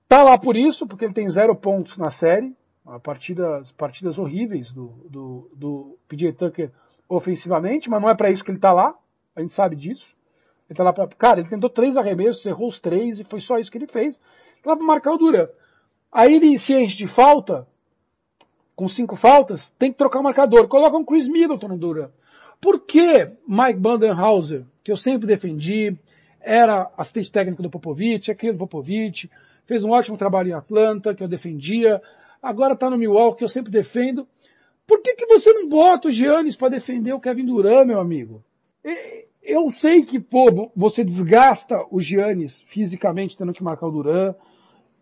Tá 0.09 0.23
lá 0.23 0.39
por 0.39 0.57
isso, 0.57 0.87
porque 0.87 1.05
ele 1.05 1.15
tem 1.15 1.29
zero 1.29 1.55
pontos 1.55 1.97
na 1.97 2.11
série, 2.11 2.55
partidas, 3.03 3.73
partidas 3.73 4.19
horríveis 4.19 4.71
do, 4.71 4.89
do, 5.11 5.51
do 5.55 5.99
PJ 6.09 6.33
Tucker 6.33 6.71
ofensivamente, 7.09 7.91
mas 7.91 8.01
não 8.01 8.09
é 8.09 8.15
para 8.15 8.31
isso 8.31 8.45
que 8.45 8.51
ele 8.51 8.59
está 8.59 8.73
lá. 8.73 8.95
A 9.35 9.41
gente 9.41 9.53
sabe 9.53 9.77
disso. 9.77 10.15
Ele 10.69 10.77
tá 10.77 10.83
lá 10.83 10.93
pra. 10.93 11.07
Cara, 11.07 11.41
ele 11.41 11.49
tentou 11.49 11.71
três 11.71 11.97
arremessos, 11.97 12.45
errou 12.47 12.69
os 12.69 12.81
três 12.81 13.21
e 13.21 13.25
foi 13.25 13.41
só 13.41 13.59
isso 13.59 13.71
que 13.71 13.79
ele 13.79 13.87
fez. 13.87 14.19
Tá 14.63 14.71
lá 14.71 14.77
para 14.77 14.87
marcar 14.87 15.13
o 15.13 15.19
Duran. 15.19 15.49
Aí 16.11 16.35
ele 16.35 16.59
se 16.59 16.73
enche 16.75 16.97
de 16.97 17.07
falta, 17.07 17.67
com 18.75 18.89
cinco 18.89 19.17
faltas, 19.17 19.71
tem 19.79 19.93
que 19.93 19.99
trocar 19.99 20.21
o 20.21 20.23
marcador. 20.23 20.67
Coloca 20.69 20.97
um 20.97 21.05
Chris 21.05 21.29
Middleton 21.29 21.69
no 21.69 21.79
Duran. 21.79 22.11
Por 22.61 22.81
que 22.81 23.31
Mike 23.47 23.79
Bandenhauser, 23.79 24.65
que 24.87 24.93
eu 24.93 24.97
sempre 24.97 25.27
defendi, 25.27 25.97
era 26.41 26.89
assistente 26.97 27.33
técnico 27.33 27.61
do 27.61 27.69
Popovich, 27.69 28.31
é 28.31 28.35
querido 28.37 28.57
Popovich, 28.57 29.29
fez 29.65 29.83
um 29.83 29.91
ótimo 29.91 30.17
trabalho 30.17 30.51
em 30.51 30.53
Atlanta, 30.53 31.13
que 31.13 31.25
eu 31.25 31.27
defendia, 31.27 32.01
agora 32.41 32.75
está 32.75 32.89
no 32.89 32.97
Milwaukee, 32.97 33.39
que 33.39 33.45
eu 33.45 33.49
sempre 33.49 33.69
defendo. 33.69 34.29
Por 34.87 35.03
que, 35.03 35.17
que 35.17 35.27
você 35.27 35.53
não 35.53 35.69
bota 35.69 36.07
o 36.07 36.13
Giannis 36.13 36.55
para 36.55 36.69
defender 36.69 37.13
o 37.13 37.19
Kevin 37.19 37.47
Durant, 37.47 37.85
meu 37.85 37.99
amigo? 37.99 38.45
Eu 39.43 39.69
sei 39.73 40.05
que, 40.05 40.21
pô, 40.21 40.71
você 40.77 41.03
desgasta 41.03 41.85
o 41.91 42.01
Giannis 42.01 42.63
fisicamente 42.63 43.37
tendo 43.37 43.53
que 43.53 43.65
marcar 43.65 43.89
o 43.89 43.91
Durant. 43.91 44.37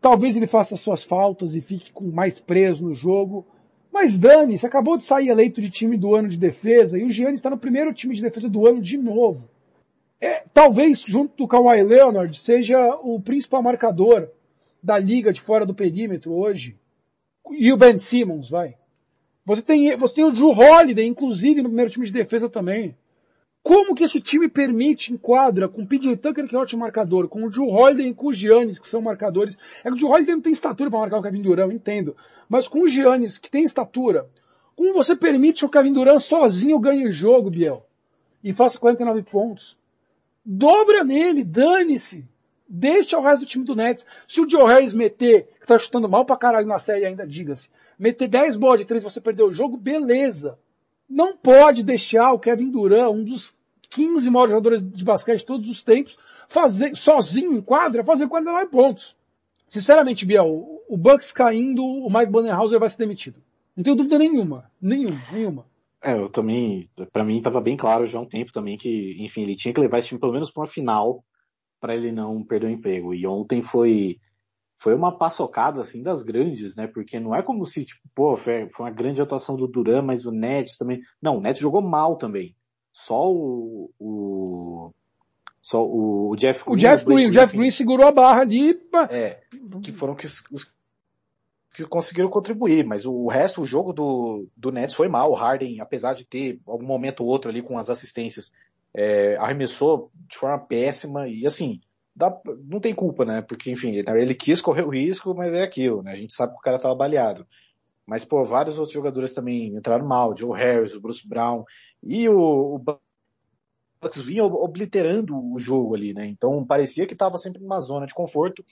Talvez 0.00 0.34
ele 0.34 0.46
faça 0.46 0.78
suas 0.78 1.04
faltas 1.04 1.54
e 1.54 1.60
fique 1.60 1.92
com 1.92 2.04
mais 2.04 2.40
preso 2.40 2.86
no 2.86 2.94
jogo. 2.94 3.46
Mas 3.92 4.16
Dani, 4.16 4.56
você 4.56 4.66
acabou 4.66 4.96
de 4.96 5.04
sair 5.04 5.28
eleito 5.28 5.60
de 5.60 5.68
time 5.68 5.98
do 5.98 6.14
ano 6.14 6.28
de 6.28 6.38
defesa 6.38 6.98
e 6.98 7.04
o 7.04 7.10
Giannis 7.10 7.40
está 7.40 7.50
no 7.50 7.58
primeiro 7.58 7.92
time 7.92 8.14
de 8.14 8.22
defesa 8.22 8.48
do 8.48 8.66
ano 8.66 8.80
de 8.80 8.96
novo. 8.96 9.52
É, 10.24 10.42
talvez, 10.54 11.04
junto 11.06 11.36
do 11.36 11.46
Kawhi 11.46 11.82
Leonard, 11.82 12.34
seja 12.38 12.78
o 13.02 13.20
principal 13.20 13.62
marcador 13.62 14.30
da 14.82 14.98
liga 14.98 15.30
de 15.30 15.38
fora 15.38 15.66
do 15.66 15.74
perímetro 15.74 16.32
hoje 16.32 16.78
e 17.50 17.70
o 17.70 17.76
Ben 17.76 17.98
Simmons, 17.98 18.48
vai. 18.48 18.74
Você 19.44 19.60
tem, 19.60 19.94
você 19.98 20.14
tem 20.14 20.24
o 20.24 20.30
Drew 20.30 20.48
Holiday, 20.48 21.06
inclusive, 21.06 21.60
no 21.60 21.68
primeiro 21.68 21.90
time 21.90 22.06
de 22.06 22.12
defesa 22.12 22.48
também. 22.48 22.96
Como 23.62 23.94
que 23.94 24.02
esse 24.02 24.18
time 24.18 24.48
permite, 24.48 25.12
enquadra, 25.12 25.68
com 25.68 25.82
o 25.82 25.86
PJ 25.86 26.16
Tucker, 26.16 26.48
que 26.48 26.56
é 26.56 26.58
ótimo 26.58 26.80
marcador, 26.80 27.28
com 27.28 27.44
o 27.44 27.50
Drew 27.50 27.68
Holiday 27.68 28.08
e 28.08 28.14
com 28.14 28.28
o 28.28 28.32
Giannis, 28.32 28.78
que 28.78 28.88
são 28.88 29.02
marcadores. 29.02 29.58
É 29.80 29.88
que 29.88 29.92
o 29.92 29.96
Drew 29.96 30.08
Holiday 30.08 30.34
não 30.36 30.42
tem 30.42 30.54
estatura 30.54 30.88
para 30.88 31.00
marcar 31.00 31.18
o 31.18 31.22
Kevin 31.22 31.42
Durant, 31.42 31.70
entendo. 31.70 32.16
Mas 32.48 32.66
com 32.66 32.80
o 32.80 32.88
Giannis, 32.88 33.36
que 33.36 33.50
tem 33.50 33.62
estatura, 33.62 34.26
como 34.74 34.94
você 34.94 35.14
permite 35.14 35.58
que 35.58 35.66
o 35.66 35.70
Kevin 35.70 35.92
Durant 35.92 36.20
sozinho 36.20 36.78
ganhe 36.78 37.06
o 37.06 37.10
jogo, 37.10 37.50
Biel? 37.50 37.84
E 38.42 38.54
faça 38.54 38.78
49 38.78 39.22
pontos? 39.24 39.76
Dobra 40.44 41.02
nele, 41.02 41.42
dane-se. 41.42 42.24
Deixa 42.68 43.18
o 43.18 43.22
resto 43.22 43.44
do 43.44 43.48
time 43.48 43.64
do 43.64 43.76
Nets. 43.76 44.06
Se 44.26 44.40
o 44.40 44.48
Joe 44.48 44.66
Harris 44.66 44.92
meter, 44.92 45.48
que 45.60 45.66
tá 45.66 45.78
chutando 45.78 46.08
mal 46.08 46.24
pra 46.24 46.36
caralho 46.36 46.66
na 46.66 46.78
série 46.78 47.04
ainda, 47.04 47.26
diga-se. 47.26 47.68
meter 47.98 48.28
10 48.28 48.56
bolas 48.56 48.80
de 48.80 48.86
3 48.86 49.02
você 49.02 49.20
perdeu 49.20 49.46
o 49.46 49.54
jogo, 49.54 49.76
beleza. 49.76 50.58
Não 51.08 51.36
pode 51.36 51.82
deixar 51.82 52.32
o 52.32 52.38
Kevin 52.38 52.70
Durant, 52.70 53.12
um 53.12 53.24
dos 53.24 53.54
15 53.90 54.28
maiores 54.30 54.50
jogadores 54.50 54.82
de 54.82 55.04
basquete 55.04 55.40
de 55.40 55.46
todos 55.46 55.68
os 55.68 55.82
tempos, 55.82 56.18
fazer, 56.48 56.96
sozinho 56.96 57.52
em 57.52 57.60
quadra, 57.60 58.02
fazer 58.02 58.26
49 58.26 58.66
pontos. 58.66 59.14
Sinceramente, 59.68 60.26
Biel, 60.26 60.82
o 60.88 60.96
Bucks 60.96 61.32
caindo, 61.32 61.84
o 61.84 62.10
Mike 62.10 62.30
Budenhauser 62.30 62.80
vai 62.80 62.90
ser 62.90 62.98
demitido. 62.98 63.40
Não 63.76 63.84
tenho 63.84 63.96
dúvida 63.96 64.18
nenhuma. 64.18 64.70
Nenhuma, 64.80 65.20
nenhuma. 65.32 65.66
É, 66.04 66.14
eu 66.18 66.28
também, 66.28 66.90
para 67.10 67.24
mim 67.24 67.38
estava 67.38 67.62
bem 67.62 67.76
claro 67.78 68.06
já 68.06 68.18
há 68.18 68.22
um 68.22 68.28
tempo 68.28 68.52
também 68.52 68.76
que, 68.76 69.16
enfim, 69.20 69.42
ele 69.42 69.56
tinha 69.56 69.72
que 69.72 69.80
levar 69.80 69.98
esse 69.98 70.08
time 70.08 70.20
pelo 70.20 70.34
menos 70.34 70.50
para 70.50 70.62
uma 70.62 70.68
final 70.68 71.24
para 71.80 71.94
ele 71.94 72.12
não 72.12 72.44
perder 72.44 72.66
o 72.66 72.70
emprego. 72.70 73.14
E 73.14 73.26
ontem 73.26 73.62
foi 73.62 74.18
foi 74.78 74.94
uma 74.94 75.16
paçocada 75.16 75.80
assim 75.80 76.02
das 76.02 76.22
grandes, 76.22 76.76
né? 76.76 76.86
Porque 76.86 77.18
não 77.18 77.34
é 77.34 77.42
como 77.42 77.64
se 77.64 77.86
tipo, 77.86 78.02
pô, 78.14 78.36
foi, 78.36 78.68
uma 78.78 78.90
grande 78.90 79.22
atuação 79.22 79.56
do 79.56 79.66
Duran, 79.66 80.02
mas 80.02 80.26
o 80.26 80.30
Nets 80.30 80.76
também. 80.76 81.00
Não, 81.22 81.38
o 81.38 81.40
Nets 81.40 81.60
jogou 81.60 81.80
mal 81.80 82.16
também. 82.16 82.54
Só 82.92 83.32
o, 83.32 83.90
o 83.98 84.90
só 85.62 85.82
o, 85.82 86.36
Jeff 86.36 86.62
Green. 86.64 86.74
O 86.74 86.76
Jeff 86.76 87.04
Green, 87.06 87.26
o 87.26 87.30
Jeff 87.30 87.56
Green 87.56 87.70
segurou 87.70 88.06
a 88.06 88.12
barra 88.12 88.42
ali. 88.42 88.74
Pra... 88.74 89.04
É, 89.10 89.40
que 89.82 89.92
foram 89.92 90.14
que 90.14 90.26
os, 90.26 90.70
que 91.74 91.84
conseguiram 91.84 92.30
contribuir, 92.30 92.86
mas 92.86 93.04
o 93.04 93.26
resto, 93.26 93.60
o 93.60 93.66
jogo 93.66 93.92
do, 93.92 94.46
do 94.56 94.70
Nets 94.70 94.94
foi 94.94 95.08
mal. 95.08 95.32
O 95.32 95.34
Harden, 95.34 95.80
apesar 95.80 96.14
de 96.14 96.24
ter 96.24 96.60
algum 96.66 96.86
momento 96.86 97.24
ou 97.24 97.28
outro 97.28 97.50
ali 97.50 97.60
com 97.60 97.76
as 97.76 97.90
assistências, 97.90 98.52
é, 98.94 99.36
arremessou 99.36 100.10
de 100.30 100.38
forma 100.38 100.58
péssima 100.58 101.28
e 101.28 101.44
assim, 101.44 101.80
dá, 102.14 102.32
não 102.62 102.78
tem 102.78 102.94
culpa, 102.94 103.24
né? 103.24 103.42
Porque, 103.42 103.72
enfim, 103.72 103.96
ele 103.96 104.34
quis 104.34 104.60
correr 104.60 104.82
o 104.82 104.90
risco, 104.90 105.34
mas 105.34 105.52
é 105.52 105.62
aquilo, 105.62 106.00
né? 106.02 106.12
A 106.12 106.16
gente 106.16 106.32
sabe 106.32 106.52
que 106.52 106.58
o 106.60 106.62
cara 106.62 106.78
tava 106.78 106.94
baleado. 106.94 107.44
Mas, 108.06 108.24
pô, 108.24 108.44
vários 108.44 108.78
outros 108.78 108.94
jogadores 108.94 109.34
também 109.34 109.74
entraram 109.74 110.06
mal, 110.06 110.36
Joe 110.36 110.56
Harris, 110.56 110.94
o 110.94 111.00
Bruce 111.00 111.26
Brown, 111.26 111.64
e 112.02 112.28
o, 112.28 112.76
o 112.76 112.78
Bucks 112.78 114.22
vinha 114.22 114.44
obliterando 114.44 115.34
o 115.36 115.58
jogo 115.58 115.94
ali, 115.94 116.14
né? 116.14 116.26
Então 116.26 116.64
parecia 116.64 117.06
que 117.06 117.14
estava 117.14 117.36
sempre 117.36 117.60
numa 117.60 117.80
zona 117.80 118.06
de 118.06 118.14
conforto. 118.14 118.64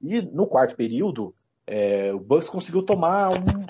E 0.00 0.20
no 0.20 0.46
quarto 0.48 0.74
período, 0.74 1.32
é, 1.66 2.12
o 2.12 2.18
Bucks 2.18 2.48
conseguiu 2.48 2.82
tomar 2.82 3.30
um, 3.30 3.66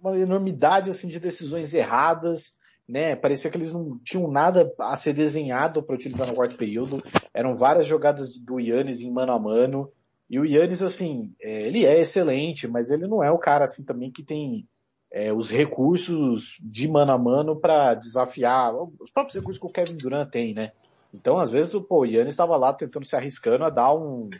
uma 0.00 0.18
enormidade 0.18 0.90
assim 0.90 1.08
de 1.08 1.20
decisões 1.20 1.74
erradas, 1.74 2.54
né? 2.88 3.16
Parecia 3.16 3.50
que 3.50 3.56
eles 3.56 3.72
não 3.72 3.98
tinham 4.04 4.30
nada 4.30 4.72
a 4.78 4.96
ser 4.96 5.12
desenhado 5.12 5.82
para 5.82 5.94
utilizar 5.94 6.26
no 6.26 6.34
quarto 6.34 6.56
período. 6.56 7.02
Eram 7.32 7.56
várias 7.56 7.86
jogadas 7.86 8.38
do 8.38 8.60
Yannis 8.60 9.00
em 9.00 9.10
mano 9.10 9.32
a 9.32 9.38
mano. 9.38 9.90
E 10.28 10.38
o 10.38 10.44
Yannis, 10.44 10.82
assim, 10.82 11.34
é, 11.40 11.66
ele 11.66 11.84
é 11.84 12.00
excelente, 12.00 12.66
mas 12.66 12.90
ele 12.90 13.06
não 13.06 13.22
é 13.22 13.30
o 13.30 13.38
cara 13.38 13.64
assim 13.64 13.84
também 13.84 14.10
que 14.10 14.22
tem 14.22 14.66
é, 15.10 15.32
os 15.32 15.50
recursos 15.50 16.56
de 16.60 16.88
mano 16.88 17.12
a 17.12 17.18
mano 17.18 17.54
para 17.54 17.94
desafiar 17.94 18.74
os 18.74 19.10
próprios 19.10 19.36
recursos 19.36 19.60
que 19.60 19.66
o 19.66 19.72
Kevin 19.72 19.96
Durant 19.96 20.30
tem, 20.30 20.54
né? 20.54 20.72
Então, 21.12 21.38
às 21.38 21.50
vezes, 21.50 21.78
pô, 21.82 22.00
o 22.00 22.06
Yannis 22.06 22.32
estava 22.32 22.56
lá 22.56 22.72
tentando 22.72 23.06
se 23.06 23.14
arriscando 23.14 23.64
a 23.64 23.70
dar 23.70 23.94
um, 23.94 24.30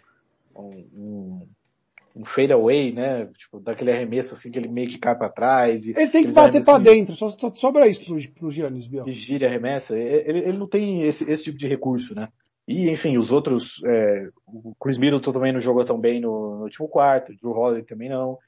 um, 0.56 0.68
um 0.94 1.48
um 2.14 2.24
fade 2.24 2.52
away, 2.52 2.92
né? 2.92 3.26
Tipo, 3.36 3.60
daquele 3.60 3.90
arremesso 3.90 4.34
assim 4.34 4.50
que 4.50 4.58
ele 4.58 4.68
meio 4.68 4.88
que 4.88 4.98
cai 4.98 5.16
para 5.16 5.28
trás. 5.28 5.86
ele 5.86 6.08
tem 6.08 6.26
que 6.26 6.32
bater 6.32 6.64
para 6.64 6.78
dentro, 6.78 7.14
só, 7.14 7.28
só 7.30 7.50
sobra 7.54 7.88
isso 7.88 8.04
pro, 8.04 8.32
pro 8.32 8.50
Giannis, 8.50 8.86
Biel. 8.86 9.04
E 9.06 9.12
gira 9.12 9.46
arremessa. 9.46 9.98
Ele, 9.98 10.38
ele 10.38 10.58
não 10.58 10.68
tem 10.68 11.02
esse, 11.02 11.28
esse 11.30 11.44
tipo 11.44 11.58
de 11.58 11.66
recurso, 11.66 12.14
né? 12.14 12.28
E, 12.66 12.90
enfim, 12.90 13.18
os 13.18 13.32
outros, 13.32 13.82
é, 13.84 14.28
o 14.46 14.74
Chris 14.80 14.96
Middleton 14.96 15.32
também 15.32 15.52
não 15.52 15.60
jogou 15.60 15.84
tão 15.84 15.98
bem 15.98 16.20
no, 16.20 16.58
no 16.58 16.62
último 16.64 16.88
quarto, 16.88 17.32
o 17.32 17.36
Drew 17.36 17.52
Holiday 17.52 17.84
também 17.84 18.08
não. 18.08 18.38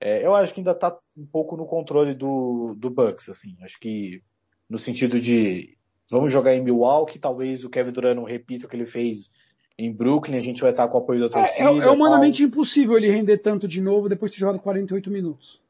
É, 0.00 0.24
eu 0.26 0.34
acho 0.34 0.52
que 0.52 0.60
ainda 0.60 0.74
tá 0.74 0.98
um 1.16 1.24
pouco 1.24 1.56
no 1.56 1.64
controle 1.64 2.14
do, 2.14 2.74
do 2.76 2.90
Bucks, 2.90 3.28
assim. 3.28 3.56
Acho 3.62 3.78
que 3.78 4.20
no 4.68 4.78
sentido 4.78 5.20
de 5.20 5.76
vamos 6.10 6.30
jogar 6.30 6.54
em 6.54 6.62
Milwaukee, 6.62 7.18
talvez 7.18 7.64
o 7.64 7.70
Kevin 7.70 7.92
Durant 7.92 8.16
não 8.16 8.24
repita 8.24 8.66
o 8.66 8.68
que 8.68 8.76
ele 8.76 8.84
fez 8.84 9.30
em 9.78 9.92
Brooklyn, 9.92 10.36
a 10.36 10.40
gente 10.40 10.62
vai 10.62 10.70
estar 10.70 10.88
com 10.88 10.98
o 10.98 11.00
apoio 11.00 11.20
da 11.20 11.28
torcida. 11.28 11.70
É, 11.70 11.72
é, 11.72 11.78
é 11.78 11.90
humanamente 11.90 12.42
impossível 12.42 12.96
ele 12.96 13.10
render 13.10 13.38
tanto 13.38 13.66
de 13.66 13.80
novo 13.80 14.08
depois 14.08 14.30
de 14.30 14.36
ter 14.36 14.40
jogado 14.40 14.60
48 14.60 15.10
minutos. 15.10 15.60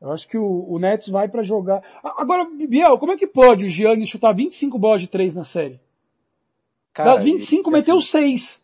Eu 0.00 0.10
acho 0.10 0.28
que 0.28 0.36
o, 0.36 0.66
o 0.68 0.78
Nets 0.78 1.08
vai 1.08 1.28
para 1.28 1.42
jogar. 1.42 1.82
Agora, 2.02 2.46
Biel, 2.68 2.98
como 2.98 3.12
é 3.12 3.16
que 3.16 3.26
pode 3.26 3.64
o 3.64 3.68
Giannis 3.68 4.08
chutar 4.08 4.34
25 4.34 4.78
bolas 4.78 5.00
de 5.00 5.08
3 5.08 5.34
na 5.34 5.44
série? 5.44 5.80
Cara, 6.92 7.14
das 7.14 7.24
25, 7.24 7.70
e, 7.70 7.72
meteu 7.72 7.96
assim, 7.96 8.36
6. 8.36 8.62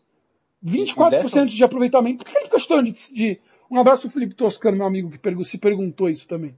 24% 0.63 1.09
dessas... 1.09 1.51
de 1.51 1.63
aproveitamento. 1.63 2.23
Por 2.23 2.31
que 2.31 2.37
ele 2.37 2.45
fica 2.45 2.59
chutando 2.59 2.83
de, 2.83 3.13
de... 3.13 3.39
Um 3.69 3.79
abraço 3.79 4.01
pro 4.01 4.11
Felipe 4.11 4.35
Toscano, 4.35 4.77
meu 4.77 4.85
amigo, 4.85 5.09
que 5.09 5.43
se 5.43 5.57
perguntou 5.57 6.09
isso 6.09 6.27
também. 6.27 6.55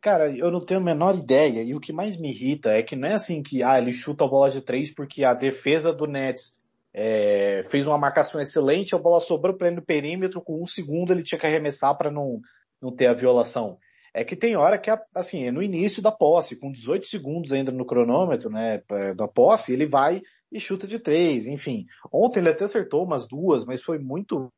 Cara, 0.00 0.30
eu 0.30 0.50
não 0.50 0.60
tenho 0.60 0.80
a 0.80 0.82
menor 0.82 1.16
ideia. 1.16 1.62
E 1.62 1.74
o 1.74 1.80
que 1.80 1.92
mais 1.92 2.16
me 2.16 2.30
irrita 2.30 2.70
é 2.70 2.82
que 2.82 2.94
não 2.94 3.08
é 3.08 3.14
assim 3.14 3.42
que, 3.42 3.62
ah, 3.62 3.78
ele 3.78 3.92
chuta 3.92 4.24
a 4.24 4.28
bola 4.28 4.50
de 4.50 4.60
3 4.60 4.90
porque 4.92 5.24
a 5.24 5.34
defesa 5.34 5.92
do 5.92 6.06
Nets 6.06 6.56
é, 6.94 7.66
fez 7.70 7.86
uma 7.86 7.98
marcação 7.98 8.40
excelente, 8.40 8.94
a 8.94 8.98
bola 8.98 9.20
sobrou 9.20 9.56
para 9.56 9.66
ele 9.66 9.76
no 9.76 9.84
perímetro, 9.84 10.40
com 10.40 10.62
um 10.62 10.66
segundo 10.66 11.12
ele 11.12 11.24
tinha 11.24 11.38
que 11.38 11.46
arremessar 11.46 11.96
para 11.96 12.10
não, 12.10 12.40
não 12.80 12.94
ter 12.94 13.08
a 13.08 13.14
violação. 13.14 13.78
É 14.14 14.24
que 14.24 14.36
tem 14.36 14.56
hora 14.56 14.78
que, 14.78 14.88
assim, 15.12 15.48
é 15.48 15.50
no 15.50 15.60
início 15.60 16.00
da 16.00 16.12
posse, 16.12 16.58
com 16.58 16.70
18 16.70 17.08
segundos 17.08 17.52
ainda 17.52 17.72
no 17.72 17.84
cronômetro, 17.84 18.48
né, 18.48 18.80
da 19.16 19.26
posse, 19.26 19.72
ele 19.72 19.86
vai 19.86 20.22
e 20.52 20.60
chuta 20.60 20.86
de 20.86 21.00
três, 21.00 21.48
enfim. 21.48 21.84
Ontem 22.12 22.38
ele 22.38 22.50
até 22.50 22.64
acertou 22.64 23.02
umas 23.02 23.26
duas, 23.26 23.64
mas 23.64 23.82
foi 23.82 23.98
muito 23.98 24.48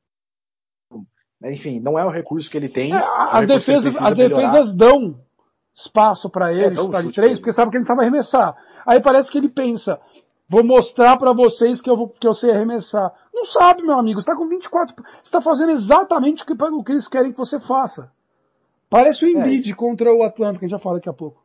enfim, 1.44 1.80
não 1.80 1.98
é 1.98 2.04
o 2.04 2.10
recurso 2.10 2.50
que 2.50 2.56
ele 2.56 2.68
tem. 2.68 2.94
É, 2.94 2.96
as 2.96 3.44
é 3.44 3.46
defesas, 3.46 3.96
as 3.96 4.14
defesas 4.14 4.74
dão 4.74 5.20
espaço 5.74 6.30
para 6.30 6.52
ele 6.52 6.64
é, 6.64 6.74
chutar 6.74 7.02
de 7.02 7.12
três, 7.12 7.38
porque 7.38 7.52
sabe 7.52 7.70
que 7.70 7.76
ele 7.76 7.84
sabe 7.84 8.02
arremessar. 8.02 8.56
Aí 8.86 9.00
parece 9.00 9.30
que 9.30 9.36
ele 9.36 9.48
pensa, 9.48 10.00
Vou 10.48 10.62
mostrar 10.62 11.16
para 11.16 11.32
vocês 11.32 11.80
que 11.80 11.90
eu, 11.90 11.96
vou, 11.96 12.08
que 12.08 12.26
eu 12.26 12.34
sei 12.34 12.52
arremessar. 12.52 13.12
Não 13.34 13.44
sabe, 13.44 13.82
meu 13.82 13.98
amigo. 13.98 14.20
Você 14.20 14.30
está 14.30 14.36
com 14.36 14.48
24. 14.48 14.94
Você 14.94 15.20
está 15.24 15.40
fazendo 15.40 15.72
exatamente 15.72 16.42
o 16.42 16.46
que, 16.46 16.52
o 16.52 16.84
que 16.84 16.92
eles 16.92 17.08
querem 17.08 17.32
que 17.32 17.38
você 17.38 17.58
faça. 17.58 18.10
Parece 18.88 19.24
o 19.24 19.28
é. 19.28 19.32
Embiid 19.32 19.72
é. 19.72 19.74
contra 19.74 20.12
o 20.14 20.22
Atlanta, 20.22 20.58
que 20.58 20.64
a 20.64 20.68
gente 20.68 20.76
já 20.76 20.78
fala 20.78 20.96
daqui 20.96 21.08
a 21.08 21.12
pouco. 21.12 21.44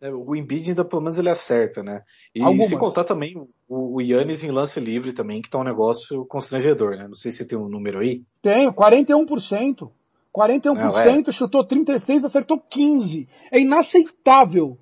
É, 0.00 0.10
o 0.10 0.34
Embiid 0.34 0.70
ainda 0.70 0.84
pelo 0.84 1.02
menos 1.02 1.18
ele 1.18 1.30
acerta, 1.30 1.82
né? 1.82 2.02
E 2.34 2.42
Algumas. 2.42 2.68
se 2.68 2.76
contar 2.76 3.04
também 3.04 3.36
o, 3.68 3.94
o 3.96 4.00
Yannis 4.00 4.44
em 4.44 4.50
lance 4.50 4.78
livre 4.78 5.12
também, 5.12 5.40
que 5.40 5.48
tá 5.48 5.58
um 5.58 5.64
negócio 5.64 6.26
constrangedor, 6.26 6.96
né? 6.96 7.06
Não 7.08 7.14
sei 7.14 7.32
se 7.32 7.46
tem 7.46 7.56
um 7.56 7.68
número 7.68 8.00
aí. 8.00 8.22
Tenho, 8.42 8.72
41%. 8.72 9.90
41% 10.36 10.74
Não, 10.74 11.22
é. 11.26 11.32
chutou 11.32 11.64
36, 11.64 12.26
acertou 12.26 12.60
15. 12.60 13.26
É 13.50 13.58
inaceitável. 13.58 14.76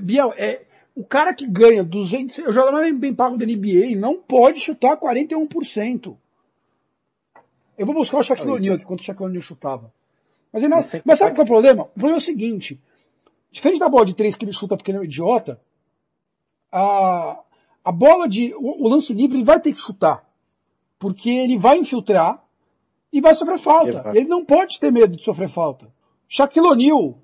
Biel, 0.00 0.32
é, 0.34 0.62
o 0.94 1.04
cara 1.04 1.32
que 1.32 1.46
ganha 1.46 1.84
200, 1.84 2.38
eu 2.38 2.52
jogo 2.52 2.72
mais 2.72 2.98
bem 2.98 3.14
pago 3.14 3.36
da 3.36 3.46
NBA, 3.46 3.96
não 3.96 4.16
pode 4.16 4.60
chutar 4.60 4.98
41%. 4.98 6.16
Eu 7.78 7.86
vou 7.86 7.94
buscar 7.94 8.18
o 8.18 8.22
Shaquille 8.22 8.50
O'Neal 8.50 8.74
aqui, 8.74 8.84
quanto 8.84 9.00
o 9.00 9.02
Shaquille 9.02 9.26
O'Neal 9.26 9.42
chutava. 9.42 9.92
Mas, 10.52 10.62
ele 10.62 10.74
não, 10.74 10.80
mas 11.04 11.18
sabe 11.18 11.34
qual 11.34 11.42
é 11.42 11.44
o 11.44 11.46
problema? 11.46 11.82
O 11.84 11.86
problema 11.88 12.16
é 12.16 12.18
o 12.18 12.24
seguinte, 12.24 12.80
diferente 13.50 13.78
da 13.78 13.88
bola 13.88 14.04
de 14.04 14.14
três 14.14 14.34
que 14.34 14.44
ele 14.44 14.52
chuta 14.52 14.76
porque 14.76 14.90
ele 14.90 14.98
é 14.98 15.00
um 15.00 15.04
idiota, 15.04 15.60
a, 16.70 17.40
a 17.84 17.92
bola 17.92 18.28
de, 18.28 18.52
o, 18.54 18.84
o 18.84 18.88
lance 18.88 19.12
livre 19.12 19.38
ele 19.38 19.44
vai 19.44 19.60
ter 19.60 19.72
que 19.72 19.80
chutar. 19.80 20.28
Porque 20.98 21.30
ele 21.30 21.56
vai 21.56 21.78
infiltrar 21.78 22.44
e 23.12 23.20
vai 23.20 23.34
sofrer 23.34 23.58
falta. 23.58 24.12
Ele 24.14 24.28
não 24.28 24.44
pode 24.44 24.78
ter 24.78 24.92
medo 24.92 25.16
de 25.16 25.22
sofrer 25.22 25.48
falta. 25.48 25.88
Shaquille 26.28 26.66
O'Neal, 26.66 27.18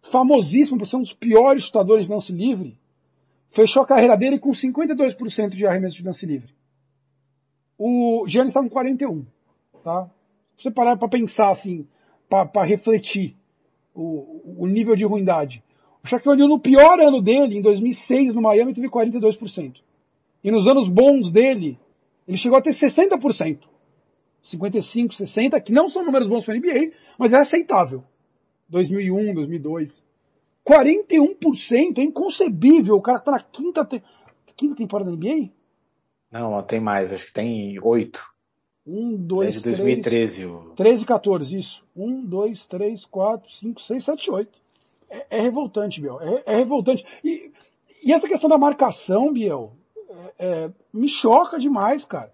famosíssimo 0.00 0.78
por 0.78 0.86
ser 0.86 0.96
um 0.96 1.02
dos 1.02 1.12
piores 1.12 1.64
chutadores 1.64 2.06
de 2.06 2.12
lance 2.12 2.32
livre, 2.32 2.78
fechou 3.52 3.82
a 3.82 3.86
carreira 3.86 4.16
dele 4.16 4.38
com 4.38 4.50
52% 4.50 5.50
de 5.50 5.66
arremesso 5.66 5.96
de 5.96 6.04
lance 6.04 6.26
livre. 6.26 6.52
O 7.78 8.24
Giannis 8.26 8.50
está 8.50 8.60
com 8.60 8.68
41, 8.68 9.24
tá? 9.84 10.10
você 10.62 10.70
parar 10.70 10.96
para 10.96 11.08
pensar 11.08 11.50
assim, 11.50 11.86
para 12.28 12.64
refletir 12.64 13.36
o, 13.94 14.62
o, 14.62 14.66
nível 14.66 14.96
de 14.96 15.04
ruindade. 15.04 15.62
O 16.02 16.06
Shaquille 16.06 16.34
O'Neal 16.34 16.48
no 16.48 16.58
pior 16.58 16.98
ano 17.00 17.20
dele, 17.20 17.58
em 17.58 17.62
2006, 17.62 18.34
no 18.34 18.42
Miami, 18.42 18.74
teve 18.74 18.88
42%. 18.88 19.80
E 20.42 20.50
nos 20.50 20.66
anos 20.66 20.88
bons 20.88 21.30
dele, 21.30 21.78
ele 22.26 22.36
chegou 22.36 22.58
a 22.58 22.62
ter 22.62 22.70
60%. 22.70 23.60
55, 24.42 25.14
60, 25.14 25.60
que 25.60 25.72
não 25.72 25.88
são 25.88 26.04
números 26.04 26.26
bons 26.26 26.44
para 26.44 26.54
a 26.54 26.56
NBA, 26.56 26.92
mas 27.16 27.32
é 27.32 27.38
aceitável. 27.38 28.02
2001, 28.68 29.34
2002. 29.34 30.02
41% 30.66 31.98
é 31.98 32.02
inconcebível. 32.02 32.96
O 32.96 33.02
cara 33.02 33.18
tá 33.18 33.32
na 33.32 33.40
quinta, 33.40 33.84
te... 33.84 34.02
quinta 34.56 34.76
temporada 34.76 35.10
da 35.10 35.16
NBA? 35.16 35.50
Não, 36.30 36.62
tem 36.62 36.80
mais, 36.80 37.12
acho 37.12 37.26
que 37.26 37.32
tem 37.32 37.78
oito. 37.82 38.22
Um, 38.86 39.16
dois, 39.16 39.56
é 39.56 39.58
de 39.58 39.64
2013. 39.64 40.40
Três, 40.40 40.50
o... 40.50 40.74
13 40.74 41.02
e 41.02 41.06
14, 41.06 41.58
isso. 41.58 41.84
Um, 41.94 42.24
dois, 42.24 42.66
três, 42.66 43.04
quatro, 43.04 43.50
cinco, 43.52 43.80
seis, 43.80 44.04
sete, 44.04 44.30
oito. 44.30 44.58
É, 45.08 45.38
é 45.38 45.40
revoltante, 45.40 46.00
Biel. 46.00 46.20
É, 46.20 46.42
é, 46.46 46.56
revoltante. 46.56 47.04
E, 47.22 47.52
e 48.02 48.12
essa 48.12 48.26
questão 48.26 48.48
da 48.48 48.58
marcação, 48.58 49.32
Biel, 49.32 49.72
é, 50.38 50.46
é, 50.46 50.70
me 50.92 51.08
choca 51.08 51.58
demais, 51.58 52.04
cara. 52.04 52.32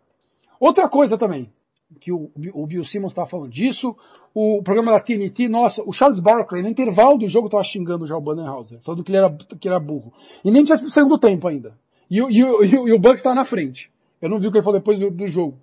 Outra 0.61 0.89
coisa 0.89 1.19
também. 1.19 1.53
Que 2.01 2.13
o, 2.13 2.31
o 2.53 2.67
Bill 2.67 2.85
Simmons 2.85 3.13
estava 3.13 3.29
falando 3.29 3.51
disso. 3.51 3.97
O 4.35 4.63
programa 4.63 4.93
da 4.93 5.01
TNT, 5.01 5.49
nossa, 5.49 5.83
o 5.85 5.93
Charles 5.93 6.19
Barkley, 6.19 6.63
no 6.63 6.69
intervalo 6.69 7.19
do 7.19 7.29
jogo, 7.29 7.47
estava 7.47 7.65
xingando 7.65 8.07
já 8.07 8.17
o 8.17 8.21
Bannerhauser, 8.21 8.81
falando 8.83 9.03
que 9.03 9.11
ele 9.11 9.19
era, 9.19 9.37
que 9.59 9.69
era 9.69 9.81
burro. 9.81 10.13
E 10.45 10.51
nem 10.51 10.65
tinha 10.65 10.79
sido 10.79 11.09
do 11.09 11.19
tempo 11.19 11.49
ainda. 11.49 11.79
E, 12.11 12.21
e, 12.21 12.41
e, 12.41 12.75
e 12.75 12.93
o 12.93 12.99
Bucks 12.99 13.21
estava 13.21 13.35
na 13.35 13.45
frente. 13.45 13.91
Eu 14.21 14.29
não 14.29 14.39
vi 14.39 14.49
o 14.49 14.51
que 14.51 14.59
ele 14.59 14.65
falou 14.65 14.79
depois 14.79 14.99
do, 14.99 15.11
do 15.11 15.27
jogo. 15.27 15.59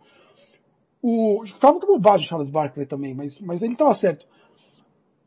O, 1.01 1.43
ficava 1.45 1.73
muito 1.73 1.87
bobagem 1.87 2.25
o 2.25 2.29
Charles 2.29 2.49
Barkley 2.49 2.85
também, 2.85 3.13
mas, 3.13 3.39
mas 3.39 3.61
ele 3.61 3.73
estava 3.73 3.93
certo. 3.93 4.25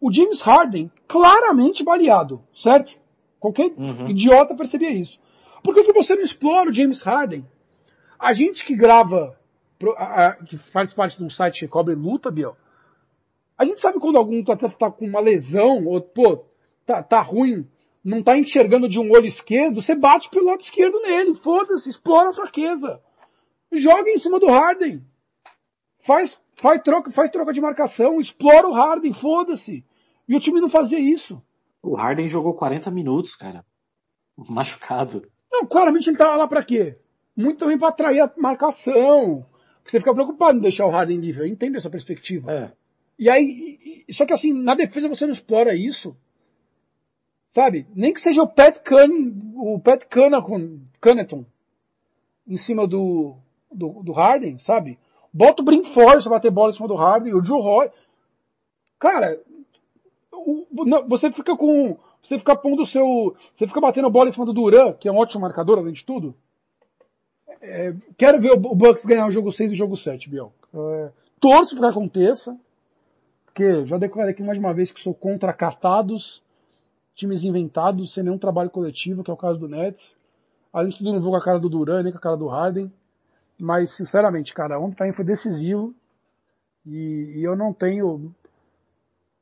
O 0.01 0.13
James 0.13 0.41
Harden, 0.41 0.91
claramente 1.07 1.85
baleado, 1.85 2.43
certo? 2.55 2.97
Qualquer 3.39 3.73
uhum. 3.77 4.09
idiota 4.09 4.55
percebia 4.55 4.91
isso. 4.91 5.21
Por 5.63 5.75
que, 5.75 5.85
que 5.85 5.93
você 5.93 6.15
não 6.15 6.23
explora 6.23 6.71
o 6.71 6.73
James 6.73 7.01
Harden? 7.01 7.45
A 8.19 8.33
gente 8.33 8.65
que 8.65 8.75
grava, 8.75 9.38
que 10.47 10.59
faz 10.59 10.93
parte 10.93 11.19
de 11.19 11.25
um 11.25 11.31
site 11.31 11.61
que 11.61 11.69
cobre 11.69 11.95
luta, 11.95 12.31
Biel, 12.31 12.57
a 13.57 13.65
gente 13.65 13.81
sabe 13.81 13.99
quando 13.99 14.17
algum 14.17 14.43
tá, 14.45 14.57
tá 14.57 14.91
com 14.91 15.05
uma 15.05 15.21
lesão, 15.21 15.85
ou, 15.87 16.01
pô, 16.01 16.45
tá, 16.87 17.03
tá 17.03 17.21
ruim, 17.21 17.69
não 18.05 18.23
tá 18.23 18.39
enxergando 18.39 18.89
de 18.89 19.01
um 19.01 19.11
olho 19.11 19.27
esquerdo, 19.27 19.83
você 19.83 19.95
bate 19.95 20.31
pelo 20.31 20.47
lado 20.47 20.61
esquerdo 20.61 21.01
nele, 21.01 21.35
foda-se, 21.35 21.91
explora 21.91 22.31
a 22.31 22.33
fraqueza. 22.33 23.01
Joga 23.73 24.11
em 24.11 24.19
cima 24.19 24.39
do 24.39 24.47
Harden. 24.47 25.05
Faz, 25.99 26.39
faz, 26.55 26.81
troca, 26.83 27.11
faz 27.11 27.31
troca 27.31 27.53
de 27.53 27.61
marcação, 27.61 28.21
explora 28.21 28.69
o 28.69 28.73
Harden, 28.73 29.13
foda-se. 29.13 29.85
E 30.29 30.37
o 30.37 30.41
time 30.41 30.61
não 30.61 30.69
fazia 30.69 31.01
isso. 31.01 31.43
O 31.83 31.97
Harden 31.97 32.29
jogou 32.29 32.55
40 32.55 32.91
minutos, 32.91 33.35
cara. 33.35 33.65
Machucado. 34.37 35.29
Não, 35.51 35.67
claramente 35.67 36.09
ele 36.09 36.17
tava 36.17 36.37
lá 36.37 36.47
para 36.47 36.65
quê? 36.65 36.97
Muito 37.37 37.59
também 37.59 37.79
para 37.79 37.89
atrair 37.89 38.21
a 38.21 38.33
marcação. 38.37 39.45
Porque 39.89 39.93
você 39.93 40.01
fica 40.01 40.13
preocupado 40.13 40.59
em 40.59 40.61
deixar 40.61 40.85
o 40.85 40.91
Harden 40.91 41.19
livre. 41.19 41.45
Eu 41.45 41.47
entendo 41.47 41.77
essa 41.77 41.89
perspectiva. 41.89 42.53
É. 42.53 42.73
E 43.19 43.31
aí, 43.31 44.05
só 44.11 44.27
que 44.27 44.35
assim, 44.35 44.53
na 44.53 44.75
defesa 44.75 45.09
você 45.09 45.25
não 45.25 45.33
explora 45.33 45.75
isso. 45.75 46.15
Sabe? 47.49 47.87
Nem 47.95 48.13
que 48.13 48.21
seja 48.21 48.43
o 48.43 48.47
Pat 48.47 48.81
Cun, 48.87 49.33
o 49.57 49.81
Pat 49.81 50.05
Connaughton 50.05 51.47
em 52.47 52.57
cima 52.59 52.87
do, 52.87 53.37
do, 53.73 54.03
do 54.03 54.13
Harden, 54.13 54.59
sabe? 54.59 54.99
Bota 55.33 55.63
o 55.63 55.65
Brim 55.65 55.83
Force 55.85 56.29
pra 56.29 56.37
bater 56.37 56.51
bola 56.51 56.69
em 56.69 56.75
cima 56.75 56.87
do 56.87 56.95
Harden, 56.95 57.33
o 57.33 57.43
Joe 57.43 57.63
Roy. 57.63 57.91
Cara, 58.99 59.41
o, 60.31 60.67
você 61.09 61.33
fica 61.33 61.57
com. 61.57 61.97
Você 62.23 62.39
fica 62.39 62.55
pondo 62.55 62.83
o 62.83 62.87
seu. 62.87 63.35
Você 63.55 63.67
fica 63.67 63.81
batendo 63.81 64.11
bola 64.11 64.29
em 64.29 64.33
cima 64.33 64.45
do 64.45 64.53
Duran, 64.53 64.93
que 64.93 65.09
é 65.09 65.13
um 65.13 65.17
ótimo 65.17 65.41
marcador, 65.41 65.79
além 65.79 65.95
de 65.95 66.05
tudo. 66.05 66.35
É, 67.61 67.95
quero 68.17 68.41
ver 68.41 68.53
o 68.53 68.75
Bucks 68.75 69.05
ganhar 69.05 69.27
o 69.27 69.31
jogo 69.31 69.51
6 69.51 69.71
e 69.71 69.75
o 69.75 69.77
jogo 69.77 69.97
7, 69.97 70.29
Biel. 70.31 70.53
É, 70.75 71.11
torço 71.41 71.77
para 71.77 71.89
que 71.89 71.99
aconteça. 71.99 72.57
Porque 73.47 73.87
já 73.87 73.99
declarei 73.99 74.33
aqui 74.33 74.43
mais 74.43 74.59
uma 74.59 74.73
vez 74.73 74.93
que 74.93 75.01
sou 75.01 75.13
contra 75.15 75.53
catados, 75.53 76.43
times 77.15 77.43
inventados, 77.43 78.15
sem 78.15 78.23
nenhum 78.23 78.39
trabalho 78.39 78.71
coletivo, 78.71 79.25
que 79.25 79.31
é 79.31 79.35
o 79.35 79.37
caso 79.37 79.59
do 79.59 79.69
Nets. 79.69 80.15
Além 80.73 80.91
de 80.91 80.99
tudo, 80.99 81.13
não 81.13 81.21
vou 81.21 81.33
com 81.33 81.37
a 81.37 81.45
cara 81.45 81.59
do 81.59 81.69
Duran, 81.69 82.03
nem 82.03 82.13
com 82.13 82.19
a 82.19 82.21
cara 82.21 82.37
do 82.37 82.47
Harden. 82.47 82.93
Mas, 83.59 83.97
sinceramente, 83.97 84.55
cara, 84.55 84.79
ontem 84.79 85.13
foi 85.13 85.25
decisivo. 85.25 85.93
E, 86.87 87.35
e 87.37 87.45
eu 87.45 87.57
não 87.57 87.73
tenho 87.73 88.33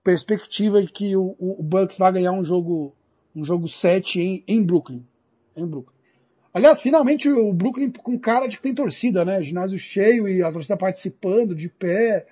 perspectiva 0.02 0.80
de 0.80 0.90
que 0.90 1.16
o, 1.16 1.36
o, 1.38 1.62
Bucks 1.62 1.98
vai 1.98 2.12
ganhar 2.12 2.32
um 2.32 2.44
jogo 2.44 2.94
um 3.34 3.44
jogo 3.44 3.66
7 3.66 4.20
em, 4.20 4.44
em 4.46 4.62
Brooklyn. 4.64 5.04
Em 5.54 5.66
Brooklyn. 5.66 5.95
Aliás, 6.56 6.80
finalmente 6.80 7.28
o 7.28 7.52
Brooklyn 7.52 7.90
com 7.90 8.18
cara 8.18 8.46
de 8.46 8.56
que 8.56 8.62
tem 8.62 8.74
torcida, 8.74 9.26
né? 9.26 9.42
Ginásio 9.42 9.78
cheio 9.78 10.26
e 10.26 10.42
a 10.42 10.50
torcida 10.50 10.74
participando, 10.74 11.54
de 11.54 11.68
pé. 11.68 12.26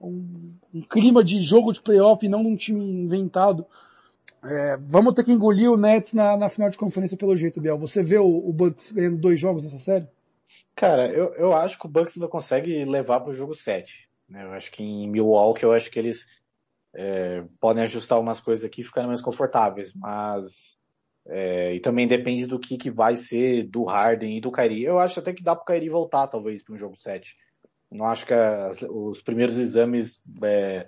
Um, 0.00 0.54
um 0.74 0.82
clima 0.82 1.22
de 1.22 1.40
jogo 1.40 1.72
de 1.72 1.80
playoff 1.80 2.26
e 2.26 2.28
não 2.28 2.40
um 2.40 2.56
time 2.56 2.80
inventado. 2.80 3.64
É, 4.42 4.76
vamos 4.76 5.14
ter 5.14 5.22
que 5.22 5.30
engolir 5.30 5.70
o 5.70 5.76
Nets 5.76 6.14
na, 6.14 6.36
na, 6.36 6.48
final 6.48 6.68
de 6.68 6.76
conferência 6.76 7.16
pelo 7.16 7.36
jeito, 7.36 7.60
Biel. 7.60 7.78
Você 7.78 8.02
vê 8.02 8.18
o, 8.18 8.26
o 8.26 8.52
Bucks 8.52 8.90
ganhando 8.90 9.18
dois 9.18 9.38
jogos 9.38 9.62
nessa 9.62 9.78
série? 9.78 10.08
Cara, 10.74 11.06
eu, 11.06 11.32
eu 11.34 11.52
acho 11.52 11.78
que 11.78 11.86
o 11.86 11.88
Bucks 11.88 12.16
ainda 12.16 12.26
consegue 12.26 12.84
levar 12.84 13.20
para 13.20 13.30
o 13.30 13.34
jogo 13.34 13.54
7. 13.54 14.08
Né? 14.28 14.42
Eu 14.42 14.52
acho 14.52 14.72
que 14.72 14.82
em 14.82 15.08
Milwaukee, 15.08 15.62
eu 15.62 15.72
acho 15.72 15.88
que 15.92 15.98
eles 16.00 16.26
é, 16.92 17.44
podem 17.60 17.84
ajustar 17.84 18.18
umas 18.18 18.40
coisas 18.40 18.64
aqui 18.64 18.80
e 18.80 18.84
ficarem 18.84 19.06
mais 19.06 19.20
confortáveis, 19.20 19.92
mas 19.94 20.76
é, 21.32 21.74
e 21.74 21.80
também 21.80 22.08
depende 22.08 22.44
do 22.44 22.58
que, 22.58 22.76
que 22.76 22.90
vai 22.90 23.14
ser 23.14 23.62
do 23.68 23.84
Harden 23.84 24.36
e 24.36 24.40
do 24.40 24.50
Kyrie. 24.50 24.84
Eu 24.84 24.98
acho 24.98 25.20
até 25.20 25.32
que 25.32 25.44
dá 25.44 25.54
para 25.54 25.62
o 25.62 25.66
Kyrie 25.66 25.88
voltar, 25.88 26.26
talvez, 26.26 26.62
para 26.62 26.74
um 26.74 26.78
jogo 26.78 26.96
7. 26.96 27.36
Não 27.90 28.04
acho 28.06 28.26
que 28.26 28.34
as, 28.34 28.82
os 28.82 29.22
primeiros 29.22 29.56
exames 29.56 30.22
é, 30.42 30.86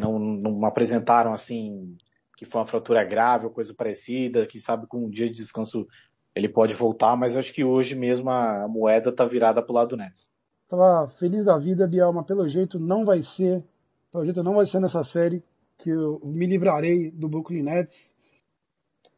não, 0.00 0.18
não 0.18 0.64
apresentaram 0.64 1.32
assim 1.32 1.96
que 2.36 2.44
foi 2.44 2.60
uma 2.60 2.66
fratura 2.66 3.02
grave 3.02 3.46
ou 3.46 3.50
coisa 3.50 3.74
parecida, 3.74 4.46
que 4.46 4.60
sabe 4.60 4.86
com 4.86 5.06
um 5.06 5.10
dia 5.10 5.28
de 5.28 5.34
descanso 5.34 5.86
ele 6.34 6.48
pode 6.48 6.74
voltar, 6.74 7.16
mas 7.16 7.36
acho 7.36 7.52
que 7.52 7.64
hoje 7.64 7.96
mesmo 7.96 8.30
a 8.30 8.68
moeda 8.68 9.10
tá 9.10 9.24
virada 9.24 9.60
pro 9.60 9.74
lado 9.74 9.90
do 9.90 9.96
Nets. 9.96 10.28
Tava 10.68 11.08
feliz 11.08 11.44
da 11.44 11.58
vida, 11.58 11.86
Biel, 11.86 12.12
mas 12.12 12.26
pelo 12.26 12.48
jeito 12.48 12.78
não 12.78 13.04
vai 13.04 13.22
ser 13.22 13.64
pelo 14.12 14.24
jeito 14.24 14.42
não 14.42 14.54
vai 14.54 14.66
ser 14.66 14.80
nessa 14.80 15.02
série 15.02 15.42
que 15.76 15.90
eu 15.90 16.20
me 16.24 16.46
livrarei 16.46 17.10
do 17.10 17.28
Brooklyn 17.28 17.62
Nets. 17.62 18.14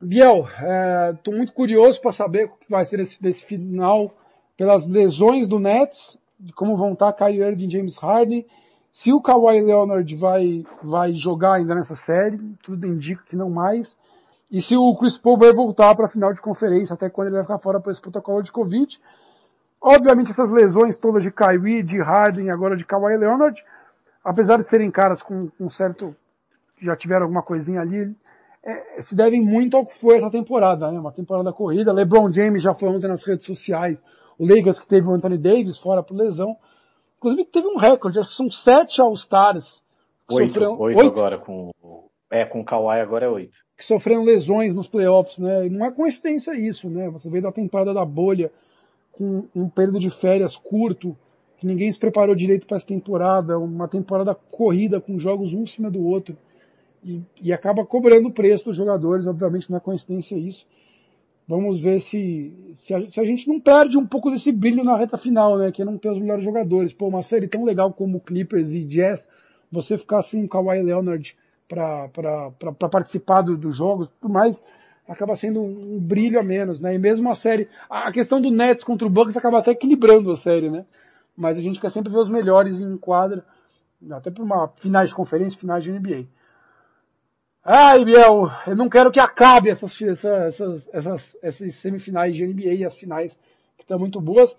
Biel, 0.01 0.49
estou 1.15 1.35
é, 1.35 1.37
muito 1.37 1.53
curioso 1.53 2.01
para 2.01 2.13
saber 2.13 2.47
o 2.47 2.57
que 2.57 2.71
vai 2.71 2.85
ser 2.85 3.01
esse, 3.01 3.21
desse 3.21 3.45
final 3.45 4.15
pelas 4.57 4.87
lesões 4.87 5.47
do 5.47 5.59
Nets, 5.59 6.19
de 6.39 6.55
como 6.55 6.77
vão 6.77 6.95
estar 6.95 7.13
Kyrie 7.13 7.43
Irving 7.43 7.71
James 7.71 7.97
Harden, 7.97 8.47
se 8.93 9.13
o 9.13 9.21
Kawhi 9.21 9.61
Leonard 9.61 10.17
vai, 10.17 10.65
vai 10.83 11.13
jogar 11.13 11.55
ainda 11.55 11.75
nessa 11.75 11.97
série, 11.97 12.39
tudo 12.63 12.87
indica 12.87 13.23
que 13.29 13.37
não 13.37 13.51
mais, 13.51 13.95
e 14.51 14.61
se 14.61 14.77
o 14.77 14.97
Chris 14.97 15.17
Paul 15.17 15.39
vai 15.39 15.53
voltar 15.53 15.95
para 15.95 16.07
a 16.07 16.09
final 16.09 16.33
de 16.33 16.41
conferência, 16.41 16.95
até 16.95 17.09
quando 17.09 17.29
ele 17.29 17.37
vai 17.37 17.45
ficar 17.45 17.59
fora 17.59 17.79
por 17.79 17.91
esse 17.91 18.01
protocolo 18.01 18.43
de 18.43 18.51
Covid. 18.51 19.01
Obviamente 19.81 20.31
essas 20.31 20.51
lesões 20.51 20.97
todas 20.97 21.23
de 21.23 21.31
Kyrie, 21.31 21.83
de 21.83 22.01
Harden 22.01 22.47
e 22.47 22.51
agora 22.51 22.77
de 22.77 22.85
Kawhi 22.85 23.17
Leonard, 23.17 23.65
apesar 24.25 24.57
de 24.57 24.69
serem 24.69 24.91
caras 24.91 25.23
com 25.23 25.49
um 25.61 25.69
certo, 25.69 26.17
já 26.81 26.97
tiveram 26.97 27.23
alguma 27.23 27.43
coisinha 27.43 27.81
ali, 27.81 28.15
é, 28.65 29.01
se 29.03 29.15
devem 29.15 29.41
muito 29.41 29.77
ao 29.77 29.87
que 29.87 29.99
foi 29.99 30.17
essa 30.17 30.31
temporada, 30.31 30.91
né? 30.91 31.01
Uma 31.01 31.13
temporada 31.13 31.53
corrida. 31.53 31.93
LeBron 31.93 32.31
James 32.31 32.63
já 32.63 32.75
foi 32.75 32.89
ontem 32.89 33.09
nas 33.09 33.25
redes 33.25 33.47
sociais. 33.47 34.03
O 34.39 34.47
Lakers 34.47 34.79
que 34.79 34.87
teve 34.87 35.09
o 35.09 35.13
Anthony 35.13 35.39
Davis 35.39 35.79
fora 35.79 36.03
por 36.03 36.15
lesão. 36.15 36.57
Inclusive 37.17 37.45
teve 37.47 37.67
um 37.69 37.77
recorde, 37.77 38.19
acho 38.19 38.31
que 38.31 38.35
são 38.35 38.51
sete 38.51 39.01
All-Stars. 39.01 39.83
Oito, 40.31 40.53
sofreram, 40.53 40.79
oito, 40.79 40.99
oito, 40.99 41.11
agora 41.11 41.39
com, 41.39 41.71
é, 42.31 42.45
com 42.45 42.61
o 42.61 42.65
Kawhi 42.65 43.01
agora 43.01 43.27
é 43.27 43.29
oito. 43.29 43.53
Que 43.77 43.85
sofreram 43.85 44.23
lesões 44.23 44.75
nos 44.75 44.89
playoffs, 44.89 45.39
né? 45.39 45.67
E 45.67 45.71
não 45.71 45.85
é 45.85 45.91
coincidência 45.91 46.53
isso, 46.55 46.89
né? 46.89 47.11
Você 47.11 47.29
veio 47.29 47.43
da 47.43 47.53
temporada 47.53 47.93
da 47.93 48.05
bolha, 48.05 48.51
com 49.13 49.45
um 49.55 49.69
período 49.69 49.99
de 49.99 50.11
férias 50.11 50.57
curto, 50.57 51.17
que 51.59 51.67
ninguém 51.67 51.91
se 51.91 51.99
preparou 51.99 52.35
direito 52.35 52.67
para 52.67 52.77
essa 52.77 52.87
temporada, 52.87 53.59
uma 53.59 53.89
temporada 53.89 54.35
corrida 54.35 55.01
com 55.01 55.19
jogos 55.19 55.53
um 55.53 55.63
em 55.63 55.67
cima 55.67 55.91
do 55.91 56.03
outro 56.07 56.37
e, 57.05 57.23
e 57.41 57.53
acaba 57.53 57.85
cobrando 57.85 58.29
o 58.29 58.33
preço 58.33 58.67
dos 58.67 58.77
jogadores, 58.77 59.27
obviamente 59.27 59.71
não 59.71 59.79
é 59.79 59.81
coincidência 59.81 60.37
isso. 60.37 60.67
Vamos 61.49 61.81
ver 61.81 62.01
se, 62.01 62.53
se 62.75 62.95
a, 62.95 63.11
se, 63.11 63.21
a, 63.21 63.25
gente 63.25 63.49
não 63.49 63.59
perde 63.61 63.99
um 63.99 64.07
pouco 64.07 64.31
desse 64.31 64.53
brilho 64.53 64.85
na 64.85 64.97
reta 64.97 65.19
final, 65.19 65.59
né? 65.59 65.73
Que 65.73 65.85
não 65.85 65.99
ter 65.99 66.11
os 66.11 66.19
melhores 66.19 66.45
jogadores. 66.45 66.93
Pô, 66.93 67.09
uma 67.09 67.23
série 67.23 67.49
tão 67.49 67.65
legal 67.65 67.93
como 67.93 68.21
Clippers 68.21 68.71
e 68.71 68.85
Jazz, 68.85 69.27
você 69.71 69.99
ficar 69.99 70.23
sem 70.23 70.45
um 70.45 70.49
Kawhi 70.49 70.81
Leonard 70.81 71.37
para 71.69 72.89
participar 72.91 73.43
do, 73.43 73.57
dos 73.57 73.77
jogos 73.77 74.11
tudo 74.11 74.33
mais, 74.33 74.63
acaba 75.09 75.35
sendo 75.35 75.61
um, 75.61 75.97
um, 75.97 75.99
brilho 75.99 76.39
a 76.39 76.43
menos, 76.43 76.79
né? 76.79 76.95
E 76.95 76.99
mesmo 76.99 77.29
a 77.29 77.35
série, 77.35 77.69
a 77.89 78.13
questão 78.13 78.41
do 78.41 78.51
Nets 78.51 78.85
contra 78.85 79.07
o 79.07 79.11
Bucks 79.11 79.37
acaba 79.37 79.59
até 79.59 79.73
equilibrando 79.73 80.31
a 80.31 80.37
série, 80.37 80.71
né? 80.71 80.85
mas 81.41 81.57
a 81.57 81.63
gente 81.63 81.81
quer 81.81 81.91
sempre 81.91 82.13
ver 82.13 82.19
os 82.19 82.29
melhores 82.29 82.79
em 82.79 82.99
quadra, 82.99 83.43
até 84.11 84.31
para 84.31 84.45
uma 84.45 84.69
finais 84.77 85.09
de 85.09 85.17
conferência, 85.17 85.59
finais 85.59 85.83
de 85.83 85.91
NBA. 85.91 86.27
Ai, 87.73 88.05
Biel, 88.05 88.51
eu 88.67 88.75
não 88.75 88.89
quero 88.89 89.13
que 89.13 89.21
acabe 89.21 89.71
essas, 89.71 89.97
essas, 90.03 90.89
essas, 90.93 91.37
essas 91.41 91.75
semifinais 91.77 92.35
de 92.35 92.45
NBA 92.45 92.75
e 92.75 92.85
as 92.85 92.97
finais 92.97 93.33
que 93.77 93.85
estão 93.85 93.97
muito 93.97 94.21
boas. 94.21 94.57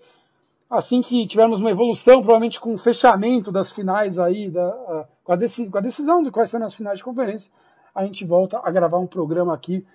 Assim 0.70 1.02
que 1.02 1.26
tivermos 1.26 1.60
uma 1.60 1.70
evolução, 1.70 2.20
provavelmente 2.22 2.58
com 2.58 2.72
o 2.72 2.78
fechamento 2.78 3.52
das 3.52 3.70
finais 3.70 4.18
aí, 4.18 4.48
da, 4.48 5.06
com, 5.22 5.30
a 5.30 5.36
decisão, 5.36 5.70
com 5.70 5.76
a 5.76 5.82
decisão 5.82 6.22
de 6.22 6.30
quais 6.30 6.48
serão 6.48 6.64
as 6.64 6.74
finais 6.74 6.96
de 6.96 7.04
conferência, 7.04 7.52
a 7.94 8.02
gente 8.06 8.24
volta 8.24 8.62
a 8.64 8.70
gravar 8.70 8.96
um 8.96 9.06
programa 9.06 9.52
aqui. 9.52 9.86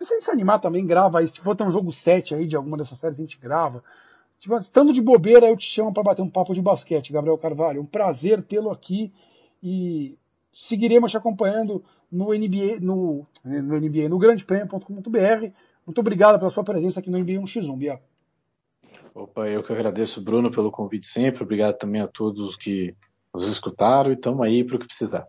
E 0.00 0.04
se 0.04 0.12
a 0.12 0.16
gente 0.16 0.24
se 0.24 0.32
animar 0.32 0.58
também, 0.58 0.84
grava 0.84 1.20
aí. 1.20 1.28
Se 1.28 1.38
for 1.40 1.54
ter 1.54 1.62
um 1.62 1.70
jogo 1.70 1.92
7 1.92 2.34
aí 2.34 2.44
de 2.44 2.56
alguma 2.56 2.76
dessas 2.76 2.98
séries, 2.98 3.20
a 3.20 3.22
gente 3.22 3.38
grava. 3.38 3.84
Tipo, 4.40 4.58
estando 4.58 4.92
de 4.92 5.00
bobeira, 5.00 5.48
eu 5.48 5.56
te 5.56 5.70
chamo 5.70 5.94
para 5.94 6.02
bater 6.02 6.22
um 6.22 6.28
papo 6.28 6.54
de 6.54 6.60
basquete, 6.60 7.12
Gabriel 7.12 7.38
Carvalho. 7.38 7.80
Um 7.80 7.86
prazer 7.86 8.42
tê-lo 8.42 8.72
aqui 8.72 9.12
e 9.62 10.18
seguiremos 10.52 11.12
te 11.12 11.16
acompanhando 11.16 11.84
no 12.10 12.32
NBA, 12.32 12.80
no, 12.80 13.26
no 13.44 13.78
NBA, 13.78 14.08
no 14.08 14.18
grandepremio.com.br. 14.18 15.52
Muito 15.86 16.00
obrigado 16.00 16.38
pela 16.38 16.50
sua 16.50 16.64
presença 16.64 17.00
aqui 17.00 17.10
no 17.10 17.18
NBA 17.18 17.40
1x1, 17.40 17.76
Bia. 17.76 18.00
Opa, 19.14 19.48
eu 19.48 19.62
que 19.62 19.72
agradeço, 19.72 20.22
Bruno, 20.22 20.50
pelo 20.50 20.70
convite 20.70 21.06
sempre. 21.06 21.42
Obrigado 21.42 21.78
também 21.78 22.00
a 22.00 22.08
todos 22.08 22.56
que 22.56 22.94
nos 23.34 23.46
escutaram 23.46 24.10
e 24.10 24.14
estamos 24.14 24.40
aí 24.42 24.64
para 24.64 24.76
o 24.76 24.78
que 24.78 24.86
precisar. 24.86 25.26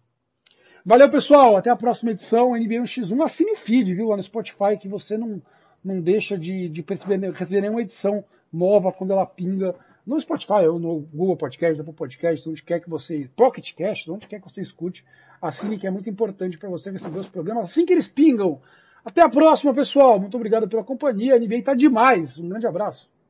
Valeu, 0.86 1.10
pessoal. 1.10 1.56
Até 1.58 1.70
a 1.70 1.76
próxima 1.76 2.12
edição. 2.12 2.56
NBA 2.56 2.82
1x1. 2.82 3.24
Assine 3.24 3.52
o 3.52 3.56
feed, 3.56 3.94
viu, 3.94 4.10
lá 4.10 4.18
no 4.18 4.24
Spotify, 4.24 4.78
que 4.80 4.88
você 4.88 5.18
não, 5.18 5.42
não 5.84 6.02
deixa 6.02 6.38
de, 6.38 6.68
de 6.70 6.82
perceber, 6.82 7.32
receber 7.32 7.62
nenhuma 7.62 7.82
edição 7.82 8.24
nova 8.52 8.92
quando 8.92 9.12
ela 9.12 9.26
pinga 9.26 9.76
no 10.06 10.20
Spotify 10.20 10.66
ou 10.70 10.80
no 10.80 11.02
Google 11.14 11.38
Podcast, 11.38 11.80
Apple 11.80 11.94
Podcast, 11.94 12.50
onde 12.50 12.64
quer 12.64 12.80
que 12.80 12.90
você, 12.90 13.30
Pocket 13.36 13.74
Cast, 13.74 14.10
onde 14.10 14.28
quer 14.28 14.40
que 14.40 14.50
você 14.50 14.62
escute, 14.62 15.06
assine 15.42 15.78
que 15.78 15.86
é 15.86 15.92
muito 15.92 16.10
importante 16.10 16.58
para 16.58 16.70
você 16.70 16.90
receber 16.90 17.20
os 17.20 17.28
programas 17.28 17.66
assim 17.66 17.86
que 17.86 17.94
eles 17.94 18.08
pingam. 18.08 18.62
Até 19.04 19.22
a 19.22 19.30
próxima, 19.30 19.74
pessoal. 19.74 20.20
Muito 20.20 20.36
obrigado 20.38 20.68
pela 20.68 20.84
companhia. 20.84 21.36
A 21.36 21.40
NBA 21.40 21.64
tá 21.64 21.74
demais. 21.74 22.38
Um 22.38 22.48
grande 22.48 22.68
abraço. 22.68 23.11